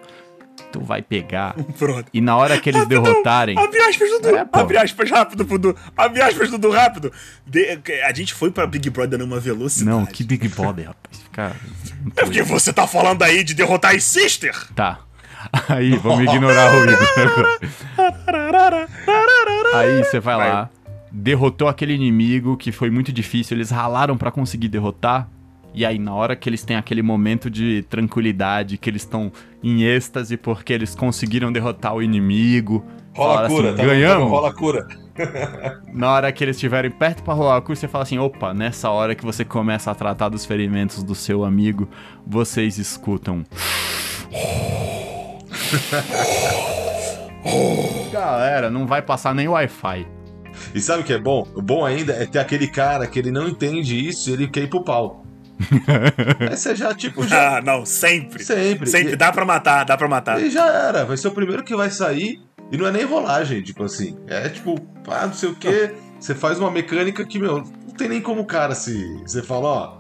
Tu 0.73 0.81
vai 0.81 1.03
pegar 1.03 1.55
Pronto. 1.79 2.07
e 2.13 2.21
na 2.21 2.37
hora 2.37 2.59
que 2.59 2.71
eles 2.71 2.87
derrotarem. 2.87 3.59
Abre 3.59 3.81
aspas, 3.83 4.09
Dudu. 4.11 4.37
É. 4.37 4.47
Abre 4.53 4.77
aspas 4.79 5.11
rápido, 5.11 5.45
Dudu. 5.45 5.77
Abre 5.97 6.23
aspas, 6.23 6.51
Dudu, 6.51 6.71
rápido. 6.71 7.13
De- 7.47 7.79
a 8.05 8.13
gente 8.13 8.33
foi 8.35 8.51
pra 8.51 8.67
Big 8.67 8.89
Brother 8.91 9.19
numa 9.19 9.39
velocidade. 9.39 9.89
Não, 9.91 10.07
que 10.07 10.25
Big 10.25 10.49
Brother, 10.49 10.87
rapaz. 10.89 11.19
Fica. 11.23 11.53
É 12.17 12.25
porque 12.25 12.43
você 12.43 12.73
tá 12.73 12.85
falando 12.87 13.23
aí 13.23 13.45
de 13.45 13.55
derrotar 13.55 13.95
as 13.95 14.03
Sister. 14.03 14.57
Tá. 14.75 14.99
Aí, 15.69 15.97
vamos 15.97 16.21
ignorar 16.25 16.73
o 16.75 16.85
Igor 16.85 17.09
agora. 17.17 18.89
Aí 19.75 20.03
você 20.05 20.21
vai 20.21 20.37
lá, 20.37 20.71
derrotou 21.11 21.69
aquele 21.69 21.95
inimigo 21.95 22.57
que 22.57 22.71
foi 22.73 22.91
muito 22.91 23.13
difícil, 23.13 23.57
eles 23.57 23.71
ralaram 23.71 24.17
pra 24.17 24.31
conseguir 24.31 24.69
derrotar. 24.69 25.29
E 25.75 25.87
aí, 25.87 25.99
na 25.99 26.15
hora 26.15 26.37
que 26.37 26.49
eles 26.49 26.63
têm 26.63 26.77
aquele 26.77 27.03
momento 27.03 27.51
de 27.51 27.83
tranquilidade, 27.89 28.77
que 28.77 28.91
eles 28.91 29.03
estão 29.03 29.33
em 29.63 29.83
êxtase 29.83 30.37
porque 30.37 30.73
eles 30.73 30.95
conseguiram 30.95 31.51
derrotar 31.51 31.95
o 31.95 32.03
inimigo. 32.03 32.85
Rola 33.15 33.47
a 33.47 33.49
cura, 33.49 33.69
assim, 33.69 33.77
tá 33.77 33.83
tá 33.83 33.89
ganhamos. 33.89 34.31
rola 34.31 34.49
a 34.51 34.53
cura. 34.53 34.89
Na 35.93 36.11
hora 36.11 36.33
que 36.33 36.43
eles 36.43 36.57
estiverem 36.57 36.91
perto 36.91 37.23
pra 37.23 37.35
rolar 37.35 37.59
a 37.59 37.61
cura, 37.61 37.77
você 37.77 37.87
fala 37.89 38.05
assim: 38.05 38.19
opa, 38.19 38.55
nessa 38.55 38.91
hora 38.91 39.15
que 39.15 39.25
você 39.25 39.45
começa 39.45 39.91
a 39.91 39.95
tratar 39.95 40.29
dos 40.29 40.45
ferimentos 40.45 41.03
do 41.03 41.15
seu 41.15 41.45
amigo, 41.45 41.89
vocês 42.27 42.79
escutam. 42.79 43.45
Galera, 48.13 48.71
não 48.71 48.87
vai 48.87 49.03
passar 49.03 49.35
nem 49.35 49.49
Wi-Fi. 49.49 50.07
E 50.75 50.81
sabe 50.81 51.03
o 51.03 51.05
que 51.05 51.13
é 51.13 51.19
bom? 51.19 51.47
O 51.55 51.63
bom 51.63 51.85
ainda 51.85 52.13
é 52.13 52.25
ter 52.27 52.39
aquele 52.39 52.69
cara 52.69 53.07
que 53.07 53.19
ele 53.19 53.31
não 53.31 53.49
entende 53.49 54.09
isso 54.09 54.31
e 54.31 54.33
ele 54.33 54.49
quer 54.49 54.63
ir 54.63 54.69
pro 54.69 54.85
pau. 54.85 55.22
Aí 56.51 56.57
você 56.57 56.75
já, 56.75 56.95
tipo, 56.95 57.23
já. 57.29 57.59
Ah, 57.59 57.61
não, 57.63 57.85
sempre. 57.87 58.43
Sempre. 58.43 58.89
Sempre. 58.89 59.13
E, 59.13 59.17
Dá 59.17 59.33
pra 59.33 59.45
matar, 59.45 59.85
dá 59.85 59.97
pra 59.97 60.09
matar. 60.09 60.41
e 60.43 60.51
já 60.51 60.67
era. 60.67 61.05
Vai 61.05 61.17
ser 61.17 61.29
o 61.29 61.33
primeiro 61.33 61.63
que 61.65 61.75
vai 61.77 61.91
sair. 61.91 62.41
E 62.71 62.77
não 62.77 62.87
é 62.87 62.91
nem 62.93 63.05
rolagem, 63.05 63.63
tipo 63.63 63.85
assim. 63.85 64.17
É 64.27 64.49
tipo, 64.49 64.81
ah, 65.09 65.27
não 65.27 65.35
sei 65.35 65.51
o 65.51 65.55
quê. 65.55 65.93
Você 66.19 66.35
faz 66.35 66.59
uma 66.59 66.71
mecânica 66.71 67.25
que, 67.25 67.39
meu, 67.39 67.59
não 67.59 67.95
tem 67.97 68.09
nem 68.09 68.21
como 68.21 68.41
o 68.41 68.47
cara 68.47 68.75
se. 68.75 69.15
Você 69.27 69.43
fala, 69.43 69.69
ó. 69.69 69.99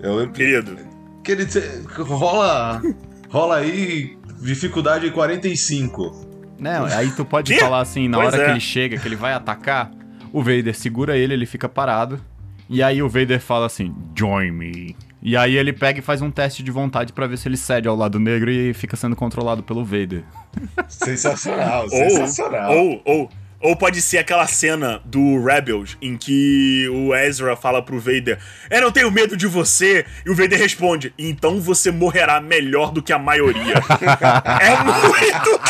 Eu, 0.00 0.30
Querido. 0.30 0.76
que 1.24 1.32
ele 1.32 1.50
cê- 1.50 1.82
rola. 1.98 2.80
Rola 3.28 3.56
aí 3.56 4.16
dificuldade 4.40 5.10
45. 5.10 6.26
Não, 6.60 6.84
aí 6.86 7.10
tu 7.10 7.24
pode 7.24 7.58
falar 7.58 7.80
assim, 7.80 8.08
na 8.08 8.18
Pois 8.18 8.32
hora 8.32 8.42
é. 8.42 8.44
que 8.46 8.50
ele 8.52 8.60
chega, 8.60 8.96
que 8.98 9.06
ele 9.08 9.16
vai 9.16 9.32
atacar, 9.32 9.90
o 10.32 10.40
Vader 10.42 10.74
segura 10.74 11.16
ele, 11.16 11.34
ele 11.34 11.44
fica 11.46 11.68
parado. 11.68 12.20
E 12.68 12.82
aí 12.82 13.02
o 13.02 13.08
Vader 13.08 13.40
fala 13.40 13.66
assim, 13.66 13.94
join 14.16 14.50
me. 14.50 14.96
E 15.22 15.36
aí 15.36 15.56
ele 15.56 15.72
pega 15.72 15.98
e 15.98 16.02
faz 16.02 16.20
um 16.22 16.30
teste 16.30 16.62
de 16.62 16.70
vontade 16.70 17.12
pra 17.12 17.26
ver 17.26 17.36
se 17.38 17.48
ele 17.48 17.56
cede 17.56 17.88
ao 17.88 17.96
lado 17.96 18.18
negro 18.20 18.50
e 18.50 18.72
fica 18.74 18.96
sendo 18.96 19.16
controlado 19.16 19.62
pelo 19.62 19.84
Vader. 19.84 20.22
Sensacional, 20.88 21.82
Ou, 21.84 22.10
sensacional. 22.10 22.72
ou, 22.76 23.02
ou, 23.04 23.30
ou 23.60 23.76
pode 23.76 24.00
ser 24.02 24.18
aquela 24.18 24.46
cena 24.46 25.00
do 25.04 25.42
Rebels 25.44 25.96
em 26.00 26.16
que 26.16 26.88
o 26.92 27.14
Ezra 27.14 27.56
fala 27.56 27.82
pro 27.82 27.98
Vader: 27.98 28.38
Eu 28.70 28.80
não 28.82 28.92
tenho 28.92 29.10
medo 29.10 29.36
de 29.36 29.46
você. 29.46 30.04
E 30.24 30.30
o 30.30 30.34
Vader 30.34 30.58
responde: 30.58 31.12
Então 31.18 31.60
você 31.60 31.90
morrerá 31.90 32.40
melhor 32.40 32.92
do 32.92 33.02
que 33.02 33.12
a 33.12 33.18
maioria. 33.18 33.74
é 34.60 34.84
muito. 34.84 35.60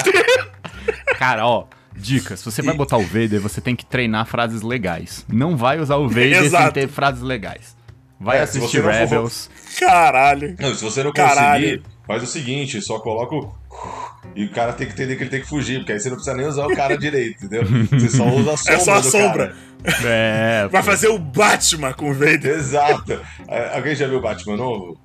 Cara, 1.19 1.47
ó, 1.47 1.67
dica, 1.97 2.37
se 2.37 2.45
você 2.45 2.63
vai 2.63 2.75
botar 2.75 2.97
o 2.99 3.03
Vader, 3.03 3.41
você 3.41 3.61
tem 3.61 3.75
que 3.77 3.85
treinar 3.87 4.27
frases 4.27 4.63
legais. 4.63 5.25
Não 5.29 5.57
vai 5.57 5.79
usar 5.81 5.97
o 5.97 6.07
Vader 6.09 6.49
sem 6.51 6.71
ter 6.73 6.89
frases 6.89 7.23
legais. 7.23 7.77
Vai 8.21 8.39
É, 8.39 8.43
assistir 8.43 8.83
for- 8.83 8.91
Rebels. 8.91 9.51
Caralho. 9.79 10.57
Não, 10.59 10.75
se 10.75 10.83
você 10.83 11.03
não 11.03 11.13
Caralho. 11.13 11.63
conseguir, 11.65 11.83
faz 12.07 12.23
o 12.23 12.27
seguinte, 12.27 12.81
só 12.81 12.99
coloca 12.99 13.35
o. 13.35 13.55
E 14.35 14.45
o 14.47 14.51
cara 14.51 14.73
tem 14.73 14.87
que 14.87 14.95
entender 14.95 15.17
que 15.17 15.23
ele 15.25 15.31
tem 15.31 15.41
que 15.43 15.49
fugir, 15.49 15.79
porque 15.81 15.93
aí 15.93 16.01
você 16.01 16.09
não 16.09 16.17
precisa 16.17 16.35
nem 16.37 16.47
usar 16.47 16.67
o 16.67 16.75
cara 16.75 16.97
direito, 16.97 17.45
entendeu? 17.45 17.65
Você 17.91 18.09
só 18.09 18.27
usa 18.27 18.55
a 18.55 18.57
sombra. 18.57 18.73
É 18.75 18.79
só 18.81 18.95
a 18.95 19.03
sombra. 19.03 19.55
cara. 19.85 19.97
É, 20.05 20.69
Vai 20.69 20.83
fazer 20.83 21.09
o 21.09 21.19
Batman 21.19 21.93
com 21.93 22.11
o 22.11 22.15
Vader. 22.15 22.47
Exato. 22.47 23.21
É, 23.47 23.77
Alguém 23.77 23.95
já 23.95 24.07
viu 24.07 24.19
o 24.19 24.23
Batman 24.23 24.57
novo? 24.57 24.99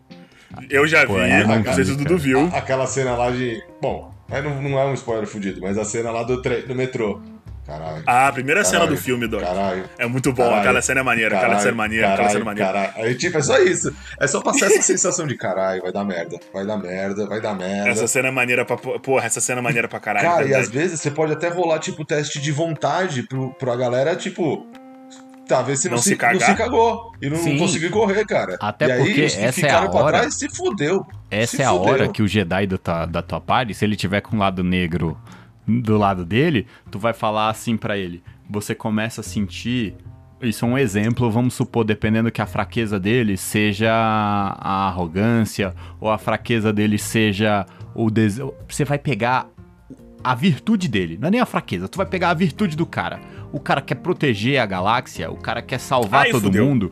Eu 0.69 0.87
já 0.87 1.05
Pô, 1.05 1.13
vi, 1.15 1.19
é, 1.21 1.43
não 1.45 1.73
sei 1.73 1.85
se 1.85 1.91
o 1.91 1.95
Dudu 1.97 2.17
viu. 2.17 2.49
Aquela 2.53 2.85
cena 2.87 3.15
lá 3.15 3.29
de. 3.29 3.61
Bom, 3.81 4.10
aí 4.31 4.41
não, 4.41 4.61
não 4.61 4.79
é 4.79 4.85
um 4.85 4.93
spoiler 4.93 5.27
fudido, 5.27 5.61
mas 5.61 5.77
a 5.77 5.85
cena 5.85 6.11
lá 6.11 6.23
do, 6.23 6.41
tre... 6.41 6.63
do 6.63 6.73
metrô. 6.75 7.21
Caralho. 7.65 8.03
Ah, 8.07 8.27
a 8.27 8.31
primeira 8.33 8.63
cena 8.65 8.79
Caralho. 8.79 8.97
do 8.97 9.01
filme, 9.01 9.27
Doc. 9.27 9.41
Caralho. 9.41 9.83
É 9.97 10.07
muito 10.07 10.33
bom, 10.33 10.43
Caralho. 10.43 10.59
aquela 10.59 10.81
cena 10.81 10.99
é 10.99 11.03
maneira, 11.03 11.35
aquela 11.35 11.41
Caralho, 11.41 11.61
cena 11.61 11.71
é 11.71 11.77
maneira, 11.77 12.13
aquela 12.13 12.29
cena 12.29 12.41
é 12.41 12.43
maneira. 12.43 12.71
Caralho. 12.71 12.93
Aí, 12.95 13.15
tipo, 13.15 13.37
é 13.37 13.41
só 13.41 13.57
isso. 13.59 13.95
É 14.19 14.27
só 14.27 14.41
passar 14.41 14.65
essa 14.65 14.81
sensação 14.81 15.27
de 15.27 15.37
caralho, 15.37 15.81
vai 15.81 15.91
dar 15.91 16.03
merda. 16.03 16.39
Vai 16.51 16.65
dar 16.65 16.77
merda, 16.77 17.27
vai 17.27 17.39
dar 17.39 17.53
merda. 17.53 17.89
Essa 17.89 18.07
cena 18.07 18.29
é 18.29 18.31
maneira 18.31 18.65
pra. 18.65 18.77
Porra, 18.77 19.25
essa 19.25 19.39
cena 19.39 19.59
é 19.59 19.61
maneira 19.61 19.87
pra 19.87 19.99
caralho. 19.99 20.27
Cara, 20.27 20.45
e 20.45 20.55
às 20.55 20.69
vezes 20.69 20.99
você 20.99 21.11
pode 21.11 21.33
até 21.33 21.49
rolar, 21.49 21.79
tipo, 21.79 22.03
teste 22.03 22.41
de 22.41 22.51
vontade 22.51 23.23
pro, 23.23 23.53
pra 23.53 23.75
galera, 23.75 24.15
tipo. 24.15 24.65
Tá, 25.51 25.61
ver 25.61 25.75
se 25.77 25.89
não, 25.89 25.95
Não 25.95 26.01
se, 26.01 26.15
cagar? 26.15 26.39
não 26.39 26.47
se 26.47 26.55
cagou. 26.55 27.11
E 27.21 27.29
não 27.29 27.35
Sim. 27.37 27.57
conseguiu 27.57 27.91
correr, 27.91 28.25
cara. 28.25 28.57
Até 28.61 28.87
e 28.87 28.91
aí, 28.93 28.97
porque 29.03 29.25
os 29.25 29.35
que 29.35 29.39
essa 29.41 29.47
é 29.47 29.51
ficaram 29.51 29.87
a 29.87 29.89
pra 29.91 29.99
hora- 29.99 30.17
trás 30.19 30.35
se 30.35 30.47
fudeu. 30.55 31.05
Essa 31.29 31.57
Se 31.57 31.61
é 31.61 31.65
a 31.65 31.71
fudeu. 31.71 31.91
hora 31.93 32.07
que 32.07 32.21
o 32.23 32.27
Jedi 32.27 32.65
do 32.67 32.77
tua- 32.77 33.05
da 33.05 33.21
tua 33.21 33.41
party, 33.41 33.73
se 33.73 33.83
ele 33.83 33.95
tiver 33.97 34.21
com 34.21 34.37
o 34.37 34.39
lado 34.39 34.63
negro 34.63 35.17
do 35.67 35.97
lado 35.97 36.23
dele, 36.25 36.65
tu 36.89 36.97
vai 36.97 37.11
falar 37.13 37.49
assim 37.49 37.75
pra 37.75 37.97
ele. 37.97 38.23
Você 38.49 38.73
começa 38.73 39.19
a 39.21 39.23
sentir. 39.23 39.93
Isso 40.41 40.65
é 40.65 40.67
um 40.67 40.77
exemplo, 40.77 41.29
vamos 41.29 41.53
supor, 41.53 41.83
dependendo 41.83 42.31
que 42.31 42.41
a 42.41 42.47
fraqueza 42.47 42.99
dele 42.99 43.37
seja 43.37 43.91
a 43.93 44.87
arrogância, 44.87 45.75
ou 45.99 46.09
a 46.09 46.17
fraqueza 46.17 46.73
dele 46.73 46.97
seja 46.97 47.65
o 47.93 48.09
desejo. 48.09 48.53
Você 48.67 48.83
vai 48.83 48.97
pegar 48.97 49.47
a 50.23 50.35
virtude 50.35 50.87
dele, 50.87 51.17
não 51.19 51.27
é 51.27 51.31
nem 51.31 51.39
a 51.39 51.45
fraqueza, 51.45 51.87
tu 51.87 51.97
vai 51.97 52.05
pegar 52.05 52.29
a 52.29 52.33
virtude 52.33 52.75
do 52.75 52.85
cara. 52.85 53.19
O 53.51 53.59
cara 53.59 53.81
quer 53.81 53.95
proteger 53.95 54.59
a 54.59 54.65
galáxia, 54.65 55.31
o 55.31 55.37
cara 55.37 55.61
quer 55.61 55.79
salvar 55.79 56.25
Ai, 56.25 56.31
todo 56.31 56.43
fudeu. 56.43 56.65
mundo. 56.65 56.91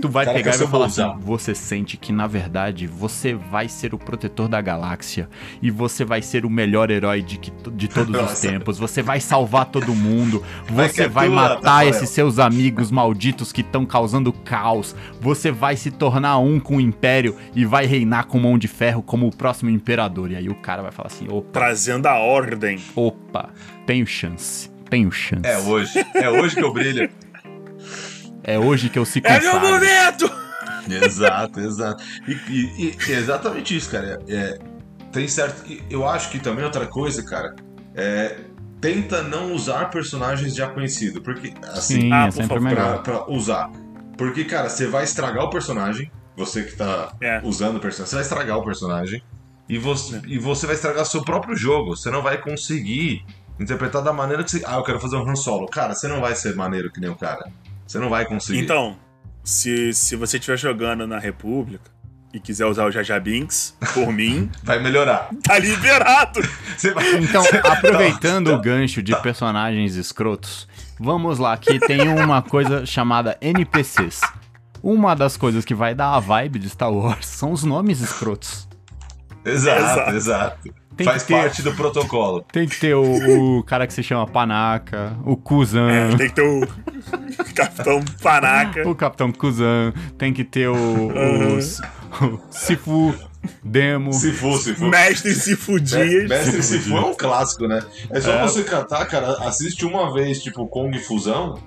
Tu 0.00 0.08
vai 0.08 0.24
cara 0.24 0.36
pegar 0.38 0.54
e 0.54 0.58
vai 0.58 0.66
falar 0.68 0.86
assim: 0.86 1.12
você 1.20 1.54
sente 1.54 1.96
que 1.98 2.12
na 2.12 2.26
verdade 2.26 2.86
você 2.86 3.34
vai 3.34 3.68
ser 3.68 3.92
o 3.94 3.98
protetor 3.98 4.48
da 4.48 4.60
galáxia 4.60 5.28
e 5.60 5.70
você 5.70 6.04
vai 6.04 6.22
ser 6.22 6.46
o 6.46 6.50
melhor 6.50 6.90
herói 6.90 7.20
de, 7.22 7.36
que- 7.38 7.52
de 7.72 7.88
todos 7.88 8.14
os 8.14 8.20
Nossa. 8.22 8.48
tempos. 8.48 8.78
Você 8.78 9.02
vai 9.02 9.20
salvar 9.20 9.66
todo 9.66 9.94
mundo. 9.94 10.42
Vai 10.70 10.88
Você 10.88 11.02
é 11.02 11.08
vai 11.08 11.26
tua, 11.26 11.34
matar 11.34 11.60
Tafarel. 11.60 11.90
esses 11.90 12.08
seus 12.10 12.38
amigos 12.38 12.90
malditos 12.90 13.52
que 13.52 13.60
estão 13.60 13.84
causando 13.84 14.32
caos. 14.32 14.96
Você 15.20 15.50
vai 15.50 15.76
se 15.76 15.90
tornar 15.90 16.38
um 16.38 16.58
com 16.58 16.76
o 16.76 16.80
império 16.80 17.36
e 17.54 17.64
vai 17.66 17.84
reinar 17.84 18.26
com 18.26 18.38
mão 18.38 18.56
de 18.56 18.68
ferro 18.68 19.02
como 19.02 19.26
o 19.26 19.34
próximo 19.36 19.68
imperador. 19.70 20.30
E 20.30 20.36
aí 20.36 20.48
o 20.48 20.54
cara 20.54 20.82
vai 20.82 20.90
falar 20.92 21.08
assim: 21.08 21.26
opa, 21.28 21.50
Trazendo 21.52 22.06
a 22.06 22.14
ordem. 22.18 22.78
opa, 22.96 23.50
tenho 23.86 24.06
chance. 24.06 24.70
Tenho 24.88 25.10
chance. 25.12 25.46
É 25.46 25.58
hoje. 25.58 25.92
É 26.14 26.30
hoje 26.30 26.54
que 26.56 26.62
eu 26.62 26.72
brilho. 26.72 27.10
É 28.44 28.58
hoje 28.58 28.88
que 28.88 28.98
eu 28.98 29.04
se 29.04 29.20
É 29.24 29.40
meu 29.40 29.60
momento! 29.60 30.30
exato, 31.04 31.60
exato. 31.60 32.02
E, 32.26 32.32
e- 32.32 32.96
e 33.08 33.12
é 33.12 33.16
exatamente 33.16 33.76
isso, 33.76 33.90
cara. 33.90 34.18
É, 34.28 34.58
tem 35.12 35.28
certo. 35.28 35.62
Eu 35.88 36.08
acho 36.08 36.30
que 36.30 36.38
também 36.38 36.64
outra 36.64 36.86
coisa, 36.86 37.22
cara, 37.24 37.54
é. 37.94 38.36
Tenta 38.80 39.22
não 39.22 39.52
usar 39.52 39.90
personagens 39.90 40.56
já 40.56 40.66
conhecidos. 40.68 41.22
Porque, 41.22 41.54
assim, 41.68 42.00
Sim, 42.00 42.12
Ah, 42.12 42.22
é 42.24 42.26
por 42.26 42.32
sempre 42.32 42.48
favor. 42.48 42.62
melhor. 42.62 43.02
pra, 43.04 43.20
pra 43.20 43.32
usar. 43.32 43.70
Porque, 44.18 44.44
cara, 44.44 44.68
você 44.68 44.88
vai 44.88 45.04
estragar 45.04 45.44
o 45.44 45.50
personagem. 45.50 46.10
Você 46.36 46.64
que 46.64 46.74
tá 46.74 47.12
É. 47.20 47.40
usando 47.44 47.76
o 47.76 47.80
personagem, 47.80 48.08
você 48.10 48.16
vai 48.16 48.22
estragar 48.24 48.58
o 48.58 48.64
personagem. 48.64 49.22
E 49.68 49.78
você, 49.78 50.20
e 50.26 50.36
você 50.36 50.66
vai 50.66 50.74
estragar 50.74 51.06
seu 51.06 51.22
próprio 51.22 51.54
jogo. 51.54 51.94
Você 51.96 52.10
não 52.10 52.22
vai 52.22 52.38
conseguir 52.40 53.24
interpretar 53.60 54.02
da 54.02 54.12
maneira 54.12 54.42
que 54.42 54.50
você. 54.50 54.60
Ah, 54.66 54.74
eu 54.74 54.82
quero 54.82 54.98
fazer 54.98 55.14
um 55.14 55.30
Han 55.30 55.36
Solo. 55.36 55.66
Cara, 55.68 55.94
você 55.94 56.08
não 56.08 56.20
vai 56.20 56.34
ser 56.34 56.56
maneiro 56.56 56.90
que 56.90 56.98
nem 57.00 57.08
o 57.08 57.14
cara. 57.14 57.52
Você 57.86 57.98
não 57.98 58.08
vai 58.08 58.24
conseguir. 58.24 58.60
Então, 58.60 58.96
se, 59.44 59.92
se 59.92 60.16
você 60.16 60.36
estiver 60.38 60.56
jogando 60.56 61.06
na 61.06 61.18
República 61.18 61.90
e 62.32 62.40
quiser 62.40 62.64
usar 62.66 62.86
o 62.86 62.90
Jaja 62.90 63.18
Binks, 63.20 63.76
por 63.92 64.10
mim, 64.12 64.50
Vai 64.62 64.82
melhorar. 64.82 65.28
tá 65.42 65.58
liberado! 65.58 66.40
Você 66.76 66.90
vai. 66.92 67.16
Então, 67.16 67.44
aproveitando 67.64 68.48
o 68.54 68.58
gancho 68.60 69.02
de 69.02 69.14
personagens 69.20 69.94
escrotos, 69.96 70.66
vamos 70.98 71.38
lá, 71.38 71.56
que 71.58 71.78
tem 71.78 72.08
uma 72.08 72.40
coisa 72.40 72.86
chamada 72.86 73.36
NPCs. 73.40 74.20
Uma 74.82 75.14
das 75.14 75.36
coisas 75.36 75.64
que 75.64 75.74
vai 75.74 75.94
dar 75.94 76.14
a 76.14 76.18
vibe 76.20 76.58
de 76.58 76.70
Star 76.70 76.90
Wars 76.92 77.26
são 77.26 77.52
os 77.52 77.62
nomes 77.62 78.00
escrotos. 78.00 78.66
Exato, 79.44 79.80
Exato. 79.80 80.10
exato. 80.16 80.74
Tem 80.96 81.06
Faz 81.06 81.22
que 81.22 81.28
ter- 81.32 81.40
parte 81.40 81.62
do 81.62 81.72
protocolo. 81.74 82.44
Tem 82.52 82.68
que 82.68 82.78
ter 82.78 82.94
o, 82.94 83.58
o 83.58 83.62
cara 83.64 83.86
que 83.86 83.94
se 83.94 84.02
chama 84.02 84.26
Panaca, 84.26 85.16
o 85.24 85.36
Kuzan, 85.38 85.90
É, 85.90 86.08
tem 86.16 86.28
que 86.28 86.34
ter 86.34 86.42
o 86.42 86.66
Capitão 87.54 88.04
Panaca. 88.22 88.86
o 88.88 88.94
Capitão 88.94 89.32
Kuzan, 89.32 89.92
tem 90.18 90.34
que 90.34 90.44
ter 90.44 90.68
o, 90.68 90.74
o, 90.76 91.56
o 91.58 92.40
Sifu, 92.50 93.14
Demo. 93.64 94.12
Se 94.12 94.32
for. 94.32 94.60
Mestre 94.88 95.34
Sifu 95.34 95.80
Dias. 95.80 96.28
Mestre 96.28 96.62
se 96.62 96.78
for 96.80 96.98
é 96.98 97.06
um 97.06 97.14
clássico, 97.14 97.66
né? 97.66 97.80
É 98.10 98.20
só 98.20 98.42
você 98.46 98.62
cantar, 98.62 99.06
cara, 99.06 99.32
assiste 99.48 99.86
uma 99.86 100.12
vez, 100.12 100.42
tipo, 100.42 100.66
Kong 100.68 100.96
Fusão, 100.98 101.58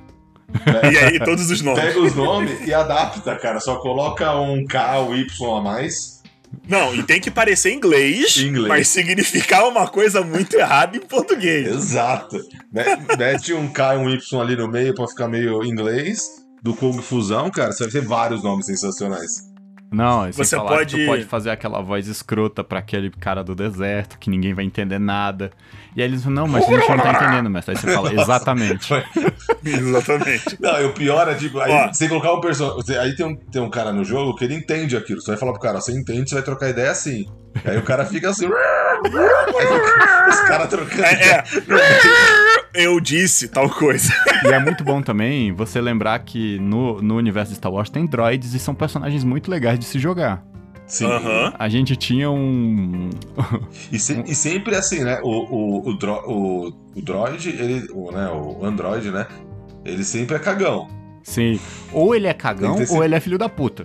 E 0.94 0.98
aí, 1.00 1.20
todos 1.20 1.50
os 1.50 1.62
nomes. 1.62 1.84
pega 1.84 2.00
os 2.00 2.14
nomes 2.16 2.66
e 2.68 2.74
adapta, 2.74 3.36
cara. 3.36 3.60
Só 3.60 3.78
coloca 3.78 4.36
um 4.40 4.64
K 4.66 5.00
ou 5.00 5.16
Y 5.16 5.58
a 5.58 5.62
mais. 5.62 6.15
Não, 6.68 6.94
e 6.96 7.04
tem 7.04 7.20
que 7.22 7.30
parecer 7.32 7.72
inglês, 7.74 8.38
Inglês. 8.38 8.68
mas 8.68 8.88
significar 8.88 9.68
uma 9.68 9.88
coisa 9.88 10.22
muito 10.22 10.56
errada 10.56 10.98
em 10.98 11.02
português. 11.02 11.68
Exato. 11.68 12.38
Me- 12.72 13.16
Mete 13.18 13.54
um 13.54 13.68
K 13.68 13.96
e 13.96 13.98
um 13.98 14.10
Y 14.10 14.42
ali 14.42 14.56
no 14.56 14.68
meio 14.68 14.94
pra 14.96 15.08
ficar 15.08 15.28
meio 15.28 15.64
inglês. 15.64 16.44
Do 16.64 16.74
Kong 16.76 17.00
Fusão, 17.02 17.52
cara, 17.52 17.72
você 17.72 17.84
vai 17.84 17.92
ter 17.92 18.02
vários 18.02 18.44
nomes 18.44 18.66
sensacionais. 18.66 19.32
Não, 19.96 20.26
é 20.26 20.32
Você 20.32 20.56
falar 20.58 20.70
que 20.70 20.76
pode- 20.78 20.98
tu 20.98 21.06
pode 21.06 21.24
fazer 21.26 21.50
aquela 21.52 21.82
voz 21.82 22.08
escrota 22.08 22.64
pra 22.64 22.80
aquele 22.80 23.10
cara 23.10 23.44
do 23.44 23.56
deserto, 23.56 24.18
que 24.20 24.30
ninguém 24.30 24.54
vai 24.54 24.66
entender 24.66 25.00
nada. 25.00 25.52
E 25.96 26.02
aí 26.02 26.08
eles 26.10 26.22
falam, 26.24 26.44
não, 26.44 26.48
mas 26.48 26.66
a 26.66 26.68
gente 26.68 26.90
não 26.90 26.98
tá 26.98 27.14
entendendo, 27.14 27.50
mestre. 27.50 27.74
Aí 27.76 27.82
você 27.82 27.94
fala, 27.94 28.12
exatamente. 28.22 28.94
Exatamente. 29.64 30.58
Não, 30.62 30.82
e 30.82 30.86
o 30.86 30.94
pior 30.94 31.28
é, 31.30 31.34
tipo, 31.36 31.60
aí 31.60 31.72
Ó. 31.72 31.88
você 31.94 32.08
colocar 32.10 32.34
um 32.34 32.42
personagem. 32.42 32.98
Aí 32.98 33.16
tem 33.16 33.26
um, 33.26 33.36
tem 33.36 33.62
um 33.62 33.70
cara 33.70 33.94
no 33.94 34.04
jogo 34.04 34.36
que 34.36 34.44
ele 34.46 34.56
entende 34.56 34.96
aquilo. 34.98 35.22
Você 35.22 35.32
vai 35.32 35.40
falar 35.40 35.54
pro 35.54 35.62
cara, 35.62 35.80
você 35.80 35.92
entende, 35.94 36.30
você 36.30 36.36
vai 36.36 36.44
trocar 36.44 36.70
ideia 36.70 36.92
assim. 36.92 37.26
Aí 37.64 37.78
o 37.78 37.82
cara 37.84 38.06
fica 38.06 38.30
assim. 38.30 38.46
aí 38.46 40.30
os 40.30 40.40
caras 40.42 40.68
trocando. 40.68 41.04
É, 41.06 41.30
é. 41.30 41.44
Eu 42.76 43.00
disse 43.00 43.48
tal 43.48 43.70
coisa. 43.70 44.14
E 44.44 44.48
é 44.48 44.60
muito 44.60 44.84
bom 44.84 45.02
também 45.02 45.52
você 45.54 45.80
lembrar 45.80 46.20
que 46.20 46.60
no, 46.60 47.02
no 47.02 47.16
universo 47.16 47.52
de 47.52 47.58
Star 47.58 47.72
Wars 47.72 47.90
tem 47.90 48.06
droids 48.06 48.54
e 48.54 48.60
são 48.60 48.76
personagens 48.76 49.24
muito 49.24 49.50
legais 49.50 49.80
de 49.80 49.86
se 49.86 49.98
jogar. 50.00 50.44
Sim. 50.88 51.06
Aham. 51.06 51.54
A 51.58 51.68
gente 51.68 51.96
tinha 51.96 52.30
um. 52.30 53.10
E, 53.92 53.98
se- 53.98 54.22
e 54.28 54.36
sempre 54.36 54.76
assim, 54.76 55.04
né? 55.04 55.20
O, 55.24 55.30
o, 55.30 55.90
o, 55.90 55.98
dro- 55.98 56.24
o, 56.28 56.68
o 56.96 57.02
droid, 57.02 57.50
ele, 57.50 57.88
o, 57.92 58.12
né, 58.12 58.28
o 58.30 58.64
Android, 58.64 59.10
né? 59.10 59.26
Ele 59.84 60.04
sempre 60.04 60.36
é 60.36 60.40
cagão. 60.40 60.88
Sim. 61.24 61.60
Ou 61.92 62.14
ele 62.14 62.28
é 62.28 62.34
cagão, 62.34 62.76
ou 62.76 62.82
esse- 62.84 62.98
ele 63.04 63.16
é 63.16 63.20
filho 63.20 63.38
da 63.38 63.50
puta. 63.50 63.84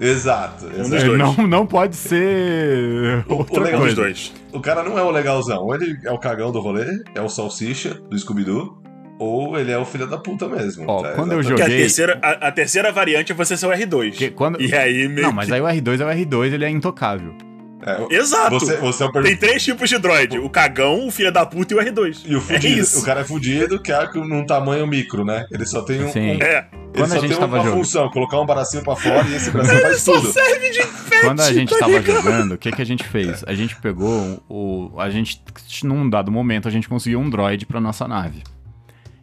Exato, 0.00 0.66
dos 0.66 0.78
exato. 0.78 0.94
É, 0.96 1.04
dois. 1.04 1.18
não, 1.18 1.46
não 1.46 1.66
pode 1.66 1.94
ser 1.96 3.22
O- 3.28 3.34
o 3.34 3.38
outra 3.38 3.62
legal 3.64 3.80
Um 3.80 3.82
coisa. 3.82 3.94
dos 3.96 4.04
dois. 4.04 4.32
O 4.52 4.60
cara 4.60 4.82
não 4.82 4.98
é 4.98 5.02
o 5.02 5.10
legalzão. 5.10 5.62
Ou 5.64 5.74
ele 5.74 5.98
é 6.04 6.10
o 6.10 6.18
cagão 6.18 6.50
do 6.50 6.58
rolê, 6.60 6.86
é 7.14 7.20
o 7.20 7.28
salsicha 7.28 7.94
do 8.08 8.18
Scooby-Doo, 8.18 8.80
ou 9.18 9.58
ele 9.58 9.70
é 9.70 9.76
o 9.78 9.84
filho 9.84 10.06
da 10.06 10.16
puta 10.16 10.48
mesmo. 10.48 10.84
Ó, 10.88 11.04
É, 11.06 11.12
quando 11.12 11.32
eu 11.32 11.40
exatamente. 11.40 11.46
Porque 11.48 11.62
a 11.62 11.66
Joguei. 11.66 11.78
terceira, 11.82 12.18
a, 12.22 12.48
a 12.48 12.52
terceira 12.52 12.90
variante 12.90 13.32
é 13.32 13.34
você 13.34 13.56
ser 13.56 13.66
o 13.66 13.70
R2. 13.70 14.12
Que 14.12 14.30
quando- 14.30 14.60
E 14.60 14.74
aí 14.74 15.06
meio 15.06 15.26
Não, 15.26 15.32
mas 15.32 15.48
que- 15.48 15.54
aí 15.54 15.60
o 15.60 15.64
R2 15.66 16.00
é 16.00 16.04
o 16.06 16.08
R2, 16.08 16.52
ele 16.54 16.64
é 16.64 16.70
intocável. 16.70 17.34
É, 17.82 18.14
Exato. 18.16 18.58
Você, 18.60 18.76
você 18.76 19.02
é 19.02 19.06
o 19.06 19.12
per- 19.12 19.22
Tem 19.22 19.36
três 19.36 19.64
tipos 19.64 19.88
de 19.88 19.98
droid: 19.98 20.38
o 20.38 20.50
cagão, 20.50 21.06
o 21.06 21.10
filho 21.10 21.32
da 21.32 21.46
puta 21.46 21.72
e 21.74 21.76
o 21.76 21.80
R2. 21.80 22.22
E 22.26 22.34
o 22.34 22.38
é 22.38 22.40
fudido, 22.40 22.80
isso. 22.80 23.00
o 23.00 23.04
cara 23.04 23.20
é 23.20 23.24
fudido, 23.24 23.80
que 23.80 23.90
é 23.90 24.10
num 24.14 24.44
tamanho 24.44 24.86
micro, 24.86 25.24
né? 25.24 25.46
Ele 25.50 25.64
só 25.64 25.82
tem 25.82 26.04
um. 26.04 26.12
Sim. 26.12 26.36
um- 26.36 26.42
É. 26.42 26.68
ele 26.72 26.92
Quando 26.94 27.04
a 27.12 27.14
só 27.14 27.20
gente 27.20 27.30
tem 27.30 27.38
tava 27.38 27.56
uma 27.56 27.64
jogando- 27.64 27.78
função, 27.78 28.10
colocar 28.10 28.40
um 28.40 28.46
bracinho 28.46 28.82
pra 28.84 28.96
fora 28.96 29.26
e 29.28 29.34
esse 29.34 29.50
bracinho 29.50 29.80
faz 29.80 30.02
Só 30.02 30.12
tudo. 30.20 30.32
serve 30.32 30.70
de 30.70 30.78
enfeite, 30.80 31.24
Quando 31.24 31.40
a 31.40 31.52
gente 31.52 31.70
tá 31.70 31.78
tava 31.78 31.92
ligado? 31.98 32.16
jogando, 32.16 32.52
o 32.52 32.58
que, 32.58 32.70
que 32.72 32.82
a 32.82 32.86
gente 32.86 33.04
fez? 33.04 33.42
A 33.46 33.54
gente 33.54 33.76
pegou 33.76 34.42
o. 34.48 34.92
A 34.98 35.08
gente, 35.08 35.40
num 35.84 36.08
dado 36.10 36.30
momento, 36.30 36.68
a 36.68 36.70
gente 36.70 36.88
conseguiu 36.88 37.18
um 37.20 37.30
droid 37.30 37.64
pra 37.66 37.80
nossa 37.80 38.06
nave. 38.06 38.42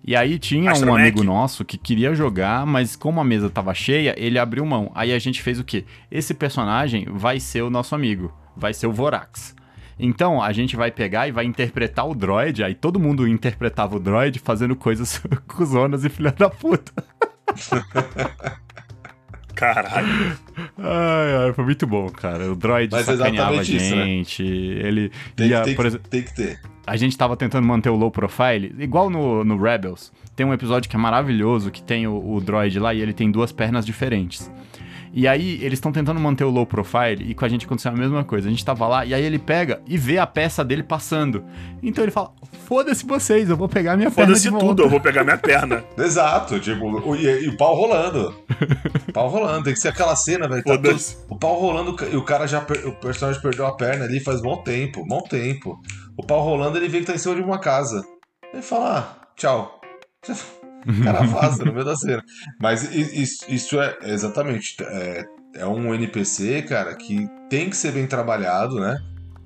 E 0.05 0.15
aí 0.15 0.39
tinha 0.39 0.69
um 0.69 0.73
Astromech? 0.73 1.01
amigo 1.01 1.21
nosso 1.23 1.65
que 1.65 1.77
queria 1.77 2.15
jogar, 2.15 2.65
mas 2.65 2.95
como 2.95 3.19
a 3.19 3.25
mesa 3.25 3.49
tava 3.49 3.73
cheia, 3.73 4.15
ele 4.17 4.39
abriu 4.39 4.65
mão. 4.65 4.89
Aí 4.95 5.11
a 5.11 5.19
gente 5.19 5.41
fez 5.41 5.59
o 5.59 5.65
quê? 5.65 5.83
Esse 6.09 6.33
personagem 6.33 7.05
vai 7.11 7.41
ser 7.41 7.61
o 7.61 7.69
nosso 7.69 7.93
amigo, 7.93 8.33
vai 8.57 8.73
ser 8.73 8.87
o 8.87 8.91
Vorax. 8.91 9.55
Então 9.99 10.41
a 10.41 10.51
gente 10.51 10.75
vai 10.75 10.91
pegar 10.91 11.27
e 11.27 11.31
vai 11.31 11.45
interpretar 11.45 12.07
o 12.07 12.13
droid, 12.13 12.63
aí 12.63 12.75
todo 12.75 12.99
mundo 12.99 13.27
interpretava 13.27 13.95
o 13.95 13.99
droid 13.99 14.39
fazendo 14.39 14.75
coisas 14.75 15.21
cuzonas 15.47 16.03
e 16.05 16.09
filha 16.09 16.31
da 16.31 16.49
puta. 16.49 16.91
Caralho. 19.55 20.37
Ai, 20.77 21.35
ai, 21.47 21.53
foi 21.53 21.65
muito 21.65 21.87
bom, 21.87 22.07
cara. 22.09 22.51
O 22.51 22.55
droid 22.55 22.91
Mas 22.91 23.07
sacaneava 23.07 23.53
a 23.53 23.55
exatamente 23.55 23.75
isso, 23.75 23.95
né? 23.95 24.05
gente. 24.05 24.43
Ele 24.43 25.11
Tem, 25.35 25.47
ia, 25.47 25.63
tem 25.63 25.73
exemplo, 25.73 26.07
tem 26.09 26.21
que 26.21 26.35
ter. 26.35 26.59
a 26.85 26.95
gente 26.95 27.17
tava 27.17 27.35
tentando 27.35 27.65
manter 27.65 27.89
o 27.89 27.95
low 27.95 28.11
profile, 28.11 28.75
igual 28.77 29.09
no, 29.09 29.43
no 29.43 29.57
Rebels. 29.59 30.13
Tem 30.35 30.45
um 30.45 30.53
episódio 30.53 30.87
que 30.87 30.95
é 30.95 30.99
maravilhoso, 30.99 31.71
que 31.71 31.81
tem 31.81 32.05
o, 32.05 32.35
o 32.35 32.39
droid 32.39 32.77
lá 32.77 32.93
e 32.93 33.01
ele 33.01 33.13
tem 33.13 33.31
duas 33.31 33.51
pernas 33.51 33.83
diferentes. 33.83 34.51
E 35.13 35.27
aí, 35.27 35.55
eles 35.63 35.73
estão 35.77 35.91
tentando 35.91 36.19
manter 36.19 36.43
o 36.43 36.49
low 36.49 36.65
profile 36.65 37.23
e 37.29 37.33
com 37.33 37.45
a 37.45 37.49
gente 37.49 37.65
aconteceu 37.65 37.91
a 37.91 37.95
mesma 37.95 38.23
coisa. 38.23 38.47
A 38.47 38.51
gente 38.51 38.63
tava 38.63 38.87
lá 38.87 39.05
e 39.05 39.13
aí 39.13 39.23
ele 39.23 39.39
pega 39.39 39.81
e 39.87 39.97
vê 39.97 40.17
a 40.17 40.27
peça 40.27 40.63
dele 40.63 40.83
passando. 40.83 41.43
Então 41.81 42.03
ele 42.03 42.11
fala: 42.11 42.31
Foda-se 42.65 43.05
vocês, 43.05 43.49
eu 43.49 43.57
vou 43.57 43.67
pegar 43.69 43.95
minha 43.97 44.11
perna 44.11 44.33
de 44.35 44.49
Foda-se 44.49 44.65
tudo, 44.65 44.83
eu 44.83 44.89
vou 44.89 44.99
pegar 44.99 45.23
minha 45.23 45.37
perna. 45.37 45.83
Exato, 45.97 46.59
tipo, 46.59 46.85
o, 46.85 47.15
e, 47.15 47.45
e 47.45 47.47
o 47.49 47.57
pau 47.57 47.75
rolando. 47.75 48.35
O 49.07 49.11
pau 49.13 49.27
rolando, 49.29 49.63
tem 49.63 49.73
que 49.73 49.79
ser 49.79 49.89
aquela 49.89 50.15
cena, 50.15 50.47
velho. 50.47 50.63
Tá 50.63 50.77
todo- 50.77 50.97
o 51.29 51.37
pau 51.37 51.59
rolando 51.59 51.95
e 52.11 52.15
o 52.15 52.23
cara 52.23 52.45
já. 52.47 52.61
per- 52.61 52.85
O 52.87 52.91
personagem 52.93 53.41
perdeu 53.41 53.65
a 53.65 53.75
perna 53.75 54.05
ali 54.05 54.19
faz 54.19 54.41
bom 54.41 54.57
tempo, 54.57 55.05
bom 55.07 55.21
tempo. 55.21 55.79
O 56.17 56.23
pau 56.25 56.41
rolando, 56.43 56.77
ele 56.77 56.87
vê 56.87 56.99
que 56.99 57.05
tá 57.05 57.13
em 57.13 57.17
cima 57.17 57.35
de 57.35 57.41
uma 57.41 57.59
casa. 57.59 58.03
Ele 58.53 58.61
fala, 58.61 58.99
ah, 59.21 59.27
tchau. 59.35 59.79
O 60.27 60.56
cara 61.03 61.23
vaza 61.23 61.63
no 61.65 61.73
meio 61.73 61.85
da 61.85 61.95
cena. 61.95 62.23
Mas 62.61 62.93
isso, 62.93 63.45
isso 63.49 63.81
é 63.81 63.97
exatamente. 64.03 64.75
É, 64.81 65.25
é 65.55 65.65
um 65.65 65.93
NPC, 65.93 66.61
cara, 66.63 66.95
que 66.95 67.27
tem 67.49 67.69
que 67.69 67.75
ser 67.77 67.91
bem 67.91 68.07
trabalhado, 68.07 68.79
né? 68.79 68.99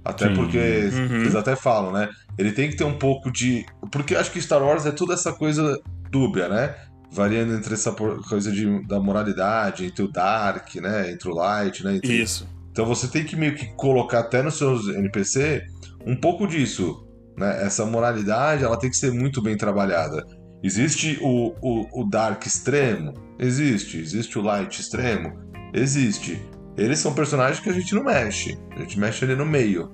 Até 0.04 0.30
Sim. 0.30 0.36
porque 0.36 0.58
Uhum. 0.58 1.22
eles 1.22 1.36
até 1.36 1.56
falam, 1.56 1.92
né? 1.92 2.10
Ele 2.38 2.52
tem 2.52 2.70
que 2.70 2.76
ter 2.76 2.84
um 2.84 2.98
pouco 2.98 3.32
de. 3.32 3.66
Porque 3.92 4.16
eu 4.16 4.20
acho 4.20 4.32
que 4.32 4.42
Star 4.42 4.62
Wars 4.62 4.86
é 4.86 4.92
toda 4.92 5.14
essa 5.14 5.32
coisa 5.32 5.80
dúbia, 6.10 6.50
né? 6.50 6.76
Variando 7.12 7.54
entre 7.54 7.74
essa 7.74 7.92
coisa 7.92 8.52
de, 8.52 8.88
da 8.88 9.00
moralidade, 9.00 9.86
entre 9.86 10.04
o 10.04 10.12
Dark, 10.12 10.76
né? 10.76 11.12
Entre 11.12 11.30
o 11.30 11.36
Light, 11.36 11.84
né? 11.84 11.96
Entre... 11.98 12.22
Isso. 12.22 12.48
Então 12.72 12.86
você 12.86 13.08
tem 13.08 13.24
que 13.24 13.36
meio 13.36 13.54
que 13.54 13.68
colocar 13.76 14.20
até 14.20 14.42
nos 14.42 14.58
seus 14.58 14.88
NPC 14.88 15.64
um 16.06 16.16
pouco 16.16 16.48
disso. 16.48 17.06
Né? 17.38 17.64
Essa 17.64 17.86
moralidade 17.86 18.64
ela 18.64 18.78
tem 18.78 18.90
que 18.90 18.98
ser 18.98 19.12
muito 19.12 19.42
bem 19.42 19.58
trabalhada. 19.58 20.26
Existe 20.64 21.18
o, 21.22 21.54
o, 21.62 22.02
o 22.02 22.10
Dark 22.10 22.46
extremo? 22.46 23.14
Existe. 23.40 23.98
Existe 23.98 24.38
o 24.38 24.42
Light 24.42 24.80
extremo? 24.80 25.34
Existe. 25.74 26.42
Eles 26.78 27.00
são 27.00 27.14
personagens 27.14 27.60
que 27.60 27.70
a 27.70 27.74
gente 27.74 27.94
não 27.96 28.04
mexe. 28.04 28.58
A 28.76 28.80
gente 28.80 29.00
mexe 29.00 29.26
ali 29.26 29.36
no 29.36 29.46
meio. 29.46 29.92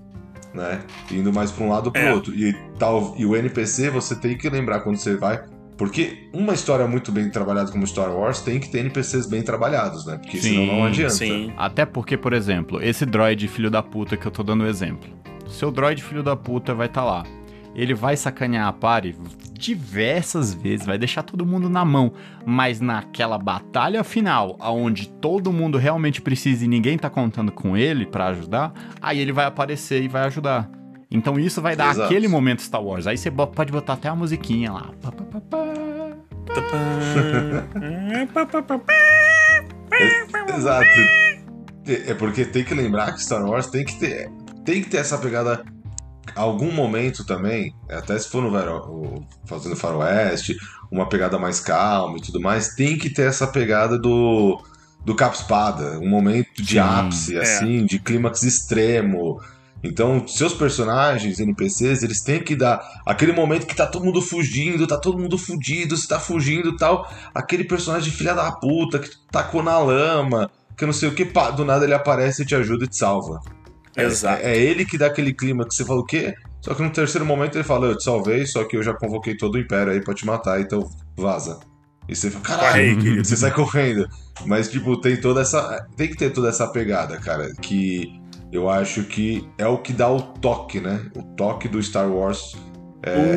Né? 0.53 0.81
Indo 1.11 1.31
mais 1.31 1.51
pra 1.51 1.63
um 1.65 1.69
lado 1.69 1.87
ou 1.87 1.91
pro 1.91 2.01
É. 2.01 2.13
outro. 2.13 2.33
E, 2.33 2.53
tal, 2.79 3.15
e 3.17 3.25
o 3.25 3.35
NPC 3.35 3.89
você 3.89 4.15
tem 4.15 4.37
que 4.37 4.49
lembrar 4.49 4.81
quando 4.81 4.97
você 4.97 5.15
vai. 5.15 5.43
Porque 5.77 6.29
uma 6.33 6.53
história 6.53 6.87
muito 6.87 7.11
bem 7.11 7.29
trabalhada 7.29 7.71
como 7.71 7.85
Star 7.85 8.11
Wars 8.11 8.41
tem 8.41 8.59
que 8.59 8.67
ter 8.69 8.79
NPCs 8.79 9.27
bem 9.27 9.43
trabalhados, 9.43 10.05
né? 10.07 10.17
Porque 10.17 10.37
Sim, 10.39 10.49
senão 10.49 10.65
não 10.65 10.83
adianta. 10.85 11.13
Sim. 11.13 11.53
Até 11.55 11.85
porque, 11.85 12.17
por 12.17 12.33
exemplo, 12.33 12.81
esse 12.81 13.05
droid 13.05 13.47
filho 13.47 13.69
da 13.69 13.83
puta 13.83 14.17
que 14.17 14.25
eu 14.25 14.31
tô 14.31 14.41
dando 14.41 14.63
o 14.63 14.67
exemplo. 14.67 15.07
Seu 15.47 15.69
droid 15.69 16.03
filho 16.03 16.23
da 16.23 16.35
puta 16.35 16.73
vai 16.73 16.87
estar 16.87 17.03
lá. 17.05 17.23
Ele 17.75 17.93
vai 17.93 18.17
sacanear 18.17 18.67
a 18.67 18.73
party 18.73 19.15
diversas 19.57 20.53
vezes, 20.53 20.85
vai 20.85 20.97
deixar 20.97 21.23
todo 21.23 21.45
mundo 21.45 21.69
na 21.69 21.83
mão. 21.83 22.13
Mas 22.45 22.79
naquela 22.79 23.37
batalha 23.37 24.03
final, 24.03 24.55
aonde 24.59 25.09
todo 25.09 25.51
mundo 25.51 25.77
realmente 25.77 26.21
precisa 26.21 26.65
e 26.65 26.67
ninguém 26.67 26.97
tá 26.97 27.09
contando 27.09 27.51
com 27.51 27.75
ele 27.75 28.05
pra 28.05 28.27
ajudar, 28.27 28.73
aí 29.01 29.19
ele 29.19 29.31
vai 29.31 29.45
aparecer 29.45 30.03
e 30.03 30.07
vai 30.07 30.25
ajudar. 30.25 30.69
Então 31.09 31.39
isso 31.39 31.61
vai 31.61 31.75
dar 31.75 31.91
Exato. 31.91 32.05
aquele 32.05 32.27
momento 32.27 32.61
Star 32.61 32.83
Wars. 32.83 33.07
Aí 33.07 33.17
você 33.17 33.31
pode 33.31 33.71
botar 33.71 33.93
até 33.93 34.09
a 34.09 34.15
musiquinha 34.15 34.71
lá. 34.71 34.91
Exato. 40.55 40.85
É 41.87 42.11
é 42.11 42.13
porque 42.13 42.43
tem 42.43 42.63
que 42.63 42.73
lembrar 42.73 43.13
que 43.13 43.23
Star 43.23 43.43
Wars 43.45 43.67
tem 43.67 43.85
que 43.85 43.97
ter, 43.97 44.29
tem 44.65 44.81
que 44.81 44.89
ter 44.89 44.97
essa 44.97 45.17
pegada. 45.17 45.63
Algum 46.37 46.71
momento 46.71 47.25
também, 47.25 47.75
até 47.89 48.17
se 48.17 48.29
for 48.29 48.41
no 48.41 49.25
fazendo 49.45 49.75
faroeste, 49.75 50.55
uma 50.91 51.09
pegada 51.09 51.37
mais 51.37 51.59
calma 51.59 52.17
e 52.17 52.21
tudo 52.21 52.39
mais, 52.39 52.75
tem 52.75 52.97
que 52.97 53.09
ter 53.09 53.23
essa 53.23 53.47
pegada 53.47 53.97
do 53.97 54.61
do 55.05 55.15
capa 55.15 55.35
espada, 55.35 55.99
um 55.99 56.09
momento 56.09 56.61
de 56.61 56.73
Sim, 56.73 56.79
ápice, 56.79 57.37
é. 57.37 57.41
assim, 57.41 57.85
de 57.85 57.97
clímax 57.97 58.43
extremo. 58.43 59.39
Então, 59.81 60.27
seus 60.27 60.53
personagens, 60.53 61.39
NPCs, 61.39 62.03
eles 62.03 62.21
têm 62.21 62.43
que 62.43 62.57
dar 62.57 62.81
aquele 63.05 63.31
momento 63.31 63.65
que 63.65 63.75
tá 63.75 63.85
todo 63.85 64.03
mundo 64.03 64.21
fugindo, 64.21 64.85
tá 64.85 64.97
todo 64.97 65.17
mundo 65.17 65.37
fudido, 65.37 65.95
você 65.95 66.07
tá 66.07 66.19
fugindo 66.19 66.69
e 66.69 66.77
tal. 66.77 67.09
Aquele 67.33 67.63
personagem 67.63 68.11
filha 68.11 68.33
da 68.33 68.51
puta 68.51 68.99
que 68.99 69.09
tacou 69.31 69.63
na 69.63 69.79
lama, 69.79 70.51
que 70.75 70.83
eu 70.83 70.87
não 70.87 70.93
sei 70.93 71.07
o 71.07 71.15
que, 71.15 71.23
pá, 71.23 71.51
do 71.51 71.63
nada 71.63 71.85
ele 71.85 71.93
aparece 71.93 72.41
e 72.41 72.45
te 72.45 72.55
ajuda 72.55 72.83
e 72.83 72.87
te 72.87 72.97
salva. 72.97 73.39
É- 73.97 74.03
Exato. 74.05 74.41
É, 74.43 74.51
é 74.51 74.57
ele 74.57 74.85
que 74.85 74.97
dá 74.97 75.07
aquele 75.07 75.33
clima 75.33 75.65
que 75.67 75.73
você 75.73 75.83
fala 75.83 75.99
o 75.99 76.05
quê? 76.05 76.33
Só 76.61 76.73
que 76.73 76.81
no 76.83 76.89
terceiro 76.89 77.25
momento 77.25 77.55
ele 77.55 77.63
fala, 77.63 77.87
eu 77.87 77.97
te 77.97 78.03
salvei, 78.03 78.45
só 78.45 78.63
que 78.63 78.77
eu 78.77 78.83
já 78.83 78.93
convoquei 78.93 79.35
todo 79.35 79.55
o 79.55 79.59
Império 79.59 79.91
aí 79.93 80.01
pra 80.01 80.13
te 80.13 80.25
matar, 80.25 80.59
então 80.61 80.87
vaza. 81.17 81.59
E 82.07 82.15
você 82.15 82.29
fala, 82.31 82.43
caralho, 82.43 83.25
você 83.25 83.35
sai 83.35 83.51
correndo. 83.51 84.07
Mas, 84.45 84.69
tipo, 84.69 84.99
tem 85.01 85.19
toda 85.19 85.41
essa. 85.41 85.85
Tem 85.97 86.07
que 86.07 86.15
ter 86.15 86.29
toda 86.31 86.47
essa 86.49 86.67
pegada, 86.67 87.17
cara. 87.17 87.51
Que 87.61 88.21
eu 88.51 88.69
acho 88.69 89.03
que 89.03 89.45
é 89.57 89.67
o 89.67 89.77
que 89.77 89.91
dá 89.91 90.09
o 90.09 90.21
toque, 90.21 90.79
né? 90.79 91.05
O 91.15 91.21
toque 91.35 91.67
do 91.67 91.81
Star 91.83 92.09
Wars. 92.09 92.55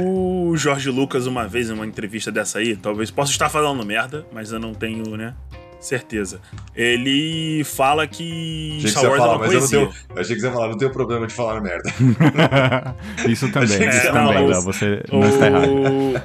O 0.05 0.57
Jorge 0.57 0.89
Lucas, 0.91 1.27
uma 1.27 1.47
vez, 1.49 1.69
em 1.69 1.73
uma 1.73 1.87
entrevista 1.87 2.31
dessa 2.31 2.59
aí, 2.59 2.77
talvez 2.77 3.11
possa 3.11 3.33
estar 3.33 3.49
falando 3.49 3.85
merda, 3.85 4.27
mas 4.33 4.53
eu 4.53 4.59
não 4.61 4.73
tenho, 4.73 5.17
né? 5.17 5.35
Certeza. 5.81 6.41
Ele 6.77 7.65
fala 7.65 8.07
que 8.07 8.77
Achei 8.79 8.83
que 8.83 8.89
Star 8.91 9.03
ia 9.05 9.09
Wars 9.11 9.19
falar, 9.23 9.33
é 9.33 9.37
uma 9.37 9.47
mas 9.47 9.53
eu 9.55 9.61
não 9.61 9.69
poesia. 9.69 9.79
tenho. 9.79 10.17
eu 10.17 10.21
Achei 10.21 10.35
que 10.35 10.41
você 10.41 10.47
ia 10.47 10.53
falar, 10.53 10.69
não 10.69 10.77
tenho 10.79 10.93
problema 10.93 11.27
de 11.27 11.35
falar 11.35 11.61
merda. 11.61 11.91
isso 13.29 13.51
também, 13.51 13.79
que 13.79 13.85
isso 13.89 14.01
você 14.03 14.13
também, 14.13 14.47
Léo, 14.47 14.61
você 14.63 15.03
não 15.11 15.29
está 15.29 15.47
errado. 15.47 16.23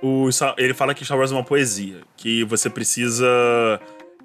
O, 0.00 0.26
o 0.26 0.30
ele 0.56 0.74
fala 0.74 0.94
que 0.94 1.04
Star 1.04 1.18
Wars 1.18 1.32
é 1.32 1.34
uma 1.34 1.44
poesia, 1.44 1.98
que 2.16 2.44
você 2.44 2.70
precisa. 2.70 3.26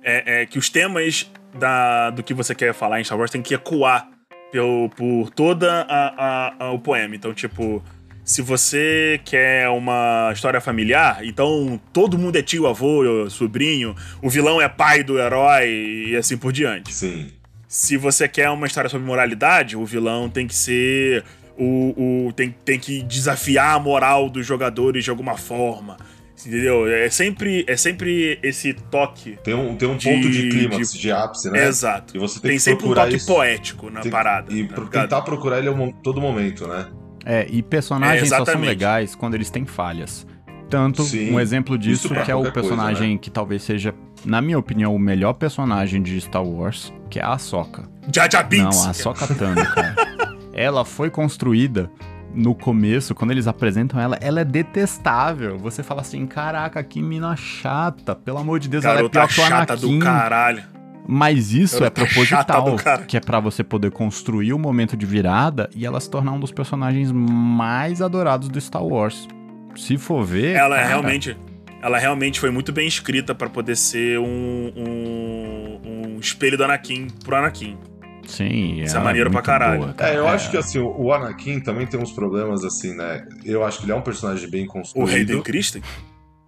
É, 0.04 0.42
é, 0.42 0.46
que 0.46 0.60
os 0.60 0.70
temas 0.70 1.32
da, 1.58 2.10
do 2.12 2.22
que 2.22 2.34
você 2.34 2.54
quer 2.54 2.74
falar 2.74 3.00
em 3.00 3.04
Star 3.04 3.18
Wars 3.18 3.32
tem 3.32 3.42
que 3.42 3.54
ecoar 3.56 4.08
pelo, 4.52 4.90
por 4.90 5.30
toda 5.32 5.82
a, 5.90 6.08
a- 6.08 6.54
a- 6.68 6.72
o 6.72 6.80
poema. 6.80 7.16
Então, 7.16 7.34
tipo, 7.34 7.84
se 8.24 8.42
você 8.42 9.20
quer 9.26 9.68
uma 9.70 10.32
história 10.34 10.62
familiar, 10.62 11.20
então 11.24 11.80
todo 11.92 12.18
mundo 12.18 12.38
é 12.38 12.42
tio, 12.42 12.68
avô, 12.68 13.30
sobrinho, 13.30 13.96
o 14.22 14.30
vilão 14.30 14.62
é 14.62 14.70
pai 14.70 15.04
do 15.04 15.20
herói 15.20 16.08
e 16.10 16.16
assim 16.16 16.38
por 16.38 16.52
diante. 16.52 16.94
Sim. 16.94 17.28
Se 17.68 17.98
você 17.98 18.28
quer 18.28 18.50
uma 18.50 18.68
história 18.68 18.90
sobre 18.90 19.06
moralidade, 19.06 19.76
o 19.76 19.86
vilão 19.86 20.30
tem 20.30 20.46
que 20.48 20.56
ser. 20.56 21.24
O, 21.58 22.28
o- 22.28 22.34
tem, 22.34 22.54
tem 22.66 22.80
que 22.80 23.02
desafiar 23.04 23.76
a 23.76 23.80
moral 23.80 24.30
dos 24.30 24.46
jogadores 24.46 25.04
de 25.04 25.10
alguma 25.10 25.36
forma. 25.38 25.98
Entendeu? 26.46 26.88
É 26.88 27.10
sempre, 27.10 27.64
é 27.68 27.78
sempre 27.78 28.38
esse 28.44 28.74
toque. 28.74 29.38
Tem 29.44 29.54
um, 29.54 29.76
tem 29.76 29.88
um 29.88 29.96
De- 29.96 30.10
ponto 30.10 30.30
de 30.30 30.50
clímax, 30.50 30.92
de- 30.94 31.00
de, 31.00 31.12
ápice, 31.12 31.50
né? 31.50 31.66
Exato. 31.68 32.16
E 32.18 32.20
você 32.20 32.40
tem, 32.40 32.52
Tem, 32.52 32.60
sempre 32.60 32.86
um 32.86 32.94
toque 32.94 33.16
isso. 33.16 33.26
poético 33.28 33.90
na 33.90 34.02
Tem- 34.02 34.12
parada. 34.12 34.52
E 34.54 34.68
tá 34.68 34.76
pro- 34.76 34.88
tentar 34.88 35.22
procurar 35.22 35.60
ele 35.60 35.70
a 35.70 35.92
todo 36.04 36.20
momento, 36.20 36.68
né? 36.68 36.88
É, 37.26 37.48
e 37.50 37.62
personagens 37.62 38.32
É, 38.32 38.38
só 38.38 38.46
são 38.46 38.62
legais 38.62 39.16
quando 39.16 39.36
eles 39.36 39.50
têm 39.50 39.66
falhas. 39.66 40.26
Tanto 40.70 41.04
Sim, 41.04 41.32
um 41.32 41.40
exemplo 41.40 41.78
disso 41.78 42.10
que 42.10 42.32
é 42.32 42.36
o 42.36 42.40
qualquer 42.40 42.54
coisa, 42.54 42.70
personagem 42.70 43.18
que 43.18 43.30
talvez 43.30 43.62
seja, 43.62 43.94
na 44.26 44.42
minha 44.42 44.58
opinião, 44.58 44.96
o 44.96 45.00
melhor 45.00 45.34
personagem 45.34 46.02
de 46.02 46.20
Star 46.20 46.44
Wars, 46.44 46.92
que 47.10 47.20
é 47.20 47.24
a 47.24 47.34
Ahsoka. 47.34 47.84
Jaja 48.12 48.46
Não, 48.52 48.86
a 48.86 48.90
Ahsoka 48.90 49.28
Tano, 49.36 49.64
cara. 49.64 49.96
ela 50.52 50.84
foi 50.84 51.10
construída 51.10 51.92
no 52.34 52.56
começo, 52.56 53.14
quando 53.14 53.32
eles 53.32 53.48
apresentam 53.48 54.00
ela, 54.00 54.18
ela 54.20 54.42
é 54.42 54.46
detestável. 54.46 55.58
Você 55.60 55.84
fala 55.84 56.02
assim, 56.02 56.26
caraca, 56.26 56.84
que 56.84 57.02
mina 57.02 57.36
chata. 57.36 58.16
Pelo 58.16 58.40
amor 58.40 58.60
de 58.60 58.68
Deus, 58.68 58.84
ela 58.84 58.94
é 58.94 58.98
Garota 58.98 59.12
pior 59.12 59.28
que 59.28 59.42
o 59.42 59.46
chata 59.46 59.78
do 59.78 60.00
caralho. 60.00 60.64
Mas 61.08 61.52
isso 61.52 61.84
é 61.84 61.90
proposital, 61.92 62.76
que 63.08 63.18
é 63.18 63.20
pra 63.20 63.40
você 63.40 63.64
poder 63.64 63.92
construir 63.92 64.54
o 64.54 64.60
momento 64.60 64.96
de 64.96 65.06
virada 65.06 65.70
e 65.76 65.86
ela 65.86 66.00
se 66.00 66.10
tornar 66.10 66.32
um 66.32 66.40
dos 66.40 66.52
personagens 66.52 67.12
mais 67.12 68.02
adorados 68.02 68.48
do 68.48 68.60
Star 68.62 68.84
Wars. 68.86 69.28
Se 69.76 69.98
for 69.98 70.24
ver, 70.24 70.56
Ela 70.56 70.76
é 70.76 70.80
cara, 70.80 70.88
realmente. 70.90 71.38
Ela 71.82 71.98
realmente 71.98 72.40
foi 72.40 72.50
muito 72.50 72.72
bem 72.72 72.88
escrita 72.88 73.36
pra 73.36 73.50
poder 73.50 73.76
ser 73.76 74.18
um, 74.20 74.72
um, 74.78 75.82
um 76.16 76.20
espelho 76.20 76.58
do 76.58 76.64
Anakin 76.64 77.08
pro 77.26 77.36
Anakin. 77.36 77.78
sim, 78.26 78.80
Isso 78.82 78.94
é 78.96 78.98
ela 78.98 79.04
maneiro 79.04 79.30
pra 79.30 79.38
muito 79.40 79.46
caralho. 79.46 79.80
boa, 79.82 79.94
cara. 79.94 80.14
É, 80.14 80.18
eu 80.18 80.28
acho 80.28 80.50
que 80.50 80.56
assim, 80.58 80.80
o 80.80 80.94
o 80.98 81.12
Anakin 81.14 81.60
também 81.60 81.86
tem 81.86 82.00
uns 82.00 82.12
problemas 82.14 82.64
assim, 82.64 82.96
né? 82.96 83.26
Eu 83.44 83.66
acho 83.66 83.80
que 83.80 83.86
ele 83.86 83.92
é 83.92 83.96
um 83.96 84.02
personagem 84.02 84.50
bem 84.50 84.64
O 84.66 84.68
construído. 84.70 85.10
Rei 85.10 85.26
do 85.26 85.42
Cristo. 85.42 85.82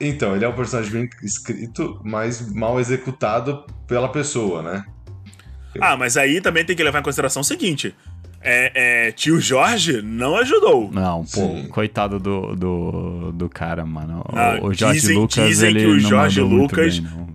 Então, 0.07 0.35
ele 0.35 0.45
é 0.45 0.47
um 0.49 0.53
personagem 0.55 0.91
bem 0.91 1.09
escrito, 1.23 1.99
mas 2.03 2.51
mal 2.53 2.79
executado 2.79 3.65
pela 3.87 4.09
pessoa, 4.09 4.61
né? 4.61 4.85
Ah, 5.81 5.97
mas 5.97 6.15
aí 6.17 6.39
também 6.41 6.63
tem 6.63 6.75
que 6.75 6.83
levar 6.83 6.99
em 6.99 7.03
consideração 7.03 7.41
o 7.41 7.45
seguinte: 7.45 7.93
é, 8.41 9.07
é, 9.07 9.11
tio 9.11 9.39
Jorge 9.41 10.01
não 10.01 10.37
ajudou. 10.37 10.89
Não, 10.91 11.21
pô, 11.21 11.25
Sim. 11.25 11.67
coitado 11.69 12.19
do, 12.19 12.55
do, 12.55 13.31
do 13.33 13.49
cara, 13.49 13.85
mano. 13.85 14.19
O- 14.31 14.37
Ah, 14.37 14.59
o 14.61 14.73
George 14.73 14.99
dizem- 15.01 15.17
Lucas, 15.17 15.47
dizem 15.47 15.69
ele 15.71 15.79
que 15.79 15.85
o 15.85 16.47
muito 16.47 16.71
Lucas- 16.73 16.99
bem, 16.99 17.09
não. 17.11 17.25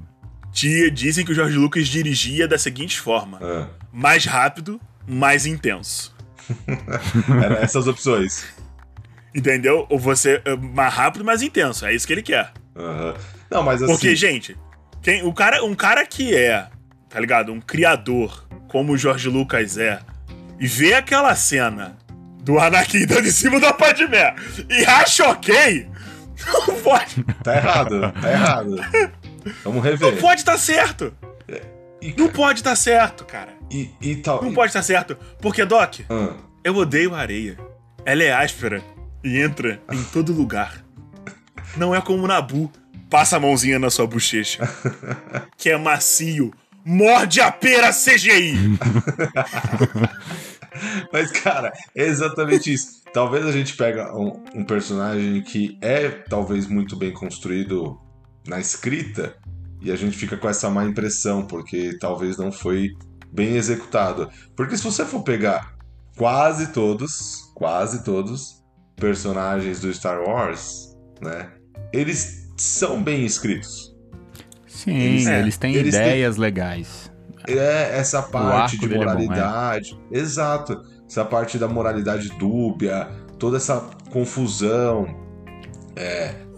Tia, 0.52 0.90
dizem 0.90 1.24
que 1.24 1.32
o 1.32 1.34
Jorge 1.34 1.56
Lucas 1.56 1.86
dirigia 1.88 2.48
da 2.48 2.56
seguinte 2.58 2.98
forma: 3.00 3.38
É. 3.42 3.66
mais 3.92 4.24
rápido, 4.24 4.80
mais 5.06 5.44
intenso. 5.46 6.14
Eram 7.44 7.56
essas 7.56 7.86
opções. 7.86 8.44
Entendeu? 9.34 9.86
Ou 9.88 9.98
você 9.98 10.40
é, 10.44 10.56
mais 10.56 10.92
rápido, 10.92 11.24
mais 11.24 11.42
intenso. 11.42 11.86
É 11.86 11.94
isso 11.94 12.06
que 12.06 12.12
ele 12.12 12.22
quer. 12.22 12.52
Aham. 12.81 13.14
Não, 13.51 13.62
mas 13.62 13.83
assim. 13.83 13.93
Porque, 13.93 14.14
gente, 14.16 14.57
quem, 15.03 15.22
o 15.24 15.33
cara, 15.33 15.64
um 15.64 15.74
cara 15.74 16.07
que 16.07 16.35
é, 16.35 16.66
tá 17.09 17.18
ligado? 17.20 17.53
Um 17.53 17.61
criador, 17.61 18.47
como 18.68 18.93
o 18.93 18.99
Jorge 18.99 19.28
Lucas 19.28 19.76
é, 19.78 20.01
e 20.59 20.66
vê 20.66 20.95
aquela 20.95 21.35
cena 21.35 21.97
do 22.43 22.59
Anakin 22.59 23.07
dando 23.07 23.26
em 23.28 23.31
cima 23.33 23.59
da 23.61 23.72
Padmé 23.72 24.35
e 24.68 24.85
acha 24.85 25.28
ok, 25.28 25.89
não 26.68 26.74
pode, 26.81 27.22
Tá 27.43 27.57
errado, 27.57 28.12
tá 28.20 28.31
errado. 28.31 28.76
Vamos 29.64 29.83
rever. 29.83 30.12
não 30.12 30.20
pode 30.20 30.41
estar 30.41 30.59
certo. 30.59 31.12
E, 32.03 32.14
Não 32.16 32.28
pode 32.28 32.61
estar 32.61 32.74
certo, 32.76 33.26
cara. 33.26 33.53
e, 33.70 33.91
e 34.01 34.16
tal. 34.16 34.43
Não 34.43 34.55
pode 34.55 34.70
estar 34.70 34.83
certo. 34.83 35.18
Porque, 35.39 35.66
Doc, 35.66 35.97
Ah, 36.09 36.33
eu 36.64 36.74
odeio 36.76 37.14
areia. 37.14 37.59
Ela 38.07 38.22
é 38.22 38.33
áspera 38.33 38.83
e 39.22 39.39
entra 39.39 39.78
em 39.93 40.03
todo 40.05 40.33
lugar. 40.33 40.83
Não 41.76 41.94
é 41.94 42.00
como 42.00 42.24
o 42.24 42.26
Nabu. 42.26 42.70
Passa 43.08 43.36
a 43.36 43.40
mãozinha 43.40 43.78
na 43.78 43.90
sua 43.90 44.06
bochecha. 44.06 44.68
Que 45.56 45.70
é 45.70 45.76
macio. 45.76 46.52
Morde 46.84 47.40
a 47.40 47.52
pera 47.52 47.90
CGI. 47.92 48.78
Mas, 51.12 51.30
cara, 51.30 51.72
é 51.94 52.04
exatamente 52.04 52.72
isso. 52.72 53.02
Talvez 53.12 53.44
a 53.44 53.52
gente 53.52 53.76
pega 53.76 54.16
um, 54.16 54.42
um 54.54 54.64
personagem 54.64 55.42
que 55.42 55.76
é 55.82 56.08
talvez 56.08 56.66
muito 56.66 56.96
bem 56.96 57.12
construído 57.12 58.00
na 58.46 58.58
escrita 58.58 59.36
e 59.82 59.90
a 59.90 59.96
gente 59.96 60.16
fica 60.16 60.36
com 60.36 60.48
essa 60.48 60.70
má 60.70 60.84
impressão, 60.84 61.46
porque 61.46 61.98
talvez 61.98 62.38
não 62.38 62.50
foi 62.50 62.90
bem 63.32 63.56
executado. 63.56 64.30
Porque 64.56 64.76
se 64.76 64.84
você 64.84 65.04
for 65.04 65.22
pegar 65.22 65.74
quase 66.16 66.72
todos, 66.72 67.50
quase 67.54 68.04
todos 68.04 68.62
personagens 68.96 69.80
do 69.80 69.92
Star 69.92 70.22
Wars, 70.22 70.96
né? 71.20 71.50
Eles 71.93 72.49
são 72.57 73.03
bem 73.03 73.24
escritos. 73.24 73.95
Sim, 74.66 74.97
Eles- 74.97 75.26
eles, 75.26 75.57
é, 75.57 75.59
têm 75.59 75.74
eles 75.74 75.95
têm- 75.95 76.03
ideias 76.07 76.36
legais. 76.36 77.11
É 77.49 77.99
essa 77.99 78.22
parte 78.22 78.78
de 78.78 78.86
dele 78.86 78.95
é 78.95 78.99
bom, 78.99 79.05
moralidade. 79.12 79.99
Exato. 80.12 80.80
Essa 81.09 81.24
parte 81.24 81.59
da 81.59 81.66
moralidade 81.66 82.28
dúbia, 82.38 83.09
toda 83.38 83.57
essa 83.57 83.80
confusão. 84.11 85.07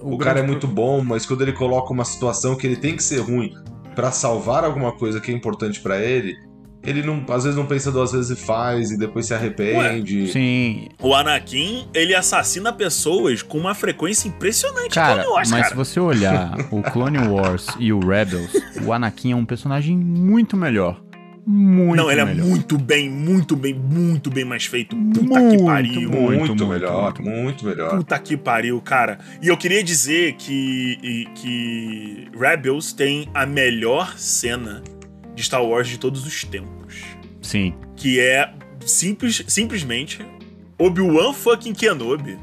O, 0.00 0.18
cara 0.18 0.40
é 0.40 0.42
muito 0.42 0.66
bom, 0.66 1.02
mas 1.02 1.24
quando 1.24 1.42
ele 1.42 1.52
coloca 1.52 1.92
uma 1.92 2.04
situação 2.04 2.56
que 2.56 2.66
ele 2.66 2.76
tem 2.76 2.96
que 2.96 3.02
ser 3.02 3.20
ruim 3.20 3.52
pra 3.94 4.10
salvar 4.10 4.64
alguma 4.64 4.92
coisa 4.92 5.20
que 5.20 5.30
é 5.30 5.34
importante 5.34 5.80
pra 5.80 5.98
ele, 6.00 6.34
ele 6.84 7.02
não, 7.02 7.24
às 7.28 7.44
vezes 7.44 7.56
não 7.56 7.66
pensa 7.66 7.90
duas 7.92 8.12
vezes 8.12 8.30
e 8.36 8.40
faz 8.44 8.90
e 8.90 8.98
depois 8.98 9.26
se 9.26 9.34
arrepende. 9.34 10.28
Sim, 10.32 10.88
O 11.00 11.14
Anakin, 11.14 11.86
ele 11.94 12.14
assassina 12.14 12.72
pessoas 12.72 13.42
com 13.42 13.58
uma 13.58 13.74
frequência 13.74 14.28
impressionante. 14.28 14.90
cara, 14.94 15.22
Clone 15.22 15.28
Wars, 15.34 15.50
mas 15.50 15.58
se 15.60 15.72
cara. 15.72 15.76
você 15.84 16.00
olhar 16.00 16.56
o 16.70 16.82
Clone 16.82 17.18
Wars 17.18 17.66
e 17.78 17.92
o 17.92 18.00
Rebels, 18.00 18.52
o 18.84 18.92
Anakin 18.92 19.32
é 19.32 19.36
um 19.36 19.44
personagem 19.44 19.96
muito 19.96 20.56
melhor. 20.56 21.00
Muito 21.44 21.96
Não, 21.96 22.08
ele 22.08 22.20
é 22.20 22.24
melhor. 22.24 22.46
muito 22.46 22.78
bem, 22.78 23.10
muito 23.10 23.56
bem, 23.56 23.74
muito 23.74 24.30
bem 24.30 24.44
mais 24.44 24.64
feito. 24.64 24.94
Puta 24.94 25.18
que 25.20 25.26
Muito, 25.26 25.64
pariu. 25.64 26.08
Muito, 26.08 26.38
muito, 26.46 26.66
melhor, 26.68 27.02
muito. 27.02 27.22
muito, 27.22 27.66
melhor. 27.66 27.96
Puta 27.96 28.16
que 28.20 28.36
pariu, 28.36 28.80
cara. 28.80 29.18
E 29.42 29.48
eu 29.48 29.56
queria 29.56 29.82
dizer 29.82 30.34
que, 30.34 31.26
que 31.34 32.28
Rebels 32.38 32.92
tem 32.92 33.28
a 33.34 33.44
melhor 33.44 34.16
cena 34.16 34.84
de 35.34 35.42
Star 35.42 35.64
Wars 35.64 35.88
de 35.88 35.98
todos 35.98 36.26
os 36.26 36.44
tempos. 36.44 36.96
Sim. 37.40 37.74
Que 37.96 38.20
é 38.20 38.52
simples, 38.84 39.44
simplesmente 39.46 40.24
Obi-Wan 40.78 41.32
fucking 41.32 41.74
Kenobi. 41.74 42.38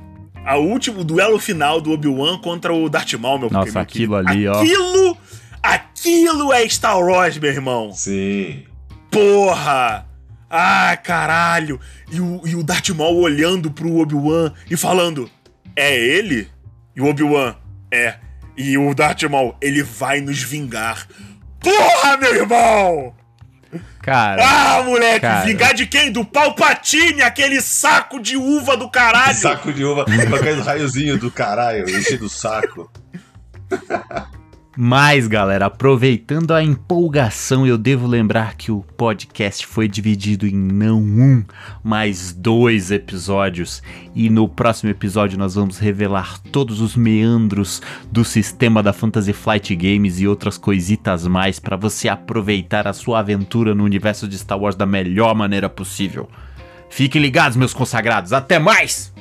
A 0.46 0.58
último, 0.58 1.02
o 1.02 1.04
duelo 1.04 1.38
final 1.38 1.82
do 1.82 1.92
Obi-Wan 1.92 2.40
contra 2.40 2.74
o 2.74 2.90
Darth 2.90 3.14
Maul, 3.14 3.40
meu 3.40 3.50
Nossa, 3.50 3.72
meu 3.72 3.82
aquilo 3.82 4.16
ali, 4.16 4.48
ó. 4.48 4.62
Aquilo, 4.62 5.18
aquilo 5.62 6.54
é 6.54 6.68
Star 6.68 6.98
Wars, 6.98 7.38
meu 7.38 7.52
irmão. 7.52 7.92
Sim. 7.94 8.64
Porra! 9.12 10.08
Ah, 10.50 10.98
caralho! 10.98 11.80
E 12.12 12.20
o, 12.20 12.42
e 12.46 12.56
o 12.56 12.64
Darth 12.64 12.90
Maul 12.90 13.18
olhando 13.22 13.70
pro 13.70 13.98
Obi-Wan 13.98 14.52
e 14.70 14.76
falando: 14.76 15.30
É 15.76 15.96
ele? 15.96 16.48
E 16.96 17.02
o 17.02 17.06
Obi-Wan: 17.06 17.56
É. 17.92 18.16
E 18.58 18.78
o 18.78 18.94
Darth 18.96 19.24
Maul: 19.24 19.56
Ele 19.62 19.84
vai 19.84 20.22
nos 20.22 20.42
vingar. 20.42 21.08
Porra, 21.62 22.18
meu 22.18 22.36
irmão! 22.36 23.14
Cara, 24.02 24.44
Ah, 24.44 24.84
moleque! 24.84 25.20
Cara. 25.20 25.46
Vingar 25.46 25.74
de 25.76 25.86
quem? 25.86 26.12
Do 26.12 26.26
Palpatine, 26.26 27.22
aquele 27.22 27.62
saco 27.62 28.20
de 28.20 28.36
uva 28.38 28.76
do 28.76 28.90
caralho! 28.90 29.38
Saco 29.38 29.72
de 29.72 29.84
uva 29.84 30.06
com 30.06 30.36
aquele 30.36 30.62
raiozinho 30.62 31.18
do 31.18 31.30
caralho, 31.30 31.88
enchendo 31.90 32.26
o 32.26 32.30
saco. 32.30 32.90
Mas, 34.82 35.28
galera, 35.28 35.66
aproveitando 35.66 36.54
a 36.54 36.64
empolgação, 36.64 37.68
eu 37.68 37.78
devo 37.78 38.08
lembrar 38.08 38.56
que 38.56 38.72
o 38.72 38.82
podcast 38.96 39.68
foi 39.68 39.90
dividido 39.90 40.48
em 40.48 40.56
não 40.56 41.02
um, 41.02 41.44
mas 41.84 42.32
dois 42.32 42.90
episódios. 42.90 43.84
E 44.16 44.30
no 44.30 44.48
próximo 44.48 44.90
episódio 44.90 45.38
nós 45.38 45.56
vamos 45.56 45.80
revelar 45.80 46.40
todos 46.44 46.80
os 46.80 46.96
meandros 46.96 47.82
do 48.10 48.24
sistema 48.24 48.82
da 48.82 48.94
Fantasy 48.94 49.34
Flight 49.34 49.76
Games 49.76 50.22
e 50.22 50.28
outras 50.30 50.58
coisitas 50.58 51.28
mais 51.28 51.60
para 51.60 51.76
você 51.76 52.08
aproveitar 52.08 52.88
a 52.88 52.94
sua 52.94 53.20
aventura 53.20 53.76
no 53.76 53.84
universo 53.84 54.30
de 54.30 54.38
Star 54.38 54.58
Wars 54.58 54.78
da 54.78 54.86
melhor 54.86 55.36
maneira 55.36 55.68
possível. 55.68 56.30
Fiquem 56.90 57.22
ligados, 57.22 57.58
meus 57.58 57.74
consagrados. 57.74 58.32
Até 58.32 58.58
mais! 58.58 59.14